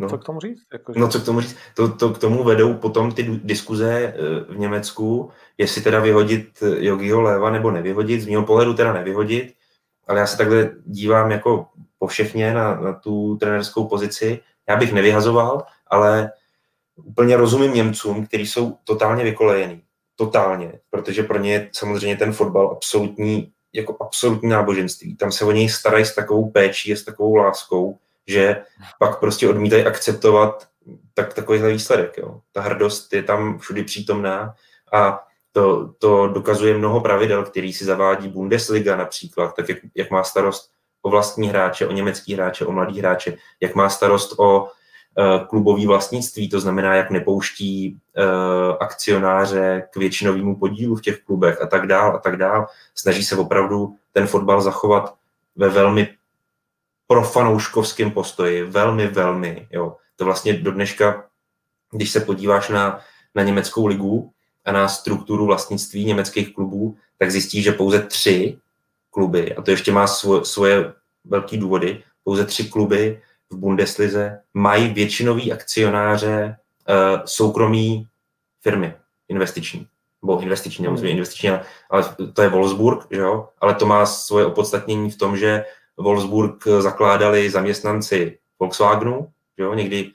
[0.00, 0.08] No.
[0.08, 0.62] Co k tomu říct?
[0.72, 1.00] Jako, že...
[1.00, 1.56] No co k tomu říct?
[1.76, 4.14] To, to k tomu vedou potom ty diskuze eh,
[4.54, 8.20] v Německu, jestli teda vyhodit Jogiho Léva nebo nevyhodit.
[8.20, 9.54] Z mého pohledu teda nevyhodit,
[10.10, 11.66] ale já se takhle dívám jako
[11.98, 14.40] po všechně na, na tu trenerskou pozici.
[14.68, 16.32] Já bych nevyhazoval, ale
[16.96, 19.82] úplně rozumím Němcům, kteří jsou totálně vykolejení.
[20.16, 25.16] Totálně, protože pro ně je samozřejmě ten fotbal absolutní, jako absolutní náboženství.
[25.16, 28.62] Tam se o něj starají s takovou péčí a s takovou láskou, že
[28.98, 30.68] pak prostě odmítají akceptovat
[31.14, 32.18] tak, takovýhle výsledek.
[32.18, 32.40] Jo.
[32.52, 34.54] Ta hrdost je tam všudy přítomná
[34.92, 40.24] a to, to dokazuje mnoho pravidel, který si zavádí Bundesliga například, tak jak, jak má
[40.24, 40.70] starost
[41.02, 45.86] o vlastní hráče, o německý hráče, o mladý hráče, jak má starost o uh, klubový
[45.86, 51.86] vlastnictví, to znamená, jak nepouští uh, akcionáře k většinovému podílu v těch klubech a tak
[51.86, 52.66] dál a tak dál.
[52.94, 55.14] Snaží se opravdu ten fotbal zachovat
[55.56, 56.08] ve velmi
[57.06, 59.68] profanouškovském postoji, velmi, velmi.
[59.70, 59.96] Jo.
[60.16, 61.24] To vlastně do dneška,
[61.92, 63.00] když se podíváš na,
[63.34, 64.32] na německou ligu
[64.70, 68.58] a na strukturu vlastnictví německých klubů, tak zjistíš, že pouze tři
[69.10, 70.92] kluby, a to ještě má svoje, svoje
[71.24, 76.56] velké důvody, pouze tři kluby v Bundeslize mají většinový akcionáře
[76.88, 78.06] uh, soukromí
[78.62, 78.94] firmy
[79.28, 79.86] investiční.
[80.22, 81.06] Nebo investiční, hmm.
[81.06, 83.48] investiční, ale, ale to je Wolfsburg, že jo?
[83.60, 85.64] ale to má svoje opodstatnění v tom, že
[85.96, 89.28] Wolfsburg zakládali zaměstnanci Volkswagenu,
[89.58, 89.74] že jo?
[89.74, 90.10] někdy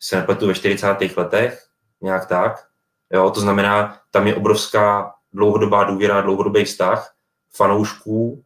[0.00, 1.16] se nepletu ve 40.
[1.16, 1.66] letech,
[2.02, 2.73] nějak tak.
[3.12, 3.30] Jo?
[3.30, 7.14] To znamená, tam je obrovská dlouhodobá důvěra, dlouhodobý vztah
[7.56, 8.44] fanoušků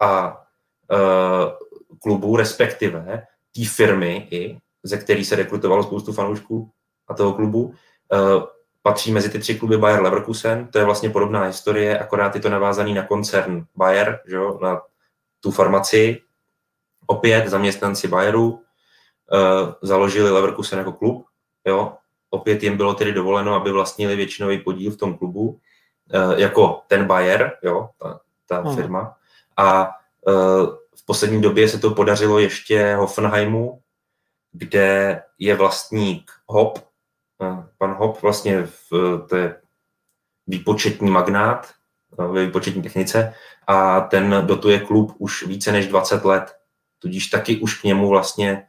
[0.00, 0.42] a
[0.92, 0.96] e,
[2.02, 6.70] klubů, respektive té firmy, i, ze který se rekrutovalo spoustu fanoušků
[7.08, 7.74] a toho klubu,
[8.12, 8.16] e,
[8.82, 10.66] patří mezi ty tři kluby Bayer Leverkusen.
[10.66, 14.82] To je vlastně podobná historie, akorát je to navázaný na koncern Bayer, že jo, na
[15.40, 16.22] tu farmaci.
[17.06, 18.60] Opět zaměstnanci Bayeru uh,
[19.82, 21.26] založili Leverkusen jako klub.
[21.64, 21.96] Jo.
[22.30, 27.04] Opět jim bylo tedy dovoleno, aby vlastnili většinový podíl v tom klubu, uh, jako ten
[27.04, 28.76] Bayer, jo, ta, ta hmm.
[28.76, 29.16] firma.
[29.56, 29.88] A
[30.26, 30.66] uh,
[30.96, 33.80] v poslední době se to podařilo ještě Hoffenheimu,
[34.52, 36.78] kde je vlastník Hop.
[37.38, 38.90] Uh, pan Hop vlastně v,
[39.28, 39.60] to je
[40.46, 41.72] výpočetní magnát
[42.18, 43.34] ve výpočetní technice
[43.66, 46.56] a ten dotuje klub už více než 20 let.
[46.98, 48.66] Tudíž taky už k němu vlastně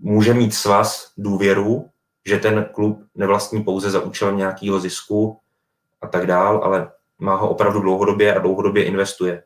[0.00, 1.90] může mít svaz důvěru,
[2.26, 5.40] že ten klub nevlastní pouze za účelem nějakého zisku
[6.00, 9.42] a tak dál, ale má ho opravdu dlouhodobě a dlouhodobě investuje.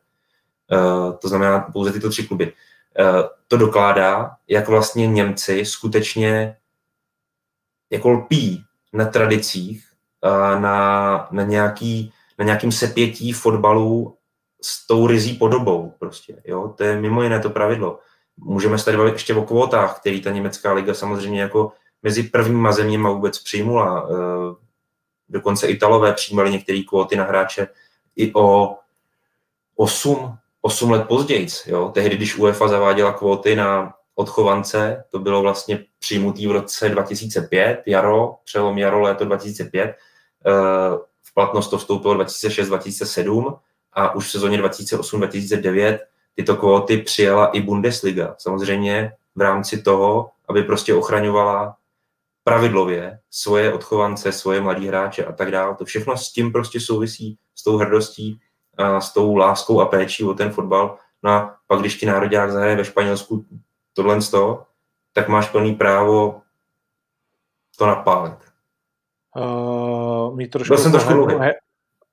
[0.72, 2.52] Uh, to znamená pouze tyto tři kluby.
[3.00, 6.56] Uh, to dokládá, jak vlastně Němci skutečně
[7.90, 9.86] jako lpí na tradicích,
[10.58, 14.16] na, na, nějaký, na nějakým sepětí fotbalu
[14.62, 17.98] s tou rizí podobou prostě, jo, to je mimo jiné to pravidlo.
[18.42, 21.72] Můžeme se tady bavit ještě o kvótách, který ta německá liga samozřejmě jako
[22.02, 24.08] mezi prvníma zeměma vůbec přijmula.
[25.28, 27.66] Dokonce Italové přijímali některé kvóty na hráče
[28.16, 28.76] i o
[29.76, 31.46] 8, 8 let později.
[31.66, 31.90] Jo?
[31.94, 38.36] Tehdy, když UEFA zaváděla kvóty na odchovance, to bylo vlastně přijmutý v roce 2005, jaro,
[38.44, 39.84] přelom jaro, léto 2005.
[39.84, 39.94] Eh,
[41.22, 43.58] v platnost to vstoupilo 2006-2007
[43.92, 45.98] a už v sezóně 2008-2009
[46.34, 48.34] tyto kvóty přijala i Bundesliga.
[48.38, 51.76] Samozřejmě v rámci toho, aby prostě ochraňovala
[52.44, 55.74] pravidlově svoje odchovance, svoje mladí hráče a tak dále.
[55.74, 58.40] To všechno s tím prostě souvisí, s tou hrdostí,
[58.80, 60.96] a s tou láskou a péčí o ten fotbal.
[61.22, 63.44] No a pak, když ti národák zahraje ve Španělsku
[63.92, 64.66] tohle z toho,
[65.12, 66.42] tak máš plný právo
[67.78, 68.38] to napálit.
[69.36, 71.34] Uh, trošku byl jsem trošku dlouhý.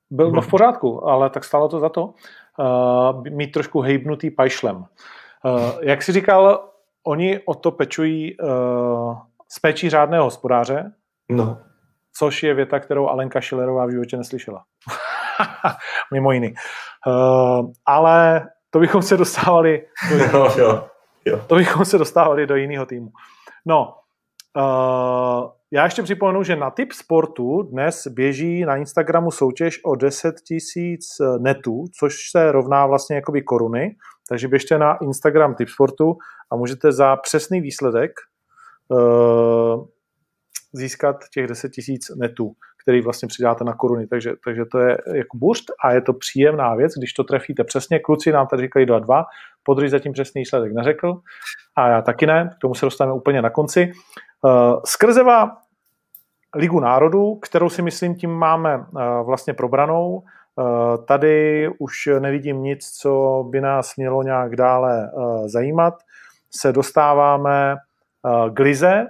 [0.10, 2.14] Byl no v pořádku, ale tak stalo to za to.
[2.59, 4.77] Uh, mít trošku hejbnutý pajšlem.
[4.77, 4.85] Uh,
[5.81, 6.69] jak si říkal,
[7.03, 9.17] oni o to pečují uh,
[9.49, 10.91] z péčí řádného hospodáře,
[11.29, 11.57] no.
[12.17, 14.63] což je věta, kterou Alenka Šilerová v životě neslyšela.
[16.13, 16.53] Mimo jiný.
[17.85, 20.88] Ale to bychom se dostávali do jiného, no, jo,
[21.25, 21.41] jo.
[21.47, 23.11] To bychom se dostávali do jiného týmu.
[23.65, 23.95] No,
[24.57, 30.35] uh, já ještě připomenu, že na typ sportu dnes běží na Instagramu soutěž o 10
[30.48, 31.06] tisíc
[31.39, 33.95] netů, což se rovná vlastně jakoby koruny.
[34.30, 36.18] Takže běžte na Instagram typ sportu
[36.52, 38.11] a můžete za přesný výsledek
[38.89, 39.85] uh,
[40.73, 42.52] získat těch 10 tisíc netů,
[42.84, 44.07] který vlastně přidáte na koruny.
[44.07, 47.99] Takže, takže to je jako burst a je to příjemná věc, když to trefíte přesně.
[47.99, 49.23] Kluci nám tady říkali 2-2,
[49.64, 51.22] podruž zatím přesný výsledek neřekl
[51.76, 53.91] a já taky ne, k tomu se dostaneme úplně na konci.
[54.43, 55.57] Uh, skrzeva
[56.55, 58.85] Ligu národů, kterou si myslím tím máme uh,
[59.26, 60.23] vlastně probranou.
[60.55, 65.11] Uh, tady už nevidím nic, co by nás mělo nějak dále
[65.45, 65.93] zajímat.
[66.51, 67.76] Se dostáváme
[68.53, 69.07] k Lize,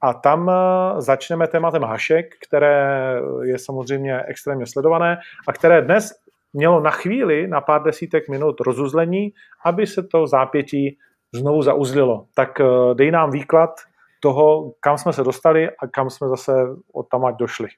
[0.00, 0.50] a tam
[0.98, 6.12] začneme tématem hašek, které je samozřejmě extrémně sledované a které dnes
[6.52, 9.32] mělo na chvíli, na pár desítek minut rozuzlení,
[9.64, 10.98] aby se to zápětí
[11.34, 12.26] znovu zauzlilo.
[12.34, 12.60] Tak
[12.94, 13.70] dej nám výklad,
[14.20, 16.52] toho, kam jsme se dostali a kam jsme zase
[16.92, 17.68] od tam došli.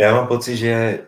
[0.00, 0.98] Já mám pocit, že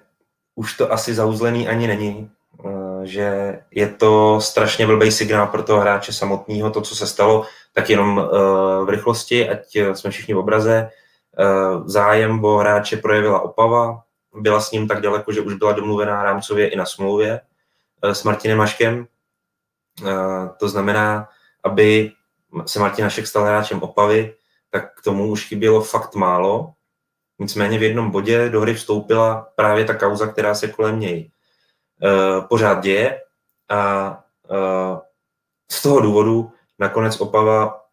[0.55, 2.31] už to asi zauzlený ani není,
[2.65, 7.45] eh, že je to strašně blbý signál pro toho hráče samotného, to, co se stalo,
[7.73, 10.91] tak jenom eh, v rychlosti, ať jsme všichni v obraze.
[11.39, 11.45] Eh,
[11.85, 14.03] zájem o hráče projevila Opava,
[14.35, 17.41] byla s ním tak daleko, že už byla domluvená rámcově i na smlouvě
[18.03, 19.07] s Martinem Maškem.
[20.57, 21.29] To znamená,
[21.65, 22.13] aby
[22.67, 24.35] se Martin Hašek stal hráčem Opavy,
[24.71, 26.73] tak k tomu už chybělo fakt málo.
[27.39, 31.31] Nicméně v jednom bodě do hry vstoupila právě ta kauza, která se kolem něj
[32.03, 33.21] uh, pořád děje
[33.69, 34.11] a
[34.51, 34.99] uh,
[35.71, 37.85] z toho důvodu nakonec Opava,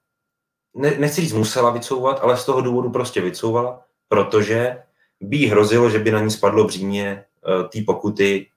[0.75, 4.83] ne, nechci říct musela vycouvat, ale z toho důvodu prostě vycouvala, protože
[5.21, 8.49] by jí hrozilo, že by na ní spadlo břímě uh, té pokuty,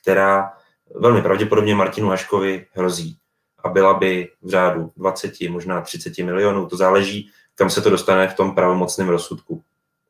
[0.00, 0.52] která
[0.94, 3.18] velmi pravděpodobně Martinu Haškovi hrozí
[3.64, 6.66] a byla by v řádu 20, možná 30 milionů.
[6.66, 9.62] To záleží, kam se to dostane v tom pravomocném rozsudku.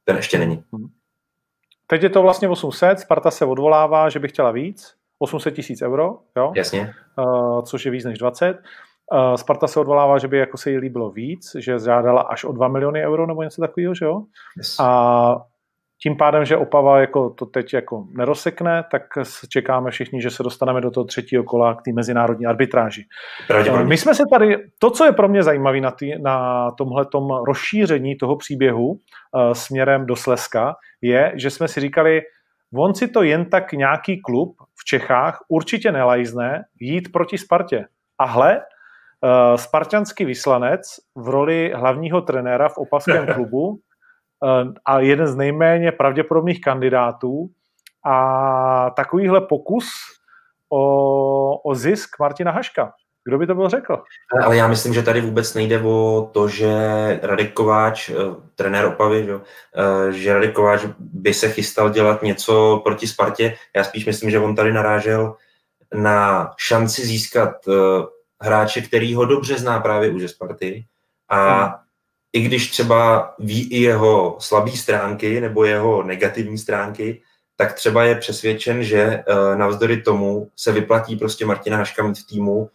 [0.04, 0.64] Ten ještě není.
[0.72, 0.88] Mhm.
[1.86, 6.18] Teď je to vlastně 800, Sparta se odvolává, že by chtěla víc, 800 tisíc euro,
[6.36, 6.52] jo?
[6.56, 6.94] Jasně.
[7.18, 8.58] Uh, což je víc než 20.
[9.12, 12.52] Uh, Sparta se odvolává, že by jako se jí líbilo víc, že žádala až o
[12.52, 14.22] 2 miliony euro nebo něco takového, že jo?
[14.56, 14.76] Yes.
[14.78, 15.46] A
[16.02, 19.02] tím pádem, že Opava jako to teď jako nerozsekne, tak
[19.48, 23.04] čekáme všichni, že se dostaneme do toho třetího kola k té mezinárodní arbitráži.
[23.84, 28.16] My jsme se tady, to, co je pro mě zajímavé na, tý, na tomhletom rozšíření
[28.16, 28.98] toho příběhu uh,
[29.52, 32.22] směrem do Slezska, je, že jsme si říkali,
[32.74, 37.84] on si to jen tak nějaký klub v Čechách určitě nelajzne jít proti Spartě.
[38.18, 40.80] A hle, uh, spartianský vyslanec
[41.16, 43.85] v roli hlavního trenéra v opavském klubu Eh,
[44.84, 47.50] a jeden z nejméně pravděpodobných kandidátů.
[48.04, 49.88] A takovýhle pokus
[50.68, 52.92] o, o zisk Martina Haška.
[53.24, 54.02] Kdo by to byl řekl?
[54.44, 56.70] Ale já myslím, že tady vůbec nejde o to, že
[57.22, 58.14] Radek Kováč, eh,
[58.54, 59.34] trenér Opavy, že,
[59.76, 63.56] eh, že Radek Kováč by se chystal dělat něco proti Spartě.
[63.76, 65.36] Já spíš myslím, že on tady narážel
[65.94, 67.52] na šanci získat
[68.40, 70.84] hráče, který ho dobře zná právě už ze Sparty
[71.28, 71.85] a hmm
[72.32, 77.22] i když třeba ví i jeho slabé stránky nebo jeho negativní stránky,
[77.56, 82.26] tak třeba je přesvědčen, že uh, navzdory tomu se vyplatí prostě Martina Haška mít v
[82.26, 82.70] týmu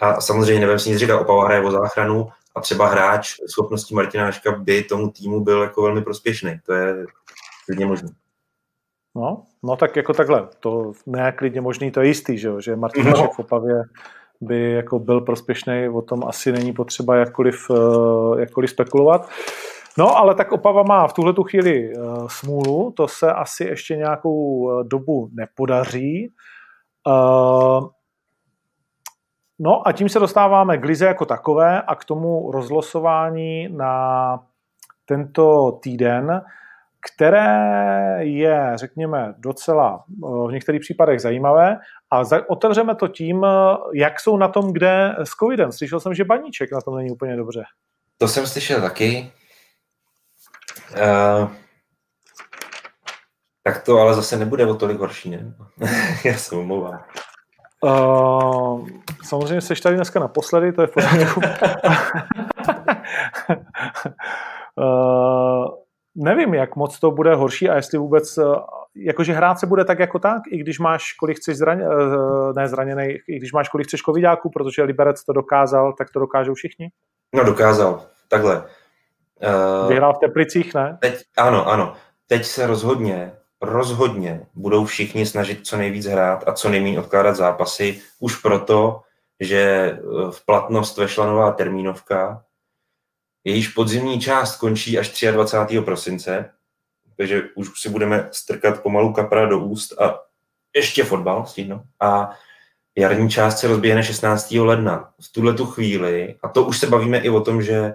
[0.00, 4.24] a samozřejmě nevím si nic říkat, Opava hraje o záchranu a třeba hráč schopností Martina
[4.24, 6.60] Haška by tomu týmu byl jako velmi prospěšný.
[6.66, 7.06] To je
[7.66, 8.08] klidně možné.
[9.16, 12.60] No, no tak jako takhle, to ne klidně možný, to je jistý, že, jo?
[12.60, 13.10] že Martin no.
[13.10, 13.74] Hašek v Opavě
[14.40, 19.28] by jako byl prospěšný, o tom asi není potřeba jakkoliv, eh, jakkoliv spekulovat.
[19.98, 23.96] No, ale tak Opava má v tuhle tu chvíli eh, smůlu, to se asi ještě
[23.96, 26.32] nějakou eh, dobu nepodaří.
[29.58, 34.40] No a tím se dostáváme k lize jako takové a k tomu rozlosování na
[35.06, 36.42] tento týden
[37.12, 40.04] které je, řekněme, docela
[40.48, 41.78] v některých případech zajímavé
[42.14, 43.46] a otevřeme to tím,
[43.94, 45.72] jak jsou na tom kde s covidem.
[45.72, 47.64] Slyšel jsem, že baníček na tom není úplně dobře.
[48.18, 49.32] To jsem slyšel taky.
[50.92, 51.48] Uh,
[53.62, 55.54] tak to ale zase nebude o tolik horší, ne?
[56.24, 57.04] Já se omlouvám.
[57.80, 58.88] Uh,
[59.24, 61.40] samozřejmě jsi tady dneska naposledy, to je v pořádku.
[64.76, 65.66] uh,
[66.14, 68.42] nevím, jak moc to bude horší a jestli vůbec, eh,
[68.96, 72.68] jakože hrát se bude tak jako tak, i když máš kolik chceš zraně, eh, ne
[72.68, 76.90] zraněný, i když máš kolik chceš covidáků, protože Liberec to dokázal, tak to dokážou všichni?
[77.34, 78.64] No dokázal, takhle.
[79.42, 80.98] Uh, Vyhrál v Teplicích, ne?
[81.00, 81.94] Teď, ano, ano.
[82.26, 88.00] Teď se rozhodně, rozhodně budou všichni snažit co nejvíc hrát a co nejméně odkládat zápasy,
[88.20, 89.00] už proto,
[89.40, 89.92] že
[90.30, 92.44] v platnost vešla nová termínovka,
[93.44, 95.80] jejíž podzimní část končí až 23.
[95.80, 96.50] prosince,
[97.16, 100.20] takže už si budeme strkat pomalu kapra do úst a
[100.74, 101.82] ještě fotbal stihnu.
[102.00, 102.30] A
[102.96, 104.50] jarní část se rozběhne 16.
[104.50, 105.12] ledna.
[105.20, 107.92] V tuhle tu chvíli, a to už se bavíme i o tom, že uh,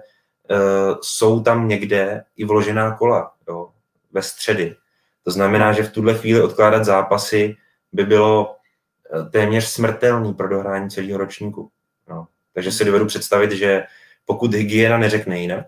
[1.02, 3.68] jsou tam někde i vložená kola jo,
[4.12, 4.76] ve středy.
[5.24, 7.56] To znamená, že v tuhle chvíli odkládat zápasy
[7.92, 8.56] by bylo
[9.14, 11.70] uh, téměř smrtelný pro dohrání celého ročníku.
[12.08, 12.26] No.
[12.54, 13.84] Takže si dovedu představit, že
[14.24, 15.66] pokud hygiena neřekne jinak,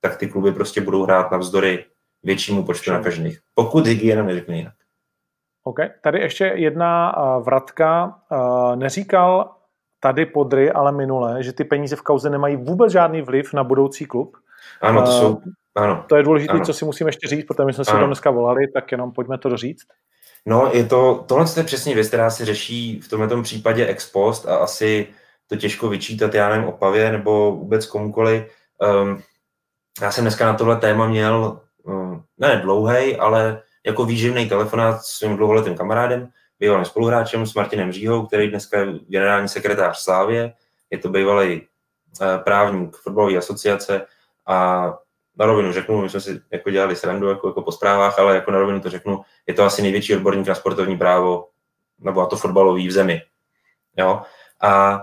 [0.00, 1.84] tak ty kluby prostě budou hrát navzdory
[2.22, 3.38] většímu počtu nakažených.
[3.54, 4.74] Pokud hygiena neřekne jinak.
[5.64, 5.78] OK.
[6.02, 7.14] Tady ještě jedna
[7.44, 8.18] vratka.
[8.74, 9.54] Neříkal
[10.00, 14.06] tady Podry, ale minule, že ty peníze v kauze nemají vůbec žádný vliv na budoucí
[14.06, 14.36] klub.
[14.80, 15.40] Ano, to jsou,
[15.76, 16.04] ano.
[16.08, 18.68] To je důležité, co si musíme ještě říct, protože my jsme si to dneska volali,
[18.74, 19.86] tak jenom pojďme to doříct.
[20.46, 24.48] No, je to, tohle je přesně věc, která se řeší v tomto případě ex post
[24.48, 25.08] a asi
[25.46, 28.46] to těžko vyčítat, já nevím, Opavě nebo vůbec komukoli.
[29.02, 29.22] Um,
[30.02, 31.60] já jsem dneska na tohle téma měl
[32.38, 36.28] ne dlouhý, ale jako výživný telefonát s svým dlouholetým kamarádem,
[36.60, 40.52] bývalým spoluhráčem s Martinem Říhou, který dneska je generální sekretář Slávě,
[40.90, 41.62] je to bývalý
[42.22, 44.06] eh, právník fotbalové asociace
[44.46, 44.86] a
[45.38, 48.50] na rovinu řeknu, my jsme si jako dělali srandu jako, jako po zprávách, ale jako
[48.50, 51.48] na rovinu to řeknu, je to asi největší odborník na sportovní právo,
[51.98, 53.22] nebo a to fotbalový v zemi.
[53.96, 54.22] Jo?
[54.60, 55.00] A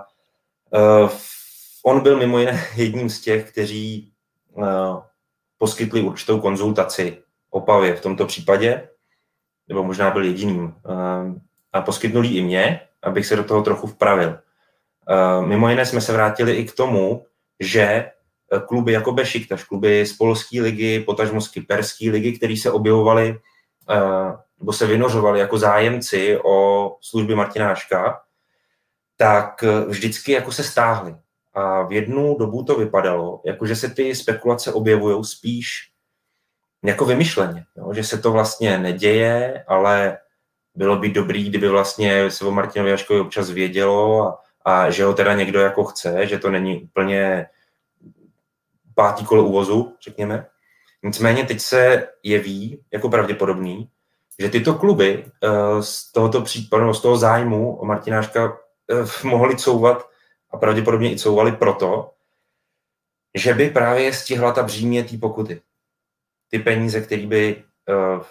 [0.70, 1.10] uh,
[1.86, 4.12] on byl mimo jiné jedním z těch, kteří
[4.52, 5.02] uh,
[5.58, 8.90] poskytli určitou konzultaci Opavě v tomto případě,
[9.68, 10.64] nebo možná byl jediným.
[10.64, 11.36] Uh,
[11.74, 14.30] a poskytnul i mě, abych se do toho trochu vpravil.
[14.30, 17.26] Uh, mimo jiné jsme se vrátili i k tomu,
[17.60, 18.12] že
[18.68, 23.40] kluby jako Bešiktaš, kluby z polské ligy, potažmo z kyperské ligy, které se objevovaly
[24.60, 28.22] nebo se vynořovali jako zájemci o služby Martináška,
[29.18, 31.16] tak vždycky jako se stáhli.
[31.58, 35.92] A v jednu dobu to vypadalo, jako že se ty spekulace objevují spíš
[36.86, 37.94] jako vymyšleně, jo?
[37.94, 40.18] že se to vlastně neděje, ale
[40.76, 45.14] bylo by dobrý, kdyby vlastně se o Martinovi Jaškovi občas vědělo a, a že ho
[45.14, 47.46] teda někdo jako chce, že to není úplně
[48.96, 50.46] pátý kolo uvozu, řekněme.
[51.04, 53.90] Nicméně teď se jeví jako pravděpodobný,
[54.40, 60.10] že tyto kluby uh, z tohoto případu, z toho zájmu o Martináška uh, mohli couvat
[60.52, 62.14] a pravděpodobně i couvali proto,
[63.36, 65.62] že by právě stihla ta břímě té pokuty.
[66.50, 68.24] Ty peníze, které by uh,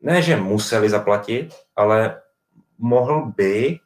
[0.00, 2.22] ne, že museli zaplatit, ale
[2.78, 3.78] mohl by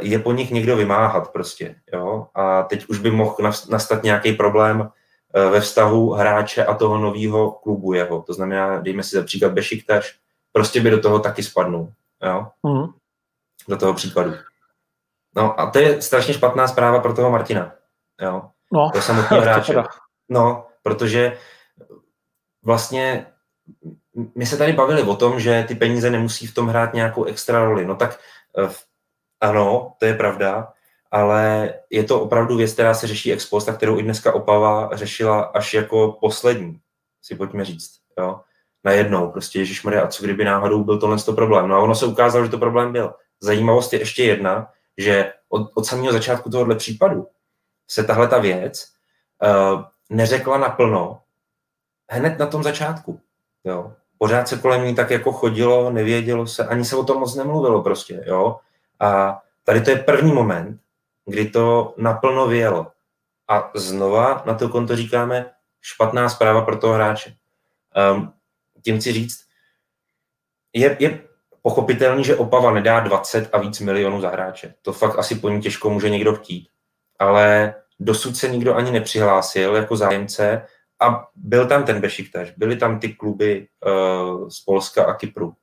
[0.00, 1.76] je po nich někdo vymáhat prostě.
[1.92, 2.26] Jo?
[2.34, 3.36] A teď už by mohl
[3.70, 4.90] nastat nějaký problém
[5.50, 8.22] ve vztahu hráče a toho nového klubu jeho.
[8.22, 10.18] To znamená, dejme si za příklad Bešiktaš,
[10.52, 11.92] prostě by do toho taky spadnul.
[12.22, 12.46] Jo?
[12.62, 12.86] Mm.
[13.68, 14.32] Do toho případu.
[15.36, 17.72] No a to je strašně špatná zpráva pro toho Martina.
[18.20, 18.42] Jo?
[18.72, 19.82] No, to samotný hráče.
[20.28, 21.38] No, protože
[22.64, 23.26] vlastně
[24.34, 27.64] my se tady bavili o tom, že ty peníze nemusí v tom hrát nějakou extra
[27.64, 27.86] roli.
[27.86, 28.20] No tak
[28.58, 28.70] eh,
[29.40, 30.72] ano, to je pravda,
[31.10, 34.90] ale je to opravdu věc, která se řeší ex post a kterou i dneska Opava
[34.92, 36.80] řešila až jako poslední,
[37.22, 37.90] si pojďme říct.
[38.18, 38.40] Jo?
[38.84, 39.30] najednou.
[39.30, 41.68] Prostě Ježíš Maria, a co kdyby náhodou byl tohle to problém?
[41.68, 43.14] No a ono se ukázalo, že to problém byl.
[43.40, 47.28] Zajímavost je ještě jedna, že od, od samého začátku tohohle případu
[47.88, 48.88] se tahle ta věc
[49.42, 51.22] uh, neřekla naplno
[52.10, 53.20] hned na tom začátku.
[53.64, 53.92] Jo.
[54.18, 57.82] Pořád se kolem ní tak jako chodilo, nevědělo se, ani se o tom moc nemluvilo
[57.82, 58.24] prostě.
[58.26, 58.58] Jo.
[59.00, 60.80] A tady to je první moment,
[61.26, 62.92] kdy to naplno vyjelo.
[63.48, 65.50] A znova na to konto říkáme
[65.80, 67.34] špatná zpráva pro toho hráče.
[68.14, 68.32] Um,
[68.82, 69.44] tím chci říct,
[70.72, 71.28] je, je
[71.62, 74.74] pochopitelný, že Opava nedá 20 a víc milionů za hráče.
[74.82, 76.68] To fakt asi po ní těžko může někdo chtít.
[77.18, 80.66] Ale dosud se nikdo ani nepřihlásil jako zájemce
[81.00, 85.54] a byl tam ten Bešiktaš, byly tam ty kluby uh, z Polska a Kypru,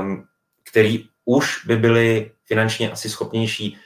[0.00, 0.24] um,
[0.70, 3.78] který už by byli finančně asi schopnější.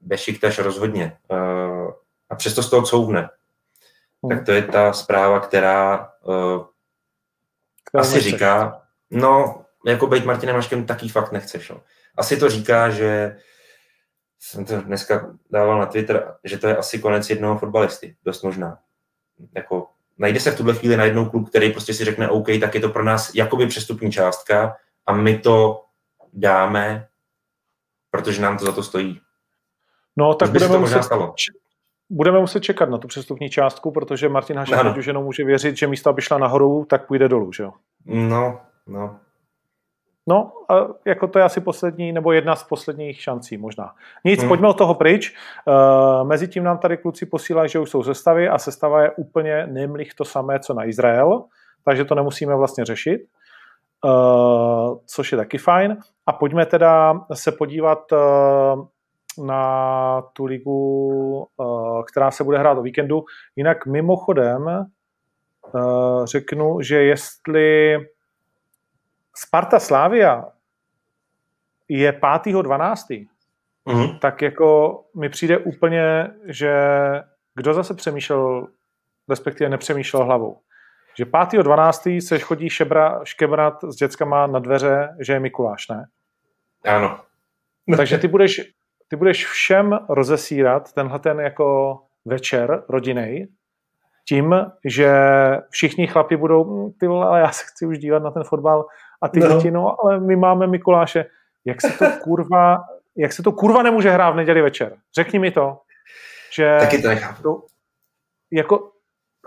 [0.00, 1.16] Bešiktaš rozhodně.
[1.28, 1.90] Uh,
[2.30, 3.28] a přesto z toho couvne.
[4.22, 4.30] Hmm.
[4.30, 6.64] Tak to je ta zpráva, která uh,
[7.94, 8.32] asi nechceš.
[8.32, 11.70] říká, no, jako být Martinem Maškem taky fakt nechceš.
[11.70, 11.80] No.
[12.16, 13.36] Asi to říká, že
[14.38, 18.78] jsem to dneska dával na Twitter, že to je asi konec jednoho fotbalisty, dost možná.
[19.54, 19.88] Jako,
[20.18, 22.80] najde se v tuhle chvíli na jednou klub, který prostě si řekne OK, tak je
[22.80, 24.76] to pro nás jakoby přestupní částka
[25.06, 25.84] a my to
[26.32, 27.08] dáme,
[28.10, 29.20] protože nám to za to stojí.
[30.16, 31.08] No, tak budeme muset,
[32.10, 35.86] budeme muset čekat na tu přestupní částku, protože Martin Hašek už jenom může věřit, že
[35.86, 37.72] místo, aby šla nahoru, tak půjde dolů, že jo?
[38.04, 39.20] No, no.
[40.26, 43.94] No, a jako to je asi poslední, nebo jedna z posledních šancí možná.
[44.24, 44.48] Nic, hmm.
[44.48, 45.36] pojďme od toho pryč.
[45.66, 50.14] Uh, Mezitím nám tady kluci posílají, že už jsou sestavy a sestava je úplně nemlich
[50.14, 51.44] to samé, co na Izrael,
[51.84, 53.20] takže to nemusíme vlastně řešit,
[54.04, 55.96] uh, což je taky fajn.
[56.26, 58.86] A pojďme teda se podívat uh,
[59.38, 63.24] na tu ligu, eh, která se bude hrát o víkendu.
[63.56, 64.86] Jinak mimochodem eh,
[66.24, 67.96] řeknu, že jestli
[69.42, 70.44] Sparta Slávia
[71.88, 73.26] je 5.12.,
[73.86, 74.18] mm-hmm.
[74.18, 76.72] tak jako mi přijde úplně, že
[77.54, 78.66] kdo zase přemýšlel,
[79.28, 80.60] respektive nepřemýšlel hlavou.
[81.18, 82.26] Že 5.12.
[82.28, 86.06] se chodí šebra, škebrat s dětskama na dveře, že je Mikuláš, ne?
[86.84, 87.20] Ano.
[87.96, 88.60] Takže ty budeš
[89.08, 93.48] ty budeš všem rozesírat tenhle ten jako večer rodinej,
[94.28, 94.54] tím,
[94.84, 95.12] že
[95.70, 98.86] všichni chlapi budou, hm, ty vole, ale já se chci už dívat na ten fotbal
[99.22, 99.48] a ty no.
[99.48, 101.24] děti, no, ale my máme Mikuláše.
[101.64, 102.80] Jak se to kurva,
[103.16, 104.96] jak se to kurva nemůže hrát v neděli večer?
[105.14, 105.78] Řekni mi to,
[106.52, 106.76] že...
[106.80, 107.66] Taky to nechápu.
[108.52, 108.90] jako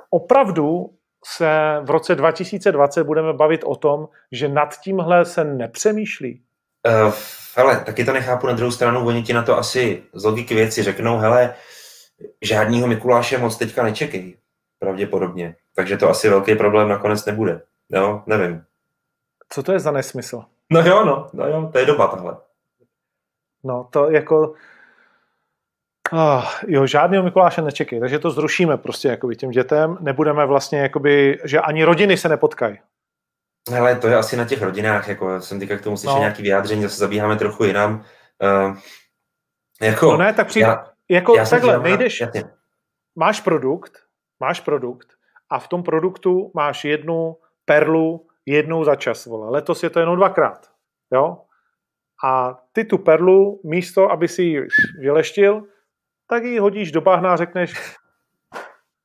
[0.09, 0.89] opravdu
[1.25, 1.49] se
[1.81, 6.41] v roce 2020 budeme bavit o tom, že nad tímhle se nepřemýšlí?
[6.87, 7.13] Uh,
[7.55, 10.83] hele, taky to nechápu na druhou stranu, oni ti na to asi z logiky věci
[10.83, 11.55] řeknou, hele,
[12.41, 14.37] žádnýho Mikuláše moc teďka nečekej,
[14.79, 15.55] pravděpodobně.
[15.75, 17.61] Takže to asi velký problém nakonec nebude.
[17.89, 18.63] Jo, nevím.
[19.49, 20.43] Co to je za nesmysl?
[20.71, 22.37] No jo, no, no jo, to je doba tahle.
[23.63, 24.53] No, to jako...
[26.11, 29.97] Oh, jo, žádného Mikuláše nečekej, takže to zrušíme prostě jakoby těm dětem.
[29.99, 32.79] Nebudeme vlastně, jakoby, že ani rodiny se nepotkají.
[33.71, 36.19] Hele, to je asi na těch rodinách, jako jsem teďka k tomu slyšel no.
[36.19, 38.05] nějaký vyjádření, zase zabíháme trochu jinam.
[38.43, 38.77] Uh,
[39.81, 42.27] jako, no ne, tak přijde, já, jako já takhle, nejdeš, na,
[43.15, 43.91] máš produkt,
[44.39, 45.07] máš produkt
[45.49, 49.49] a v tom produktu máš jednu perlu jednou za čas, vole.
[49.49, 50.71] Letos je to jenom dvakrát,
[51.13, 51.37] jo?
[52.25, 54.61] A ty tu perlu, místo, aby si ji
[54.99, 55.63] vyleštil,
[56.27, 57.73] tak ji hodíš do bahna a řekneš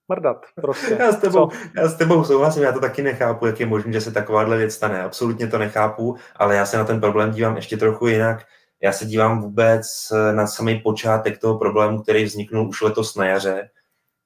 [0.09, 0.97] mrdat prostě.
[0.99, 4.01] Já s, tebou, já s tebou souhlasím, já to taky nechápu, jak je možné, že
[4.01, 5.03] se takováhle věc stane.
[5.03, 8.47] Absolutně to nechápu, ale já se na ten problém dívám ještě trochu jinak.
[8.83, 13.71] Já se dívám vůbec na samý počátek toho problému, který vzniknul už letos na jaře.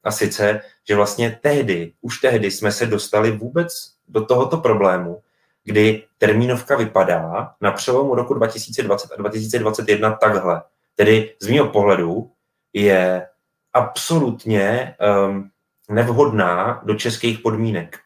[0.05, 5.23] A sice, že vlastně tehdy, už tehdy jsme se dostali vůbec do tohoto problému,
[5.65, 10.63] kdy termínovka vypadá na přelomu roku 2020 a 2021 takhle.
[10.95, 12.31] Tedy z mého pohledu
[12.73, 13.27] je
[13.73, 14.95] absolutně
[15.29, 15.51] um,
[15.91, 17.99] nevhodná do českých podmínek.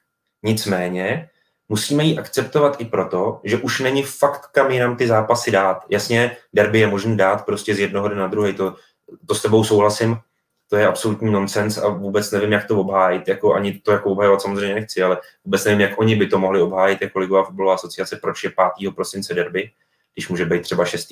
[0.43, 1.31] Nicméně
[1.69, 5.85] musíme ji akceptovat i proto, že už není fakt kam jinam ty zápasy dát.
[5.89, 8.77] Jasně, derby je možné dát prostě z jednoho dne na druhý, to,
[9.27, 10.16] to s tebou souhlasím,
[10.68, 13.28] to je absolutní nonsens a vůbec nevím, jak to obhájit.
[13.28, 16.60] Jako ani to jako obhajovat samozřejmě nechci, ale vůbec nevím, jak oni by to mohli
[16.60, 18.94] obhájit jako Ligová fotbalová asociace, proč je 5.
[18.94, 19.70] prosince derby,
[20.14, 21.09] když může být třeba 6.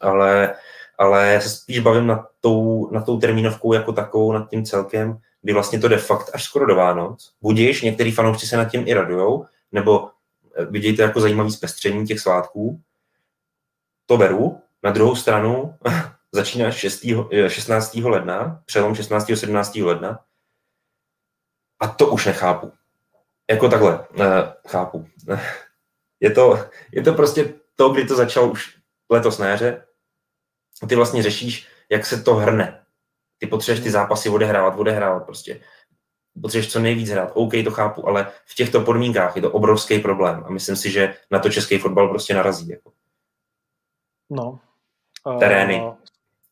[0.00, 0.54] Ale,
[0.98, 5.18] ale já se spíš bavím nad tou, nad tou termínovkou jako takovou, nad tím celkem,
[5.42, 7.32] kdy vlastně to de fakt až skoro do Vánoc.
[7.42, 10.08] Budíš, některý fanoušci se nad tím i radujou, nebo
[10.56, 12.80] eh, vidějí to jako zajímavý zpestření těch svátků.
[14.06, 14.60] To beru.
[14.82, 15.74] Na druhou stranu
[16.36, 17.04] začíná 6.
[17.48, 17.96] 16.
[18.04, 19.36] Eh, ledna, přelom 16.
[19.36, 19.82] 17.
[19.82, 20.24] ledna.
[21.80, 22.72] A to už nechápu.
[23.50, 25.06] Jako takhle, eh, chápu.
[26.20, 28.78] Je to, je to prostě to, kdy to začalo už
[29.10, 29.86] letos na jaře.
[30.88, 32.84] Ty vlastně řešíš, jak se to hrne.
[33.38, 35.60] Ty potřebuješ ty zápasy odehrávat, odehrávat prostě.
[36.42, 37.30] Potřebuješ co nejvíc hrát.
[37.34, 41.14] OK, to chápu, ale v těchto podmínkách je to obrovský problém a myslím si, že
[41.30, 42.68] na to český fotbal prostě narazí.
[42.68, 42.92] Jako.
[44.30, 44.60] No.
[45.38, 45.82] Terény.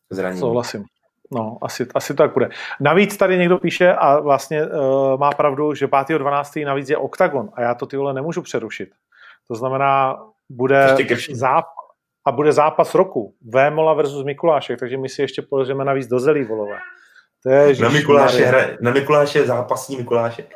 [0.09, 0.39] Zranění.
[0.39, 0.83] Souhlasím.
[1.31, 2.49] No, asi, asi to tak bude.
[2.79, 6.65] Navíc tady někdo píše a vlastně uh, má pravdu, že 5.12.
[6.65, 8.89] navíc je oktagon a já to ty vole nemůžu přerušit.
[9.47, 10.17] To znamená,
[10.49, 10.97] bude
[11.31, 11.85] zápas
[12.25, 13.33] a bude zápas roku.
[13.53, 16.77] Vémola versus Mikulášek, takže my si ještě položíme navíc do zelí, volové.
[17.43, 20.53] To je na, Mikuláše hra, na Mikuláše zápasní Mikulášek.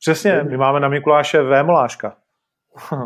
[0.00, 2.16] Přesně, my máme na Mikuláše Vémoláška.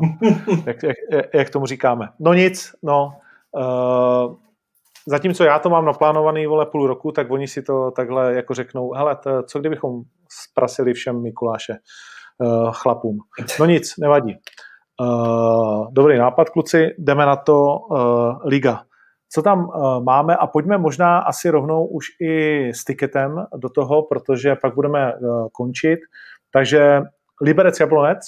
[0.67, 0.97] jak, jak,
[1.35, 2.09] jak, tomu říkáme.
[2.21, 3.13] No nic, no.
[3.51, 4.37] Uh,
[5.09, 8.93] zatímco já to mám naplánovaný, vole, půl roku, tak oni si to takhle jako řeknou,
[8.93, 11.77] hele, to, co kdybychom zprasili všem Mikuláše
[12.39, 13.19] uh, chlapům.
[13.61, 14.37] No nic, nevadí.
[15.01, 17.99] Uh, dobrý nápad, kluci, jdeme na to uh,
[18.45, 18.83] Liga.
[19.33, 24.03] Co tam uh, máme a pojďme možná asi rovnou už i s tiketem do toho,
[24.03, 25.99] protože pak budeme uh, končit.
[26.53, 27.03] Takže
[27.43, 28.19] Liberec Jablonec,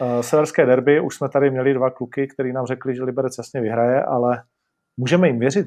[0.00, 3.60] uh, severské derby, už jsme tady měli dva kluky, kteří nám řekli, že Liberec jasně
[3.60, 4.42] vyhraje, ale
[4.96, 5.66] můžeme jim věřit?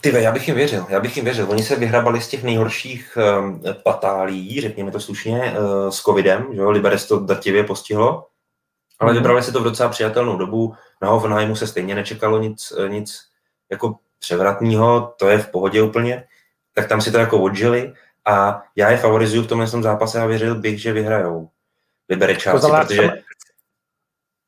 [0.00, 1.50] Ty já bych jim věřil, já bych jim věřil.
[1.50, 6.60] Oni se vyhrabali z těch nejhorších um, patálí, řekněme to slušně, uh, s covidem, že
[6.60, 8.26] jo, Liberec to dativě postihlo,
[8.98, 9.18] ale mm.
[9.18, 10.74] vybrali si to v docela přijatelnou dobu.
[11.02, 13.20] Na Hoffenheimu se stejně nečekalo nic, eh, nic
[13.70, 16.24] jako převratného, to je v pohodě úplně,
[16.74, 17.92] tak tam si to jako odžili
[18.24, 21.48] a já je favorizuju v tomhle zápase a věřil bych, že vyhrajou
[22.08, 23.10] Liberečáci, protože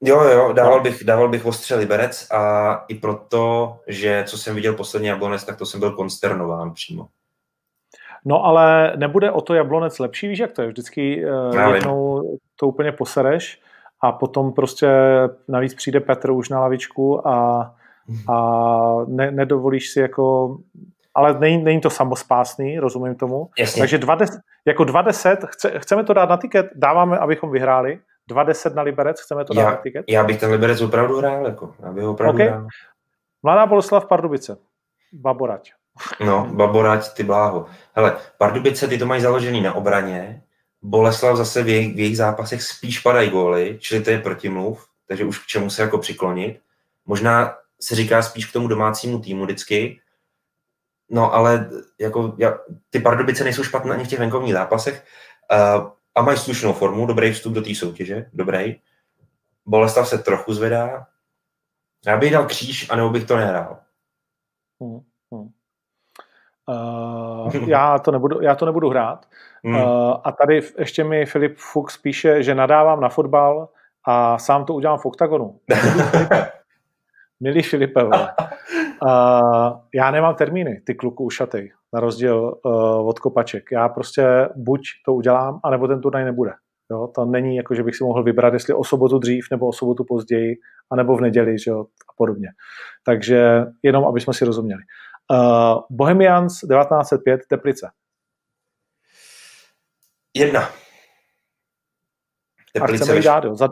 [0.00, 0.82] Jo, jo, dával no.
[0.82, 5.56] bych, dával bych ostře Liberec a i proto, že co jsem viděl poslední Jablonec, tak
[5.56, 7.08] to jsem byl konsternován přímo.
[8.24, 10.68] No ale nebude o to Jablonec lepší, víš jak to je?
[10.68, 13.60] Vždycky uh, jednou to úplně posereš
[14.00, 14.88] a potom prostě
[15.48, 17.74] navíc přijde Petr už na lavičku a,
[18.28, 20.56] a ne, nedovolíš si jako
[21.18, 23.50] ale není, není to samospásný, rozumím tomu.
[23.58, 23.80] Jasně.
[23.80, 27.98] Takže 20, jako 20, chce, chceme to dát na tiket, dáváme, abychom vyhráli,
[28.28, 30.04] 20 na Liberec, chceme to já, dát na tiket?
[30.08, 32.46] Já bych ten Liberec opravdu hrál, jako, já bych opravdu okay.
[32.46, 32.66] hrál.
[33.42, 34.56] Mladá Boleslav Pardubice,
[35.12, 35.72] Baborať.
[36.20, 37.66] No, Baborať, ty bláho.
[37.92, 40.42] Hele, Pardubice, ty to mají založený na obraně,
[40.82, 45.24] Boleslav zase v jejich, v jejich zápasech spíš padají góly, čili to je protimluv, takže
[45.24, 46.60] už k čemu se jako přiklonit.
[47.06, 50.00] Možná se říká spíš k tomu domácímu týmu vždycky,
[51.10, 52.58] no ale jako, ja,
[52.90, 55.04] ty Pardubice nejsou špatné ani v těch venkovních zápasech,
[55.52, 58.80] Uh, a mají slušnou formu, dobrý vstup do té soutěže, dobrý.
[59.66, 61.06] Boleslav se trochu zvedá.
[62.06, 63.78] Já bych dal kříž, anebo bych to nehrál.
[64.80, 65.00] Hmm,
[65.32, 65.50] hmm.
[66.68, 69.26] Uh, já, to nebudu, já to nebudu hrát.
[69.64, 69.74] Hmm.
[69.74, 73.68] Uh, a tady ještě mi Filip Fuchs píše, že nadávám na fotbal
[74.04, 75.60] a sám to udělám v oktagonu.
[77.40, 78.10] Milý Filipe, uh,
[79.94, 83.64] já nemám termíny, ty kluku ušatej, na rozdíl uh, od kopaček.
[83.72, 86.52] Já prostě buď to udělám, anebo ten turnaj nebude.
[86.90, 87.08] Jo?
[87.14, 90.04] To není jako, že bych si mohl vybrat, jestli o sobotu dřív nebo o sobotu
[90.04, 90.56] později,
[90.90, 91.80] anebo v neděli že jo?
[91.80, 92.48] a podobně.
[93.04, 94.82] Takže jenom, aby jsme si rozuměli.
[95.32, 97.90] Uh, Bohemians 1905 Teplice.
[100.36, 100.70] Jedna.
[102.72, 103.68] Teplice a chceme dát, jo, za,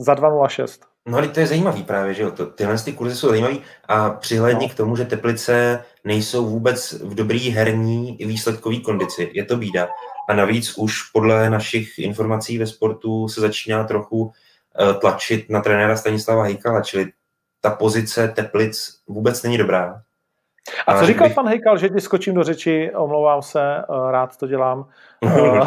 [0.00, 0.86] za 2.06.
[1.08, 4.10] No ale to je zajímavý právě, že jo, to, tyhle ty kurzy jsou zajímavý a
[4.10, 4.74] přihledni no.
[4.74, 9.88] k tomu, že Teplice nejsou vůbec v dobrý herní i výsledkový kondici, je to bída.
[10.28, 14.32] A navíc už podle našich informací ve sportu se začíná trochu uh,
[15.00, 17.12] tlačit na trenéra Stanislava Hejkala, čili
[17.60, 20.02] ta pozice Teplic vůbec není dobrá.
[20.86, 21.34] A co říkal bych...
[21.34, 24.88] pan Hejkal, že ti skočím do řeči, omlouvám se, uh, rád to dělám.
[25.22, 25.66] Uh,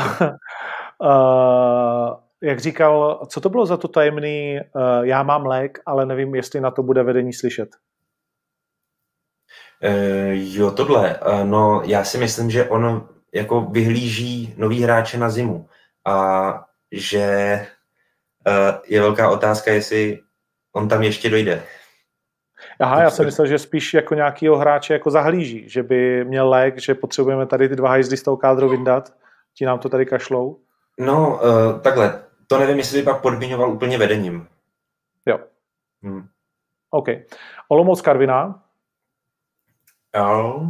[2.41, 6.61] jak říkal, co to bylo za to tajemný, uh, já mám lék, ale nevím, jestli
[6.61, 7.69] na to bude vedení slyšet.
[9.85, 11.19] Uh, jo, tohle.
[11.19, 15.69] Uh, no, já si myslím, že on jako vyhlíží nový hráče na zimu
[16.05, 17.59] a že
[18.47, 20.19] uh, je velká otázka, jestli
[20.75, 21.63] on tam ještě dojde.
[22.79, 26.79] Aha, já jsem myslel, že spíš jako nějakýho hráče jako zahlíží, že by měl lék,
[26.79, 29.13] že potřebujeme tady ty dva hajzdy z toho kádru vyndat,
[29.53, 30.59] ti nám to tady kašlou.
[30.99, 34.47] No, uh, takhle, to nevím, jestli by pak podmiňoval úplně vedením.
[35.25, 35.39] Jo.
[36.03, 36.27] Hmm.
[36.89, 37.07] OK.
[37.69, 38.64] Olomouc Karviná?
[40.15, 40.69] Jo.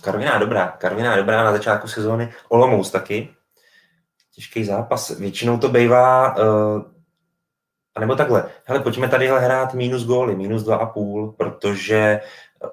[0.00, 0.68] Karviná dobrá.
[0.68, 2.32] Karviná dobrá na začátku sezóny.
[2.48, 3.28] Olomouc taky.
[4.34, 5.18] Těžký zápas.
[5.18, 6.82] Většinou to bývá, uh,
[8.00, 12.20] nebo takhle, hele, pojďme tady hrát minus góly, minus dva a půl, protože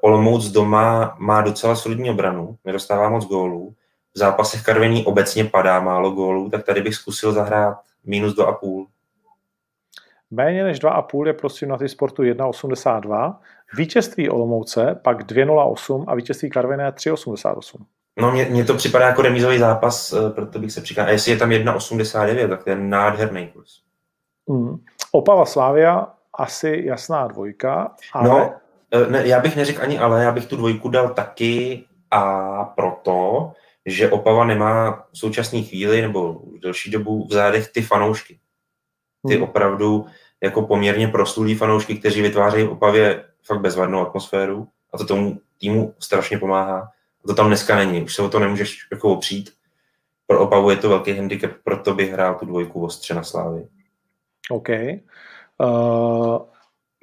[0.02, 3.76] Olomouc doma má docela solidní obranu, nedostává moc gólů
[4.16, 8.86] v zápasech Karviní obecně padá málo gólů, tak tady bych zkusil zahrát minus 2,5.
[10.32, 13.36] Méně než 2,5 je prosím na ty sportu 1,82.
[13.78, 17.86] Vítězství Olomouce pak 2,08 a vítězství Karviné 3,88.
[18.20, 21.10] No mně, mně to připadá jako remízový zápas, eh, proto bych se přikázal.
[21.10, 23.70] A jestli je tam 1,89, tak to je nádherný kurz.
[24.50, 24.78] Mm.
[25.12, 28.30] Opava Slávia asi jasná dvojka, ale...
[28.30, 28.54] No,
[28.92, 33.52] eh, ne, já bych neřekl ani ale, já bych tu dvojku dal taky a proto,
[33.86, 38.40] že Opava nemá v současné chvíli nebo v delší dobu v zádech ty fanoušky.
[39.28, 39.44] Ty hmm.
[39.44, 40.06] opravdu
[40.44, 46.38] jako poměrně proslulí fanoušky, kteří vytvářejí Opavě fakt bezvadnou atmosféru a to tomu týmu strašně
[46.38, 46.80] pomáhá.
[47.24, 49.54] A to tam dneska není, už se o to nemůžeš jako opřít.
[50.28, 53.68] Pro Opavu je to velký handicap, proto bych hrál tu dvojku ostře na Slávy.
[54.52, 54.70] OK.
[54.70, 56.40] Uh,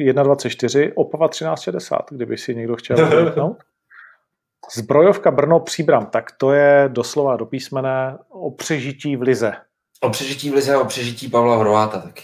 [0.01, 2.97] 1,24, Opava 13,60, kdyby si někdo chtěl
[4.75, 9.53] Zbrojovka Brno Příbram, tak to je doslova do písmene o přežití v lize.
[10.01, 12.23] O přežití v lize a o přežití Pavla Hrováta taky.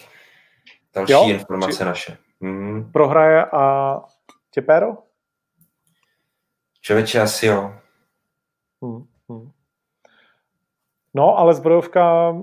[0.94, 1.28] Další jo?
[1.28, 1.84] informace Při...
[1.84, 2.16] naše.
[2.42, 2.92] Hmm.
[2.92, 3.94] Prohraje a
[4.54, 4.96] Těpéro?
[6.80, 7.74] Člověče, asi jo.
[8.82, 9.04] Hmm.
[9.28, 9.50] Hmm.
[11.14, 12.34] No, ale zbrojovka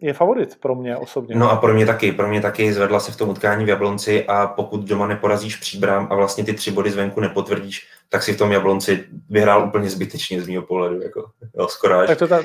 [0.00, 1.34] je favorit pro mě osobně.
[1.34, 2.12] No a pro mě taky.
[2.12, 6.08] Pro mě taky zvedla se v tom utkání v Jablonci a pokud doma neporazíš příbram
[6.10, 10.42] a vlastně ty tři body zvenku nepotvrdíš, tak si v tom Jablonci vyhrál úplně zbytečně
[10.42, 11.02] z mého pohledu.
[11.02, 12.08] Jako, jo, skoro až.
[12.08, 12.42] Tak to, ta,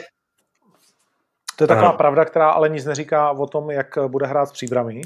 [1.56, 1.98] to je taková ano.
[1.98, 5.02] pravda, která ale nic neříká o tom, jak bude hrát s příbrami.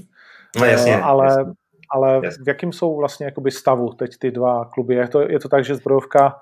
[0.60, 0.98] No jasně.
[0.98, 1.54] Uh, ale jasně.
[1.92, 4.96] Ale v jakým jsou vlastně jakoby stavu teď ty dva kluby?
[4.96, 6.40] Je to, je to tak, že zbrojovka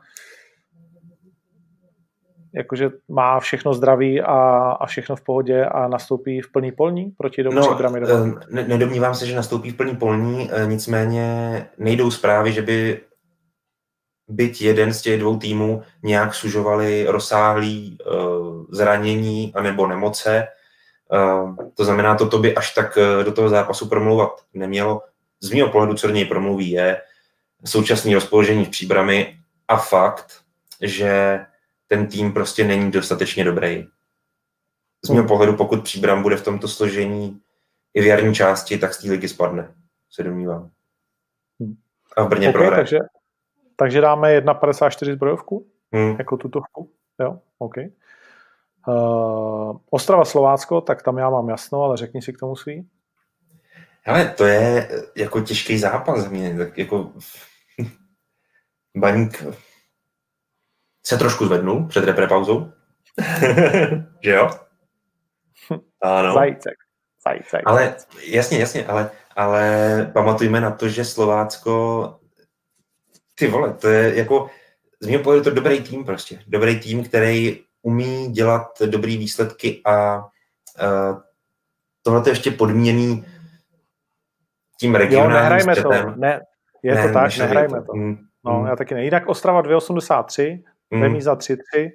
[2.58, 4.38] jakože má všechno zdraví a,
[4.80, 8.02] a všechno v pohodě a nastoupí v plný polní proti domu no, Bramy
[8.50, 13.02] ne, Nedomnívám se, že nastoupí v plný polní, eh, nicméně nejdou zprávy, že by
[14.30, 20.48] byť jeden z těch dvou týmů nějak sužovali rozsáhlý uh, zranění anebo nemoce.
[21.14, 25.02] Uh, to znamená, toto by až tak uh, do toho zápasu promlouvat nemělo.
[25.40, 27.02] Z mého pohledu, co do něj promluví, je
[27.66, 30.42] současné rozpoložení v příbrami a fakt,
[30.82, 31.40] že
[31.88, 33.88] ten tým prostě není dostatečně dobrý.
[35.06, 35.28] Z mého hmm.
[35.28, 37.42] pohledu, pokud Příbram bude v tomto složení
[37.94, 39.74] i v jarní části, tak z té ligy spadne,
[40.12, 40.70] se domnívám.
[41.60, 41.76] Hmm.
[42.18, 42.84] A v Brně okay, prohraje.
[42.84, 43.00] Takže,
[43.76, 45.68] takže dáme 1,54 zbrojovku?
[45.94, 46.16] Hmm.
[46.18, 46.90] Jako tutovku?
[47.20, 47.76] Jo, OK.
[48.88, 52.88] Uh, Ostrava Slovácko, tak tam já mám jasno, ale řekni si k tomu svý.
[54.08, 56.58] Ale to je jako těžký zápas za mě.
[56.58, 57.14] Tak jako
[58.98, 59.44] Baník
[61.06, 62.72] se trošku zvednul před reprepauzou.
[64.24, 64.50] že jo?
[66.02, 66.34] Ano.
[66.34, 66.74] Zajícek.
[67.26, 67.62] Zajícek.
[67.66, 67.96] Ale
[68.28, 72.20] jasně, jasně, ale, ale pamatujme na to, že Slovácko,
[73.36, 74.50] ty vole, to je jako,
[75.00, 76.44] z mého pohledu to dobrý tým prostě.
[76.48, 81.20] Dobrý tým, který umí dělat dobrý výsledky a uh,
[82.02, 83.26] tohle je ještě podmíněný
[84.80, 86.14] tím regionálním jo, nehrajme střetem.
[86.14, 86.20] to.
[86.20, 86.42] Ne,
[86.84, 87.86] je ne, to tak, nehrajme to.
[87.86, 87.94] to.
[87.94, 88.68] Mm, no, mm.
[88.68, 89.04] já taky ne.
[89.04, 91.02] Jinak Ostrava 2,83, mm.
[91.02, 91.90] Remíza 3,3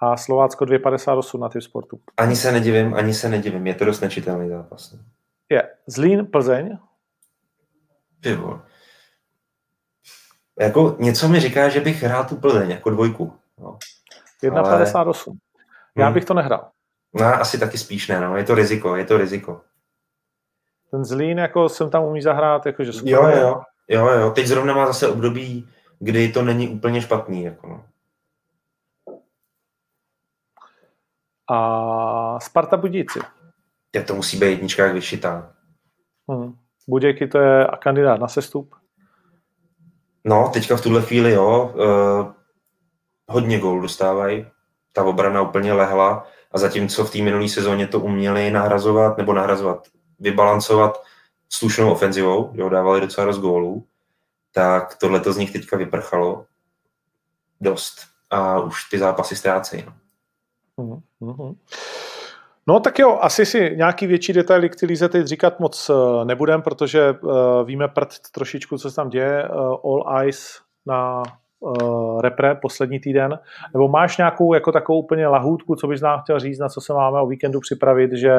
[0.00, 2.00] a Slovácko 2,58 na typ sportu.
[2.16, 3.66] Ani se nedivím, ani se nedivím.
[3.66, 4.94] Je to dost nečitelný zápas.
[5.50, 5.68] Je.
[5.86, 6.78] Zlín, Plzeň.
[8.20, 8.38] Ty
[10.60, 13.32] Jako něco mi říká, že bych hrál tu Plzeň jako dvojku.
[13.58, 13.78] No.
[14.42, 15.28] 1,58.
[15.28, 15.36] Ale...
[15.98, 16.14] Já hmm.
[16.14, 16.70] bych to nehrál.
[17.14, 18.36] No, asi taky spíš ne, no.
[18.36, 19.60] Je to riziko, je to riziko.
[20.92, 23.12] Ten Zlín, jako jsem tam umí zahrát, jakože super.
[23.12, 24.30] Jo, jo, jo, jo.
[24.30, 27.84] Teď zrovna má zase období, kdy to není úplně špatný, jako no.
[31.50, 33.20] A Sparta Budíci.
[33.94, 35.52] Je to musí být jednička jak vyšitá.
[36.30, 36.54] Hmm.
[36.88, 38.74] Budějky to je kandidát na sestup?
[40.24, 41.74] No, teďka v tuhle chvíli jo.
[41.74, 42.32] Uh,
[43.28, 44.46] hodně gól dostávají.
[44.92, 49.88] Ta obrana úplně lehla a zatímco v té minulé sezóně to uměli nahrazovat, nebo nahrazovat,
[50.22, 51.02] vybalancovat
[51.48, 53.84] slušnou ofenzivou, jo, dávali docela dost gólů,
[54.54, 56.44] tak tohle to z nich teďka vyprchalo
[57.60, 57.94] dost
[58.30, 59.84] a už ty zápasy ztrácejí.
[60.78, 61.02] No.
[61.20, 61.54] Mm-hmm.
[62.66, 66.62] No tak jo, asi si nějaký větší detaily k Lize teď říkat moc eh, nebudem,
[66.62, 67.32] protože uh,
[67.64, 69.48] víme prd trošičku, co se tam děje.
[69.48, 71.22] Uh, all eyes na
[71.60, 73.38] uh, repre poslední týden.
[73.74, 76.92] Nebo máš nějakou jako takovou úplně lahůdku, co bys nám chtěl říct, na co se
[76.92, 78.34] máme o víkendu připravit, že,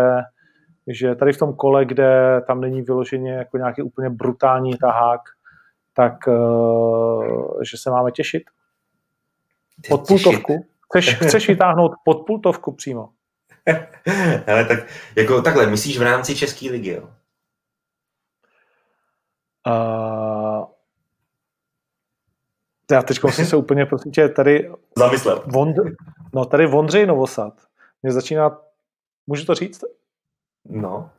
[0.88, 5.22] že tady v tom kole, kde tam není vyloženě jako nějaký úplně brutální tahák,
[5.94, 8.44] tak uh, že se máme těšit?
[9.90, 10.66] Od půltovku?
[10.90, 13.10] Chceš, chceš vytáhnout pod pultovku přímo?
[14.48, 14.80] Ale tak,
[15.16, 17.10] jako takhle, myslíš v rámci České ligy, jo?
[19.68, 20.66] Uh,
[22.92, 24.72] já teď musím se úplně, prosím tě, tady...
[24.98, 25.44] Zamyslet.
[25.46, 25.76] Vond,
[26.34, 27.54] no, tady Vondřej Novosad.
[28.04, 28.58] Mě začíná,
[29.28, 29.84] můžu to říct?
[30.66, 31.10] No.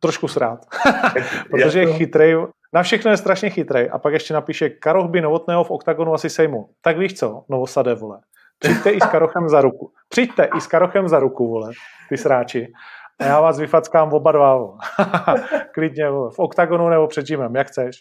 [0.00, 0.66] Trošku srát.
[1.50, 2.36] Protože je chytrej,
[2.72, 3.90] na všechno je strašně chytrej.
[3.92, 6.70] A pak ještě napíše Karochby Novotného v oktagonu asi sejmu.
[6.80, 8.20] Tak víš co, Novosade, vole.
[8.58, 9.92] Přijďte i s Karochem za ruku.
[10.08, 11.70] Přijďte i s Karochem za ruku, vole,
[12.08, 12.72] ty sráči.
[13.20, 14.76] A já vás vyfackám oba dva.
[15.74, 17.96] Klidně, vole, v oktagonu nebo před gymem, jak chceš.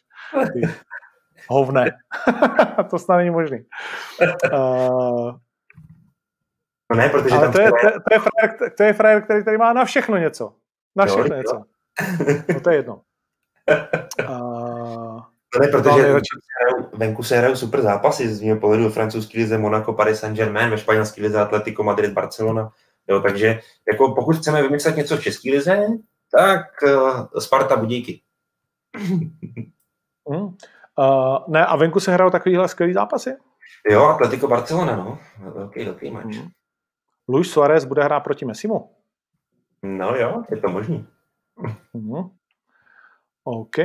[0.54, 0.62] Ty.
[1.50, 1.92] Hovne.
[2.90, 3.58] to snad není možný.
[4.54, 5.32] Uh,
[6.92, 9.44] no ne, protože ale tam to, je, to, to, je frajer, to je frajer, který
[9.46, 10.54] tady má na všechno něco.
[10.98, 11.64] Na všechno jo, něco.
[12.54, 13.02] No to je jedno.
[14.30, 15.22] Uh,
[15.54, 19.94] to ne, protože hrajou, venku se hrajou super zápasy z mého pohledu francouzský lize Monaco,
[19.94, 22.72] Paris Saint-Germain, ve španělské lize Atletico Madrid, Barcelona.
[23.08, 25.88] Jo, takže jako pokud chceme vymyslet něco v české lize,
[26.32, 28.22] tak uh, Sparta Budíky.
[30.30, 30.40] mm.
[30.40, 30.54] uh,
[31.48, 33.36] ne, a venku se hrajou takovýhle skvělý zápasy?
[33.90, 35.20] Jo, Atletico Barcelona, no.
[35.54, 36.26] Velký, velký match.
[36.26, 36.50] Mm.
[37.30, 38.97] Luis Suarez bude hrát proti Messimu.
[39.84, 41.08] No jo, je to možný.
[41.94, 42.30] Mm.
[43.44, 43.78] OK.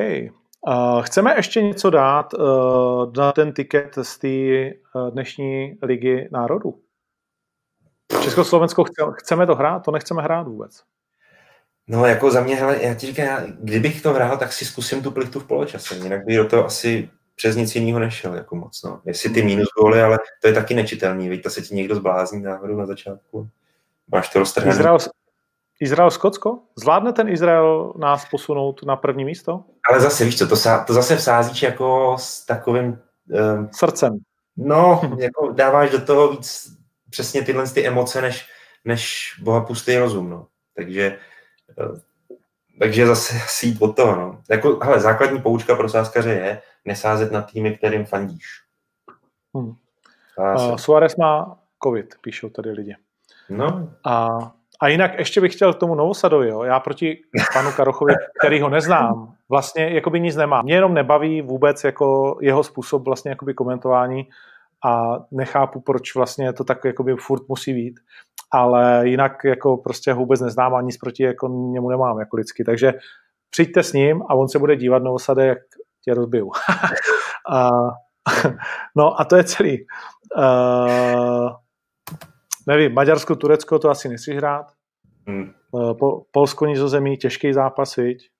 [0.68, 4.28] Uh, chceme ještě něco dát uh, na ten tiket z té
[4.94, 6.80] uh, dnešní ligy národů?
[8.22, 9.84] Československo chce, chceme to hrát?
[9.84, 10.82] To nechceme hrát vůbec.
[11.86, 15.02] No jako za mě, hele, já ti říkám, já, kdybych to hrál, tak si zkusím
[15.02, 15.94] tu plichtu v poločase.
[15.94, 18.82] Jinak by do toho asi přes nic jiného nešel jako moc.
[18.82, 19.00] No.
[19.04, 21.28] Jestli ty minus góly, ale to je taky nečitelný.
[21.28, 23.48] Víte, se ti někdo zblázní náhodou na začátku.
[24.12, 24.72] Máš to roztrhané.
[24.72, 24.98] Izrael,
[25.82, 26.58] Izrael-Skotsko?
[26.78, 29.64] Zvládne ten Izrael nás posunout na první místo?
[29.90, 32.98] Ale zase, víš co, to, sa, to zase vsázíš jako s takovým...
[33.28, 34.18] Um, Srdcem.
[34.56, 36.76] No, jako dáváš do toho víc
[37.10, 38.46] přesně tyhle ty emoce, než,
[38.84, 40.46] než boha pustý rozum, no.
[40.76, 41.18] Takže,
[41.78, 42.00] eh,
[42.78, 44.42] takže zase si jít od toho, no.
[44.50, 48.44] Jako, hele, základní poučka pro sáskaře je nesázet na týmy, kterým fandíš.
[49.54, 49.74] Hmm.
[50.38, 52.96] Uh, Suarez má covid, píšou tady lidi.
[53.50, 53.90] No.
[54.04, 54.28] A
[54.82, 56.62] a jinak ještě bych chtěl k tomu Novosadovi, jo.
[56.62, 57.18] já proti
[57.52, 60.64] panu Karochovi, který ho neznám, vlastně jakoby nic nemám.
[60.64, 64.28] Mě jenom nebaví vůbec jako jeho způsob vlastně jakoby komentování
[64.84, 68.00] a nechápu, proč vlastně to tak jakoby furt musí být,
[68.52, 72.64] ale jinak jako prostě ho vůbec neznám a nic proti jako němu nemám jako lidsky,
[72.64, 72.92] takže
[73.50, 75.58] přijďte s ním a on se bude dívat Novosade, jak
[76.04, 76.50] tě rozbiju.
[77.50, 77.70] a,
[78.96, 79.86] no a to je celý.
[80.38, 81.50] Uh,
[82.66, 84.66] nevím, Maďarsko, Turecko to asi nechceš hrát.
[85.26, 85.50] Hmm.
[85.50, 88.30] Eh, po, Polsko, Nizozemí, těžký zápas, viď?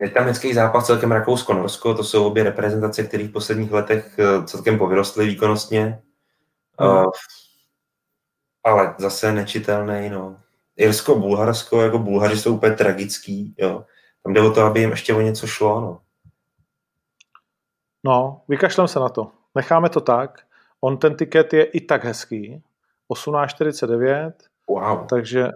[0.00, 4.46] Je tam hezký zápas celkem Rakousko-Norsko, to jsou obě reprezentace, které v posledních letech eh,
[4.46, 6.02] celkem povyrostly výkonnostně.
[6.80, 6.90] Hmm.
[6.90, 7.10] Uh,
[8.64, 10.36] ale zase nečitelný, no.
[10.76, 13.84] Irsko, Bulharsko, jako Bulhaři jsou úplně tragický, jo.
[14.22, 16.00] Tam jde o to, aby jim ještě o něco šlo, no.
[18.04, 19.30] No, vykašlem se na to.
[19.54, 20.40] Necháme to tak.
[20.80, 22.62] On ten tiket je i tak hezký.
[23.10, 24.32] 18,49.
[24.68, 25.06] Wow.
[25.06, 25.48] Takže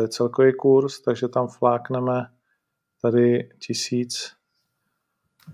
[0.00, 2.26] je celkový kurz, takže tam flákneme
[3.02, 4.32] tady tisíc.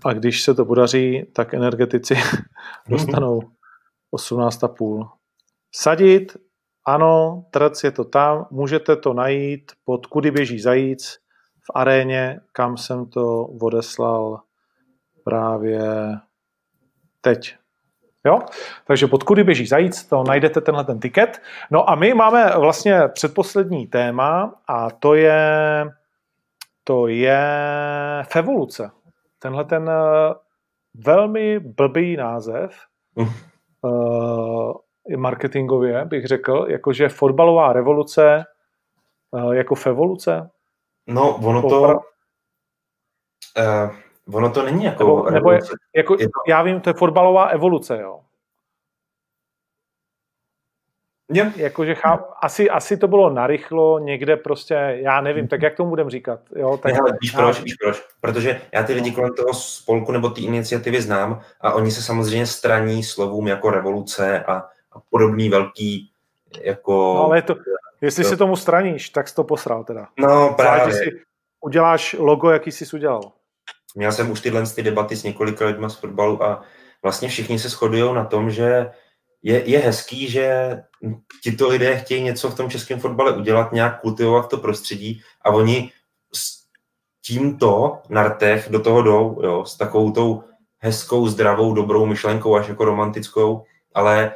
[0.05, 2.15] A když se to podaří, tak energetici
[2.89, 3.41] dostanou
[4.15, 5.09] 18,5.
[5.75, 6.37] Sadit,
[6.85, 11.17] ano, trc je to tam, můžete to najít pod Kudy běží zajíc
[11.61, 14.41] v aréně, kam jsem to odeslal
[15.23, 15.81] právě
[17.21, 17.55] teď.
[18.25, 18.39] Jo?
[18.85, 21.41] Takže pod kudy běží zajíc, to najdete tenhle ten tiket.
[21.71, 25.85] No a my máme vlastně předposlední téma a to je
[26.83, 27.41] to je
[28.31, 28.91] Fevoluce.
[29.39, 30.33] Tenhle ten eh,
[30.93, 32.71] velmi blbý název
[33.81, 34.73] uh,
[35.17, 38.45] marketingově bych řekl, jakože fotbalová revoluce
[39.31, 40.49] uh, jako Fevoluce.
[41.07, 41.81] No, ono to...
[41.81, 41.99] uh,
[44.33, 45.59] ono to není jako nebo, nebo je,
[45.95, 46.39] jako, je to...
[46.47, 48.19] Já vím, to je fotbalová evoluce, jo.
[51.33, 51.57] Yeah.
[51.57, 54.73] Jakože cháp, asi, asi to bylo narychlo, někde prostě,
[55.03, 56.39] já nevím, tak jak tomu budeme říkat?
[56.55, 58.03] Jo, tak, ne, víš proč, víš proč?
[58.21, 62.45] Protože já ty lidi kolem toho spolku nebo ty iniciativy znám a oni se samozřejmě
[62.45, 64.53] straní slovům jako revoluce a,
[64.91, 66.11] a podobný velký
[66.61, 66.91] jako...
[66.91, 67.55] No, ale to,
[68.01, 68.29] jestli to...
[68.29, 70.07] si tomu straníš, tak jsi to posral teda.
[70.19, 70.93] No právě.
[70.93, 71.21] Si
[71.61, 73.21] uděláš logo, jaký jsi udělal.
[73.95, 76.61] Měl jsem už tyhle ty debaty s několika lidmi z fotbalu a
[77.03, 78.91] vlastně všichni se shodují na tom, že
[79.43, 80.77] je, je hezký, že
[81.43, 85.91] tito lidé chtějí něco v tom českém fotbale udělat, nějak kultivovat to prostředí a oni
[86.35, 86.59] s
[87.25, 90.43] tímto nartech do toho jdou, jo, s takovou tou
[90.77, 93.63] hezkou, zdravou, dobrou myšlenkou, až jako romantickou,
[93.93, 94.31] ale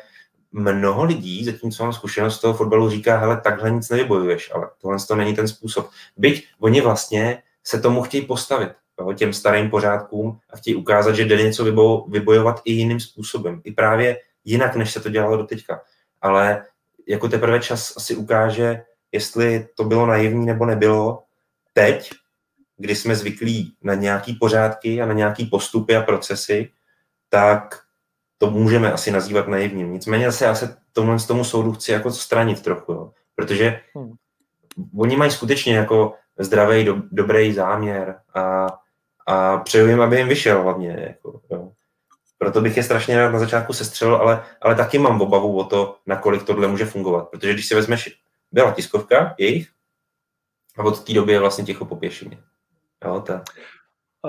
[0.52, 4.98] mnoho lidí, zatímco mám zkušenost z toho fotbalu, říká, hele, takhle nic nevybojuješ, ale tohle
[5.08, 5.90] to není ten způsob.
[6.18, 8.70] Byť oni vlastně se tomu chtějí postavit,
[9.04, 11.64] jo, těm starým pořádkům a chtějí ukázat, že jde něco
[12.08, 13.62] vybojovat i jiným způsobem.
[13.64, 15.82] I právě jinak, než se to dělalo do teďka.
[16.22, 16.66] Ale
[17.08, 21.24] jako teprve čas asi ukáže, jestli to bylo naivní nebo nebylo.
[21.74, 22.12] Teď,
[22.78, 26.70] kdy jsme zvyklí na nějaký pořádky a na nějaký postupy a procesy,
[27.30, 27.80] tak
[28.38, 29.94] to můžeme asi nazývat naivním.
[29.94, 33.12] Nicméně zase já se tomu, tomu soudu chci jako stranit trochu, jo.
[33.36, 34.14] protože hmm.
[34.98, 38.68] oni mají skutečně jako zdravý, do, dobrý záměr a,
[39.28, 40.98] a přeju jim, aby jim vyšel hlavně.
[41.08, 41.72] Jako, jo.
[42.38, 45.96] Proto bych je strašně rád na začátku sestřelil, ale, ale taky mám obavu o to,
[46.06, 47.30] nakolik tohle může fungovat.
[47.30, 48.18] Protože když si vezmeš,
[48.52, 49.70] byla tiskovka jejich
[50.78, 52.38] a od té doby je vlastně ticho po pěšině.
[53.06, 53.34] Jo, to...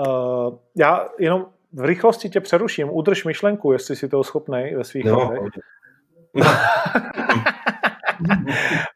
[0.07, 2.89] Uh, já jenom v rychlosti tě přeruším.
[2.91, 5.49] Udrž myšlenku, jestli jsi toho schopný ve svých no, no.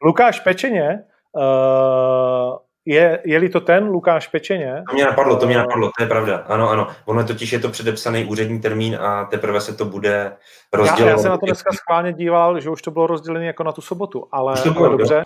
[0.02, 4.82] Lukáš Pečeně uh, je, je-li to ten Lukáš Pečeně?
[4.90, 6.36] To mě napadlo, to mě napadlo, to je pravda.
[6.36, 6.86] Ano, ano.
[7.04, 10.36] Ono totiž je to předepsaný úřední termín a teprve se to bude
[10.72, 11.06] rozdělovat.
[11.06, 13.72] Já, já se na to dneska schválně díval, že už to bylo rozdělené jako na
[13.72, 15.22] tu sobotu, ale to bylo, dobře.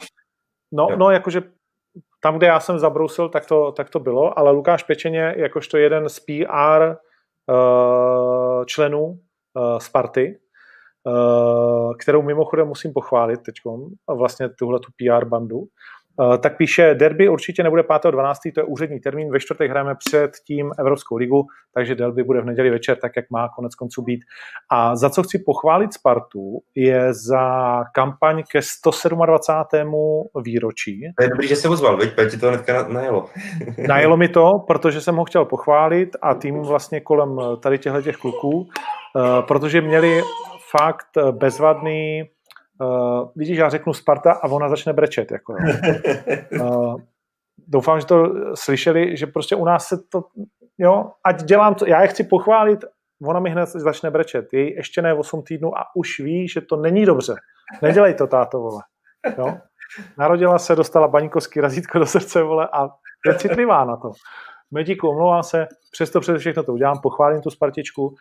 [0.72, 1.42] No, no, jakože
[2.20, 6.08] tam, kde já jsem zabrousil, tak to, tak to bylo, ale Lukáš Pečeně, jakožto jeden
[6.08, 6.94] z PR uh,
[8.62, 10.38] eh, členů uh, Sparty,
[11.04, 13.54] uh, kterou mimochodem musím pochválit teď,
[14.08, 15.64] vlastně tuhle tu PR bandu,
[16.42, 20.70] tak píše, derby určitě nebude 5.12., to je úřední termín, ve čtvrtek hrajeme před tím
[20.78, 24.20] Evropskou ligu, takže derby bude v neděli večer, tak jak má konec konců být.
[24.70, 29.94] A za co chci pochválit Spartu, je za kampaň ke 127.
[30.44, 31.00] výročí.
[31.16, 33.26] To je dobrý, že se ozval, veď, ti to hnedka najelo.
[33.88, 38.16] najelo mi to, protože jsem ho chtěl pochválit a tým vlastně kolem tady těchto těch
[38.16, 40.22] kluků, eh, protože měli
[40.70, 42.22] fakt bezvadný
[42.80, 45.30] Uh, vidíš, já řeknu Sparta a ona začne brečet.
[45.30, 45.54] Jako,
[46.60, 46.96] uh,
[47.68, 50.24] doufám, že to slyšeli, že prostě u nás se to,
[50.78, 52.84] jo, ať dělám to, já je chci pochválit,
[53.22, 54.52] ona mi hned začne brečet.
[54.52, 57.34] Její ještě ne 8 týdnů a už ví, že to není dobře.
[57.82, 58.82] Nedělej to, táto, vole.
[59.38, 59.56] Jo?
[60.18, 62.88] Narodila se, dostala baníkovský razítko do srdce, vole, a
[63.26, 64.12] je citlivá na to.
[64.70, 68.14] Medíku, omlouvám se, přesto přes všechno to udělám, pochválím tu Spartičku,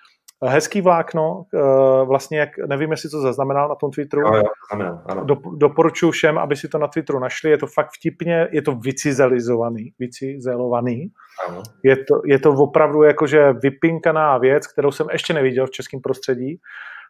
[0.48, 4.22] Hezký vlákno, eh, vlastně jak, nevím, jestli to zaznamenal na tom Twitteru.
[4.22, 5.26] Jo, jo, ano, ano.
[5.26, 7.50] Do, doporučuji všem, aby si to na Twitteru našli.
[7.50, 11.12] Je to fakt vtipně, je to vycizelizovaný, vycizelovaný.
[11.48, 11.64] Ano.
[11.84, 16.60] Je, to, je to opravdu jakože vypinkaná věc, kterou jsem ještě neviděl v českém prostředí.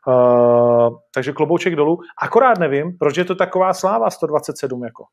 [0.08, 2.00] Uh, takže klobouček dolů.
[2.22, 5.04] Akorát nevím, proč je to taková sláva 127 jako.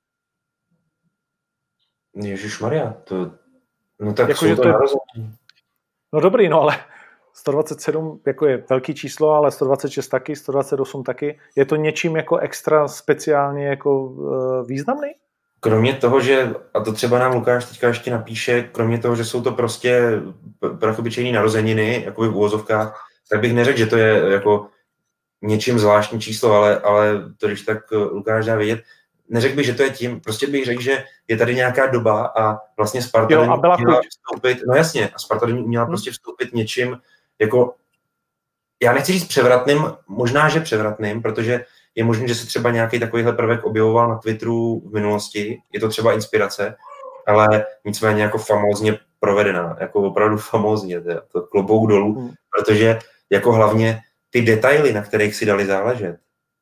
[2.14, 3.30] Ježíš Maria, to,
[4.00, 4.70] no tak jako, jsou to, to
[6.12, 6.76] No dobrý, no ale
[7.32, 11.38] 127 jako je velký číslo, ale 126 taky, 128 taky.
[11.56, 15.08] Je to něčím jako extra speciálně jako uh, významný?
[15.60, 19.42] Kromě toho, že, a to třeba nám Lukáš teďka ještě napíše, kromě toho, že jsou
[19.42, 20.22] to prostě
[20.78, 24.66] prachobyčejné narozeniny, jako v úvozovkách, tak bych neřekl, že to je jako
[25.42, 28.82] něčím zvláštní číslo, ale, ale to, když tak eh, Lukáš dá vědět,
[29.28, 32.58] neřekl bych, že to je tím, prostě bych řekl, že je tady nějaká doba a
[32.76, 35.90] vlastně Sparta jo, a byla měla vstoupit, no jasně, a Sparta měla hmm.
[35.90, 36.96] prostě vstoupit něčím,
[37.40, 37.74] jako,
[38.82, 41.64] já nechci říct převratným, možná, že převratným, protože
[41.94, 45.88] je možné, že se třeba nějaký takovýhle prvek objevoval na Twitteru v minulosti, je to
[45.88, 46.76] třeba inspirace,
[47.26, 52.30] ale nicméně jako famózně provedená, jako opravdu famózně, to, to klobouk dolů, hmm.
[52.56, 52.98] protože
[53.30, 54.00] jako hlavně
[54.30, 56.16] ty detaily, na kterých si dali záležet,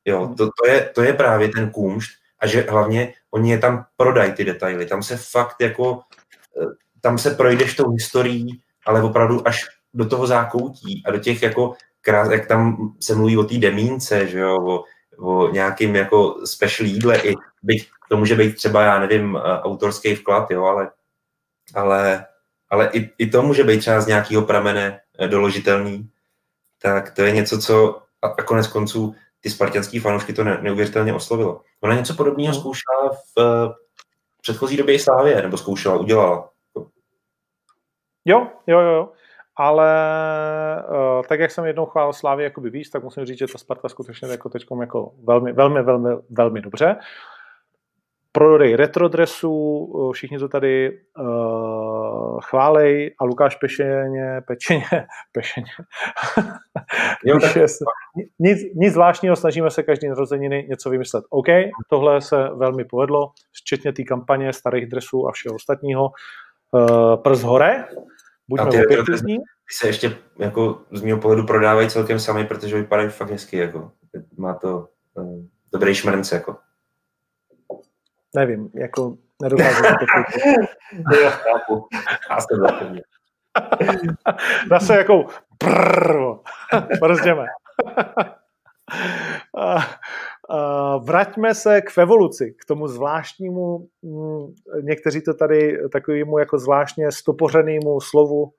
[0.04, 0.34] jo, hmm.
[0.34, 2.10] to, to, je, to je právě ten kůmšt
[2.40, 6.00] a že hlavně oni je tam prodají ty detaily, tam se fakt jako,
[6.62, 6.66] eh,
[7.00, 11.74] tam se projdeš tou historií, ale opravdu až do toho zákoutí a do těch jako
[12.00, 14.84] krás, jak tam se mluví o té demínce, že jo, o,
[15.18, 20.14] o nějakým jako special jídle, i byť to může být třeba, já nevím, eh, autorský
[20.14, 20.90] vklad, jo, ale,
[21.74, 22.26] ale,
[22.70, 26.10] ale i, i to může být třeba z nějakého pramene eh, doložitelný,
[26.82, 31.14] tak to je něco, co a, a konec konců ty spartianský fanoušky to ne, neuvěřitelně
[31.14, 31.60] oslovilo.
[31.80, 32.60] Ona něco podobného no.
[32.60, 33.38] zkoušela v,
[34.38, 36.50] v předchozí době i Slávě, nebo zkoušela, udělala.
[38.24, 39.08] Jo, jo, jo
[39.58, 39.92] ale
[40.90, 43.88] uh, tak, jak jsem jednou chválil Slávy jakoby víc, tak musím říct, že ta Sparta
[43.88, 46.96] skutečně jako teď jako velmi, velmi, velmi, velmi dobře.
[48.32, 54.84] Prodej retrodresů, eh, všichni to tady uh, chválej a Lukáš Pešeně, Pečeně,
[55.32, 55.66] Pešeně,
[57.24, 57.56] jo, tak...
[58.38, 61.24] nic, nic zvláštního, snažíme se každý narozeniny něco vymyslet.
[61.30, 61.46] OK,
[61.90, 66.10] tohle se velmi povedlo, včetně té kampaně starých dresů a všeho ostatního.
[66.72, 67.84] Uh, prst hore,
[68.48, 69.36] Buďme ty objektivní.
[69.38, 73.56] Ty se ještě jako z mého pohledu prodávají celkem sami, protože vypadají fakt hezky.
[73.56, 73.92] Jako.
[74.36, 76.32] Má to uh, dobrý šmrnc.
[76.32, 76.56] Jako.
[78.36, 79.82] Nevím, jako nedokážu
[81.10, 81.88] to Já chápu.
[82.30, 83.00] Já jsem.
[84.70, 85.26] Zase jako
[85.58, 86.34] prrr,
[87.00, 87.46] brzděme.
[90.98, 98.00] Vraťme se k evoluci, k tomu zvláštnímu, mm, někteří to tady takovému jako zvláštně stopořenému
[98.00, 98.52] slovu,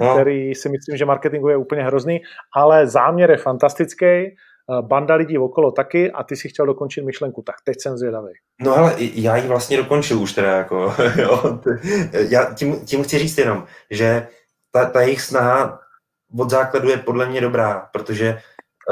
[0.00, 0.14] no.
[0.14, 2.20] který si myslím, že marketingu je úplně hrozný,
[2.56, 4.36] ale záměr je fantastický,
[4.80, 8.32] banda lidí okolo taky a ty si chtěl dokončit myšlenku, tak teď jsem zvědavý.
[8.62, 11.60] No ale já ji vlastně dokončil už teda, jako, jo.
[12.12, 14.28] Já tím, tím chci říct jenom, že
[14.70, 15.80] ta, ta jejich snaha
[16.38, 18.38] od základu je podle mě dobrá, protože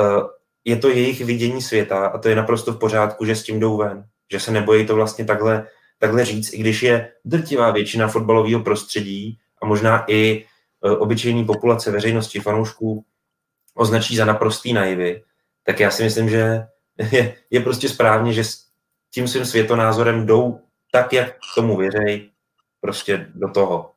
[0.01, 0.29] uh,
[0.65, 3.77] je to jejich vidění světa a to je naprosto v pořádku, že s tím jdou
[3.77, 5.67] ven, že se nebojí to vlastně takhle,
[5.99, 10.45] takhle říct, i když je drtivá většina fotbalového prostředí a možná i
[10.81, 13.05] uh, obyčejný populace veřejnosti, fanoušků
[13.75, 15.23] označí za naprostý naivy,
[15.65, 16.67] tak já si myslím, že
[17.13, 18.65] je, je prostě správně, že s
[19.15, 20.61] tím svým světonázorem jdou
[20.93, 22.31] tak, jak tomu věřej,
[22.81, 23.91] prostě do toho.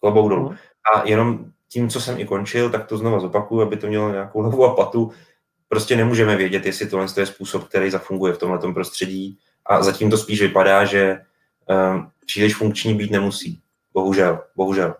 [0.00, 0.48] Klobouk dolů.
[0.48, 0.58] Mhm.
[0.94, 4.42] A jenom tím, co jsem i končil, tak to znova zopakuju, aby to mělo nějakou
[4.42, 5.12] hlavu a patu.
[5.68, 9.38] Prostě nemůžeme vědět, jestli tohle je způsob, který zafunguje v tomhle prostředí.
[9.66, 11.20] A zatím to spíš vypadá, že
[11.68, 13.60] um, příliš funkční být nemusí.
[13.92, 14.94] Bohužel, bohužel.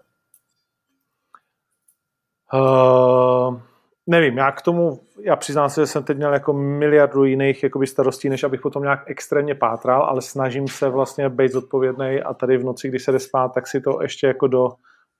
[2.54, 3.60] Uh,
[4.06, 7.86] nevím, já k tomu, já přiznám se, že jsem teď měl jako miliardu jiných jakoby
[7.86, 12.58] starostí, než abych potom nějak extrémně pátral, ale snažím se vlastně být zodpovědný a tady
[12.58, 14.68] v noci, když se jde spát, tak si to ještě jako do,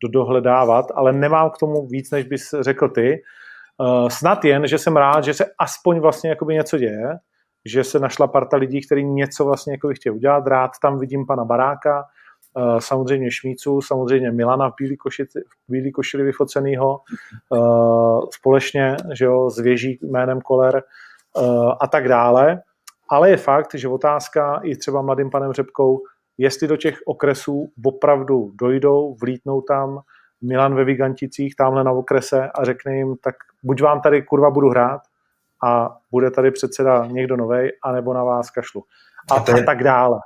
[0.03, 3.23] do dohledávat, ale nemám k tomu víc, než bys řekl ty.
[3.81, 7.19] Uh, snad jen, že jsem rád, že se aspoň vlastně jakoby něco děje,
[7.65, 10.47] že se našla parta lidí, kteří něco vlastně jako chtějí udělat.
[10.47, 12.05] Rád tam vidím pana Baráka,
[12.57, 15.25] uh, samozřejmě Šmícu, samozřejmě Milana v bílý, koši,
[15.69, 17.01] v bílý košili vyfocenýho,
[17.51, 20.83] uh, společně že jo, s věží jménem Koler
[21.81, 22.63] a tak dále.
[23.09, 26.01] Ale je fakt, že otázka i třeba mladým panem Řepkou,
[26.39, 30.01] jestli do těch okresů opravdu dojdou, vlítnou tam
[30.43, 33.35] Milan ve Viganticích, tamhle na okrese a řekne jim, tak
[33.67, 35.01] buď vám tady kurva budu hrát
[35.67, 38.83] a bude tady předseda někdo novej, anebo na vás kašlu.
[39.31, 40.19] A, a, je, a tak dále.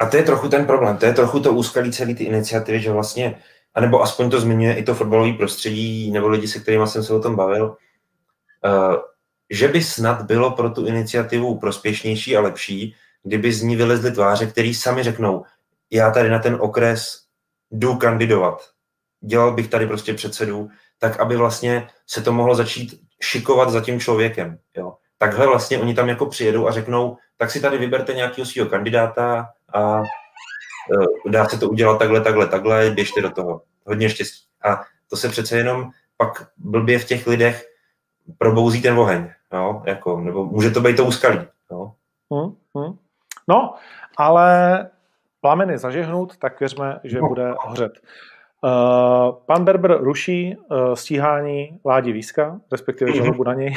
[0.00, 2.92] A to je trochu ten problém, to je trochu to úskalí celé ty iniciativy, že
[2.92, 3.38] vlastně,
[3.74, 7.20] anebo aspoň to zmiňuje i to fotbalové prostředí, nebo lidi, se kterými jsem se o
[7.20, 7.76] tom bavil,
[8.64, 8.96] uh,
[9.50, 14.46] že by snad bylo pro tu iniciativu prospěšnější a lepší, kdyby z ní vylezly tváře,
[14.46, 15.44] který sami řeknou,
[15.90, 17.22] já tady na ten okres
[17.70, 18.62] jdu kandidovat.
[19.20, 20.68] Dělal bych tady prostě předsedu,
[20.98, 24.58] tak aby vlastně se to mohlo začít šikovat za tím člověkem.
[24.76, 24.94] Jo.
[25.18, 29.48] Takhle vlastně oni tam jako přijedou a řeknou, tak si tady vyberte nějakého svého kandidáta
[29.74, 30.04] a uh,
[31.26, 33.62] dá se to udělat takhle, takhle, takhle, běžte do toho.
[33.86, 34.46] Hodně štěstí.
[34.64, 37.66] A to se přece jenom pak blbě v těch lidech
[38.38, 39.82] probouzí ten oheň, jo?
[39.86, 41.40] Jako, nebo může to být to úskalí.
[41.70, 41.92] Jo?
[42.32, 42.98] Hmm, hmm.
[43.48, 43.74] No,
[44.16, 44.90] ale
[45.40, 47.28] plameny zažehnout, tak věřme, že no.
[47.28, 47.92] bude hořet.
[48.64, 53.18] Uh, pan Berber ruší uh, stíhání Ládi Výska, respektive mhm.
[53.18, 53.76] žalobu na něj.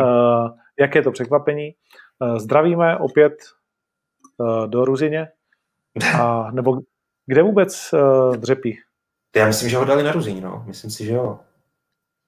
[0.00, 1.74] uh, jaké to překvapení.
[2.18, 3.34] Uh, zdravíme opět
[4.36, 5.28] uh, do Ruzině.
[6.20, 6.80] A, nebo
[7.26, 8.78] kde vůbec uh, dřepí?
[9.36, 10.64] Já myslím, že ho dali na Ruzině, no.
[10.66, 11.40] Myslím si, že jo.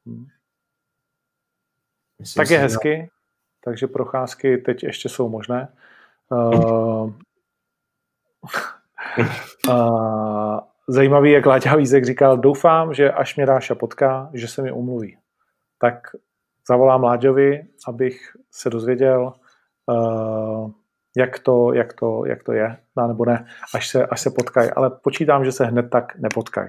[0.07, 0.27] Hmm.
[2.19, 3.09] Myslím tak si, je hezky, že...
[3.65, 5.69] takže procházky teď ještě jsou možné.
[6.31, 7.13] Uh,
[9.69, 10.59] uh,
[10.93, 15.17] zajímavý, jak Láďa Vízek říkal, doufám, že až mě Dáša potká, že se mi umluví.
[15.79, 15.95] Tak
[16.69, 19.33] zavolám Láďovi, abych se dozvěděl,
[19.87, 20.71] uh,
[21.17, 24.71] jak to, jak to, jak to je, no, nebo ne, až se, až se potkají.
[24.71, 26.69] Ale počítám, že se hned tak nepotkají.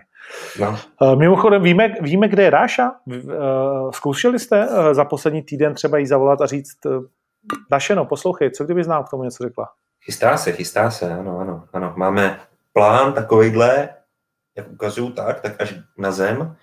[0.59, 0.77] No.
[1.01, 2.91] Uh, mimochodem, víme, víme, kde je Dáša?
[3.05, 6.77] Uh, zkoušeli jste uh, za poslední týden třeba jí zavolat a říct,
[7.71, 9.69] Dašeno, poslouchej, co kdyby znám k tomu něco řekla?
[10.05, 11.93] Chystá se, chystá se, ano, ano, ano.
[11.95, 12.39] Máme
[12.73, 13.89] plán takovýhle,
[14.55, 16.55] jak ukazuju tak, tak až na zem.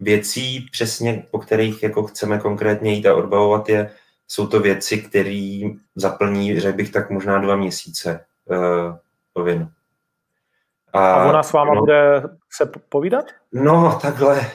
[0.00, 3.90] Věcí přesně, po kterých jako chceme konkrétně jít a odbavovat je,
[4.28, 8.96] jsou to věci, které zaplní, řekl bych, tak možná dva měsíce uh,
[9.32, 9.68] povinu.
[10.92, 12.22] A, a ona s váma no, bude
[12.52, 13.24] se povídat?
[13.52, 14.50] No, takhle.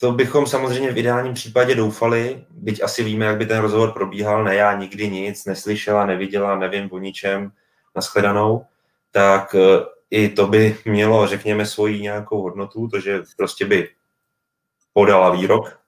[0.00, 4.44] To bychom samozřejmě v ideálním případě doufali, byť asi víme, jak by ten rozhovor probíhal,
[4.44, 7.52] ne já nikdy nic neslyšela, neviděla, nevím o ničem,
[7.96, 8.66] nashledanou,
[9.10, 13.88] tak eh, i to by mělo, řekněme, svoji nějakou hodnotu, to, že prostě by
[14.92, 15.80] podala výrok,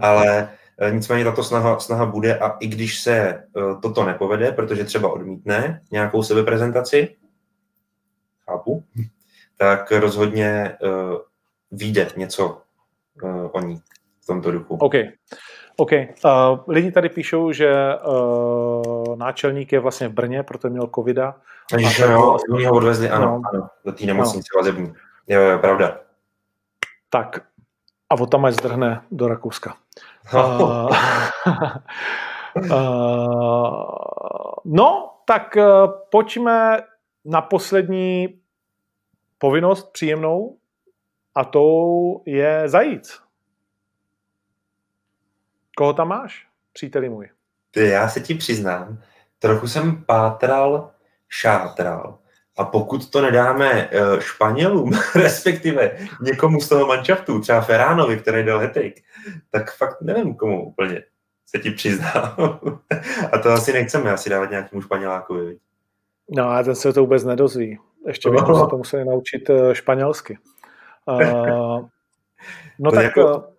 [0.00, 3.44] ale eh, nicméně tato snaha, snaha bude a i když se eh,
[3.82, 7.16] toto nepovede, protože třeba odmítne nějakou sebeprezentaci,
[8.44, 8.84] chápu,
[9.56, 11.18] tak rozhodně uh,
[11.70, 12.62] vyjde něco
[13.22, 13.80] uh, o ní
[14.20, 14.74] v tomto duchu.
[14.74, 14.94] OK.
[15.76, 15.90] OK.
[15.92, 16.00] Uh,
[16.68, 17.74] lidi tady píšou, že
[18.06, 21.34] uh, náčelník je vlastně v Brně, protože měl covida.
[21.70, 22.54] Takže jo, vlastně...
[22.54, 23.42] oni ho odvezli, ano, no.
[23.52, 24.58] ano do té nemocnice no.
[24.60, 24.94] vazební.
[25.28, 25.98] Jo, jo, pravda.
[27.10, 27.40] Tak
[28.10, 29.76] a o tam zdrhne do Rakouska.
[30.34, 30.90] Uh, uh,
[34.64, 35.64] no, tak uh,
[36.10, 36.82] pojďme
[37.24, 38.40] na poslední
[39.38, 40.56] povinnost příjemnou
[41.34, 43.23] a tou je zajíc.
[45.76, 47.28] Koho tam máš, příteli můj?
[47.76, 49.02] Já se ti přiznám,
[49.38, 50.90] trochu jsem pátral,
[51.28, 52.18] šátral.
[52.56, 58.58] A pokud to nedáme uh, Španělům, respektive někomu z toho manšaftu, třeba Feránovi, který dal
[58.58, 59.02] hetrik,
[59.50, 61.02] tak fakt nevím komu úplně
[61.46, 62.34] se ti přiznám.
[63.32, 65.58] a to asi nechceme asi dávat nějakému Španělákovi.
[66.30, 67.78] No a ten se to vůbec nedozví.
[68.06, 68.64] Ještě bychom no.
[68.64, 70.38] se to museli naučit uh, španělsky.
[71.06, 71.20] Uh,
[72.78, 73.53] no to tak jako...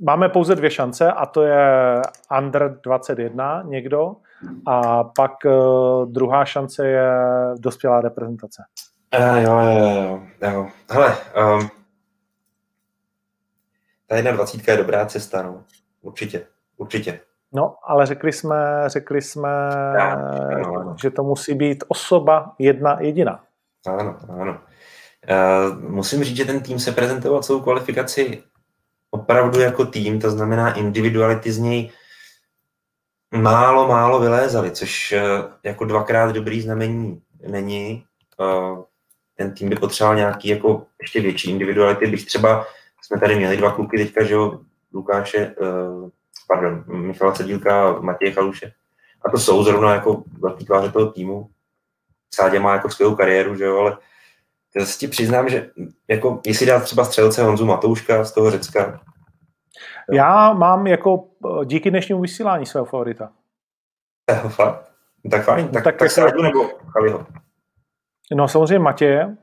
[0.00, 2.02] máme pouze dvě šance a to je
[2.38, 4.16] under 21 někdo
[4.66, 7.10] a pak uh, druhá šance je
[7.58, 8.62] dospělá reprezentace.
[9.18, 10.68] Uh, jo, jo, jo, jo.
[10.90, 11.16] Hele,
[11.56, 11.68] um,
[14.06, 15.64] ta jedna dvacítka je dobrá cesta, no.
[16.02, 16.46] Určitě,
[16.76, 17.20] určitě.
[17.52, 19.50] No, ale řekli jsme, řekli jsme
[19.98, 20.96] ano, ano.
[21.02, 23.44] že to musí být osoba jedna jediná.
[23.86, 24.60] Ano, ano.
[25.30, 28.42] Uh, musím říct, že ten tým se prezentoval celou kvalifikaci
[29.10, 31.90] opravdu jako tým, to znamená individuality z něj
[33.34, 38.04] málo, málo vylézali, což uh, jako dvakrát dobrý znamení není.
[38.40, 38.82] Uh,
[39.34, 42.66] ten tým by potřeboval nějaký jako ještě větší individuality, bych třeba,
[43.02, 44.60] jsme tady měli dva kluky teďka, že jo,
[44.92, 46.08] Lukáše, uh,
[46.48, 48.72] pardon, Michala Sedílka a Matěje Chaluše.
[49.24, 51.50] A to jsou zrovna jako velký tváře toho týmu.
[52.34, 53.98] Sádě má jako skvělou kariéru, že jo, ale
[54.84, 55.70] si ti přiznám, že
[56.08, 59.00] jako, jestli dát třeba střelce Honzu Matouška z toho Řecka.
[60.12, 61.24] Já mám jako
[61.64, 63.32] díky dnešnímu vysílání svého favorita.
[64.48, 64.92] Fakt?
[65.30, 67.26] Tak fajn, tak, tak, tak Sáďu nebo Chaliho?
[68.34, 69.36] No samozřejmě Matěje,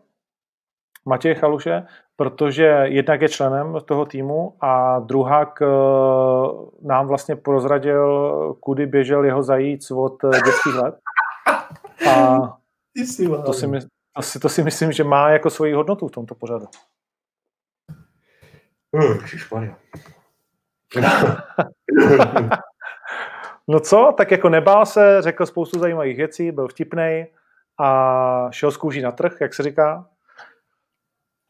[1.05, 5.67] Matěje Chaluše, protože jednak je členem toho týmu a druhák eh,
[6.81, 10.95] nám vlastně prozradil, kudy běžel jeho zajíc od dětských let.
[12.09, 12.37] A
[13.45, 13.79] to si, my,
[14.15, 16.65] to, si, to si myslím, že má jako svoji hodnotu v tomto pořadu.
[23.67, 27.25] no co, tak jako nebál se, řekl spoustu zajímavých věcí, byl vtipný
[27.79, 30.09] a šel z kůží na trh, jak se říká.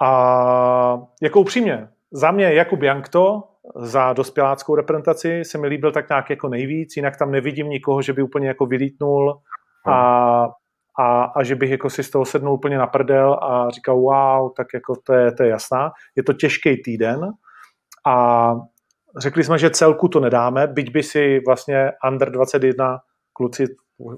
[0.04, 3.44] A jako upřímně, za mě Jakub Jankto
[3.76, 8.14] za dospěláckou reprezentaci se mi líbil tak nějak jako nejvíc, jinak tam nevidím nikoho, že
[8.14, 9.42] by úplně jako vylítnul
[9.88, 10.50] a,
[11.00, 14.52] a, a že bych jako si z toho sednul úplně na prdel a říkal wow,
[14.58, 15.92] tak jako to je, to je jasná.
[16.16, 17.32] Je to těžký týden
[18.08, 18.56] a
[19.18, 22.98] řekli jsme, že celku to nedáme, byť by si vlastně under 21
[23.34, 23.66] kluci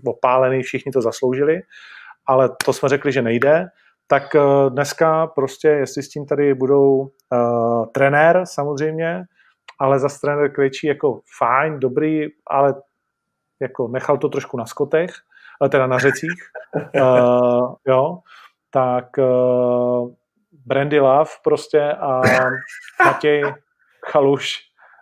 [0.05, 1.61] opálený, všichni to zasloužili,
[2.25, 3.65] ale to jsme řekli, že nejde.
[4.07, 9.23] Tak eh, dneska prostě, jestli s tím tady budou uh, trenér samozřejmě,
[9.79, 12.75] ale za trenér Krejčí jako fajn, dobrý, ale
[13.59, 15.11] jako nechal to trošku na skotech,
[15.69, 16.39] teda na řecích,
[16.95, 18.19] uh, jo,
[18.69, 20.11] tak uh,
[20.65, 22.21] Brandy Love prostě a
[23.05, 23.43] Matěj
[24.11, 24.59] Chaluš.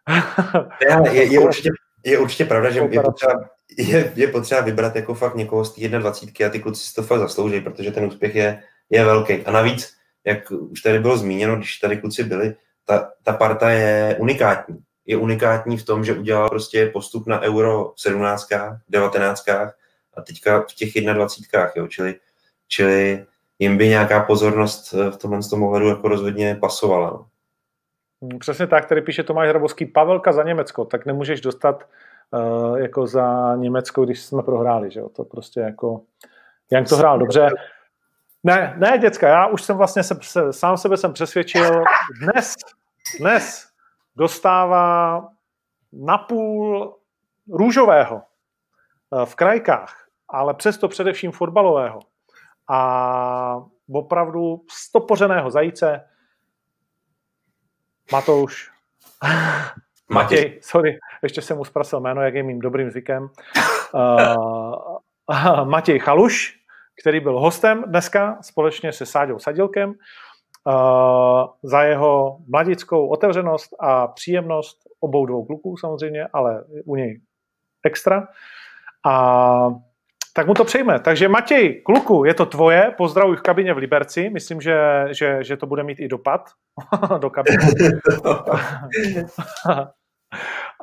[0.82, 1.70] je, je, je, určitě,
[2.06, 5.88] je určitě pravda, že je potřeba, je, je potřeba vybrat jako fakt někoho z té
[5.88, 9.46] 21 a ty kluci si to fakt zaslouží, protože ten úspěch je, je velký.
[9.46, 9.94] A navíc,
[10.26, 12.56] jak už tady bylo zmíněno, když tady kluci byli,
[12.86, 14.78] ta, ta parta je unikátní.
[15.06, 18.48] Je unikátní v tom, že udělal prostě postup na euro v 17,
[18.90, 19.46] 19
[20.18, 22.20] a teďka v těch 21, jo, čili,
[22.68, 23.26] čili
[23.60, 27.10] jim by nějaká pozornost v tomhle tom ohledu jako rozhodně pasovala.
[27.10, 27.28] No.
[28.22, 31.88] Hmm, přesně tak, tady píše Tomáš Hrabovský, Pavelka za Německo, tak nemůžeš dostat
[32.32, 36.02] uh, jako za Německo, když jsme prohráli, že jo, to prostě jako,
[36.72, 37.50] jak to hrál dobře.
[38.44, 41.84] Ne, ne, děcka, já už jsem vlastně se, se, sám sebe jsem přesvědčil,
[42.22, 42.54] dnes,
[43.20, 43.68] dnes
[44.16, 45.28] dostává
[45.94, 46.96] napůl
[47.50, 52.00] růžového eh, v krajkách, ale přesto především fotbalového
[52.70, 56.02] a opravdu stopořeného zajíce
[58.12, 58.72] Matouš.
[60.10, 63.30] Matěj, sorry, ještě jsem mu zprasil jméno, jak je mým dobrým zvykem.
[63.94, 64.74] Uh,
[65.64, 66.60] Matěj Chaluš,
[67.02, 69.96] který byl hostem dneska společně se Sáďou Sadilkem uh,
[71.64, 77.22] za jeho mladickou otevřenost a příjemnost obou dvou kluků samozřejmě, ale u něj
[77.86, 78.28] extra.
[79.06, 79.70] A
[80.36, 81.00] tak mu to přejme.
[81.00, 84.78] Takže Matěj, kluku, je to tvoje, pozdravuj v kabině v Liberci, myslím, že,
[85.12, 86.42] že, že to bude mít i dopad
[87.20, 87.58] do kabiny.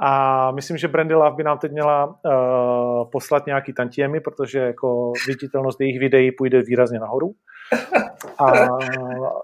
[0.01, 5.13] A myslím, že Brandy Love by nám teď měla uh, poslat nějaký tantiemy, protože jako
[5.27, 7.33] viditelnost jejich videí půjde výrazně nahoru.
[8.39, 8.53] A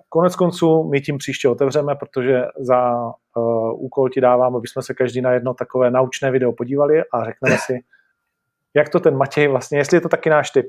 [0.09, 2.95] konec konců my tím příště otevřeme, protože za
[3.37, 7.25] uh, úkol ti dávám, aby jsme se každý na jedno takové naučné video podívali a
[7.25, 7.79] řekneme si,
[8.77, 10.67] jak to ten Matěj vlastně, jestli je to taky náš typ.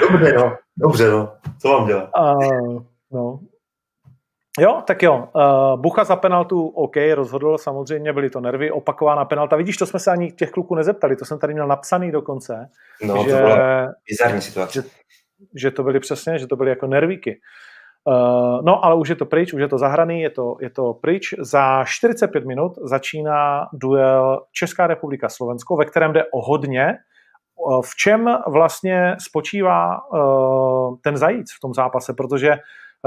[0.00, 0.56] Dobře, no.
[0.76, 1.32] Dobře, no.
[1.58, 2.10] Co mám dělat?
[2.18, 3.40] Uh, no.
[4.58, 5.28] Jo, tak jo.
[5.32, 9.56] Uh, Bucha za penaltu, OK, rozhodl, samozřejmě byly to nervy, opakovaná penalta.
[9.56, 12.68] Vidíš, to jsme se ani těch kluků nezeptali, to jsem tady měl napsaný dokonce.
[13.02, 14.72] No, že, to byla bizarní situace.
[14.72, 14.88] Že,
[15.54, 17.40] že to byly přesně, že to byly jako nervíky.
[18.08, 20.94] Uh, no, ale už je to pryč, už je to zahraný, je to, je to
[20.94, 21.34] pryč.
[21.38, 26.94] Za 45 minut začíná duel Česká republika Slovensko, ve kterém jde o hodně.
[27.56, 32.56] Uh, v čem vlastně spočívá uh, ten zajíc v tom zápase, protože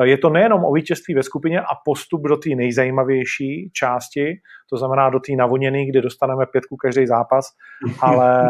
[0.04, 4.34] je to nejenom o vítězství ve skupině a postup do té nejzajímavější části,
[4.70, 7.46] to znamená do té navoněné, kde dostaneme pětku každý zápas,
[8.02, 8.44] ale,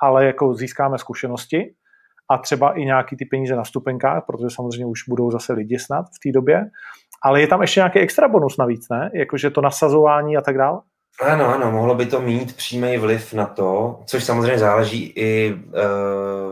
[0.00, 1.74] ale jako získáme zkušenosti
[2.32, 6.06] a třeba i nějaký ty peníze na stupenkách, protože samozřejmě už budou zase lidi snad
[6.06, 6.64] v té době.
[7.22, 9.10] Ale je tam ještě nějaký extra bonus navíc, ne?
[9.14, 10.80] Jakože to nasazování a tak dále?
[11.20, 15.56] Ano, ano, mohlo by to mít přímý vliv na to, což samozřejmě záleží i e,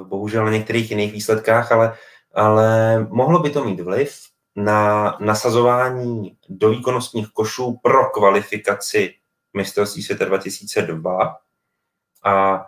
[0.05, 1.95] bohužel na některých jiných výsledkách, ale,
[2.35, 4.19] ale mohlo by to mít vliv
[4.57, 9.15] na nasazování do výkonnostních košů pro kvalifikaci
[9.57, 11.37] mistrovství světa 2002
[12.25, 12.65] a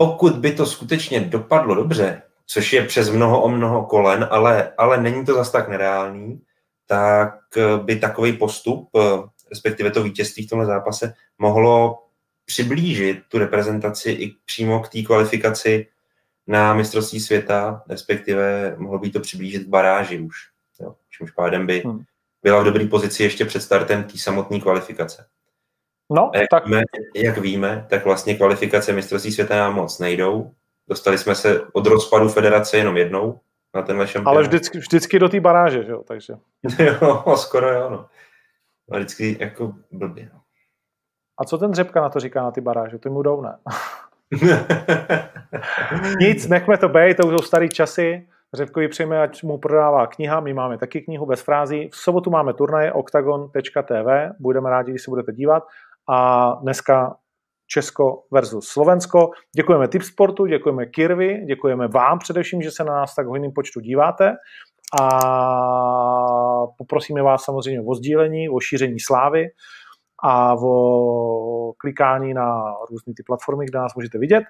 [0.00, 5.02] pokud by to skutečně dopadlo dobře, což je přes mnoho o mnoho kolen, ale, ale
[5.02, 6.40] není to zas tak nereálný,
[6.86, 7.34] tak
[7.82, 8.88] by takový postup,
[9.50, 12.02] respektive to vítězství v tomhle zápase, mohlo
[12.44, 15.86] přiblížit tu reprezentaci i přímo k té kvalifikaci
[16.46, 20.36] na mistrovství světa, respektive mohlo by to přiblížit k baráži už.
[20.80, 22.04] Jo, čímž pádem by hmm.
[22.42, 25.26] byla v dobré pozici ještě před startem té samotné kvalifikace.
[26.10, 26.66] No, jak, tak...
[26.66, 26.82] víme,
[27.14, 30.50] jak víme, tak vlastně kvalifikace mistrovství světa nám moc nejdou.
[30.88, 33.40] Dostali jsme se od rozpadu federace jenom jednou
[33.74, 34.36] na tenhle šampionát.
[34.36, 36.34] Ale vždycky, vždycky do té baráže, že jo, takže.
[36.78, 38.06] jo, skoro jo, no.
[38.90, 40.40] A vždycky jako blbě, no.
[41.40, 42.98] A co ten Řepka na to říká na ty baráže?
[42.98, 43.58] To mu jdou, ne?
[46.20, 48.26] Nic, nechme to být, to už jsou starý časy.
[48.54, 51.88] Řepkovi přejme, ať mu prodává kniha, my máme taky knihu bez frází.
[51.92, 55.66] V sobotu máme turnaj octagon.tv, budeme rádi, když se budete dívat
[56.08, 57.16] a dneska
[57.66, 59.30] Česko versus Slovensko.
[59.56, 64.36] Děkujeme Tipsportu, děkujeme Kirvi, děkujeme vám především, že se na nás tak hojným počtu díváte
[65.00, 65.08] a
[66.78, 69.46] poprosíme vás samozřejmě o sdílení, o šíření slávy
[70.22, 74.44] a o klikání na různé ty platformy, kde nás můžete vidět.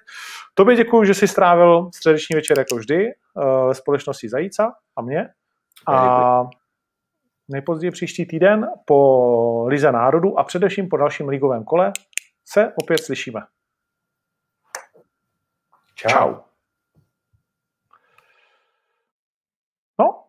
[0.53, 5.29] Tobě děkuji, že jsi strávil středeční večer jako vždy eh, ve společnosti Zajíca a mě.
[5.87, 6.43] A
[7.49, 11.91] nejpozději příští týden po Lize národu a především po dalším ligovém kole
[12.45, 13.39] se opět slyšíme.
[15.95, 16.09] Čau.
[16.09, 16.35] Čau.
[19.99, 20.23] No,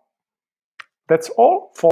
[1.08, 1.88] that's all for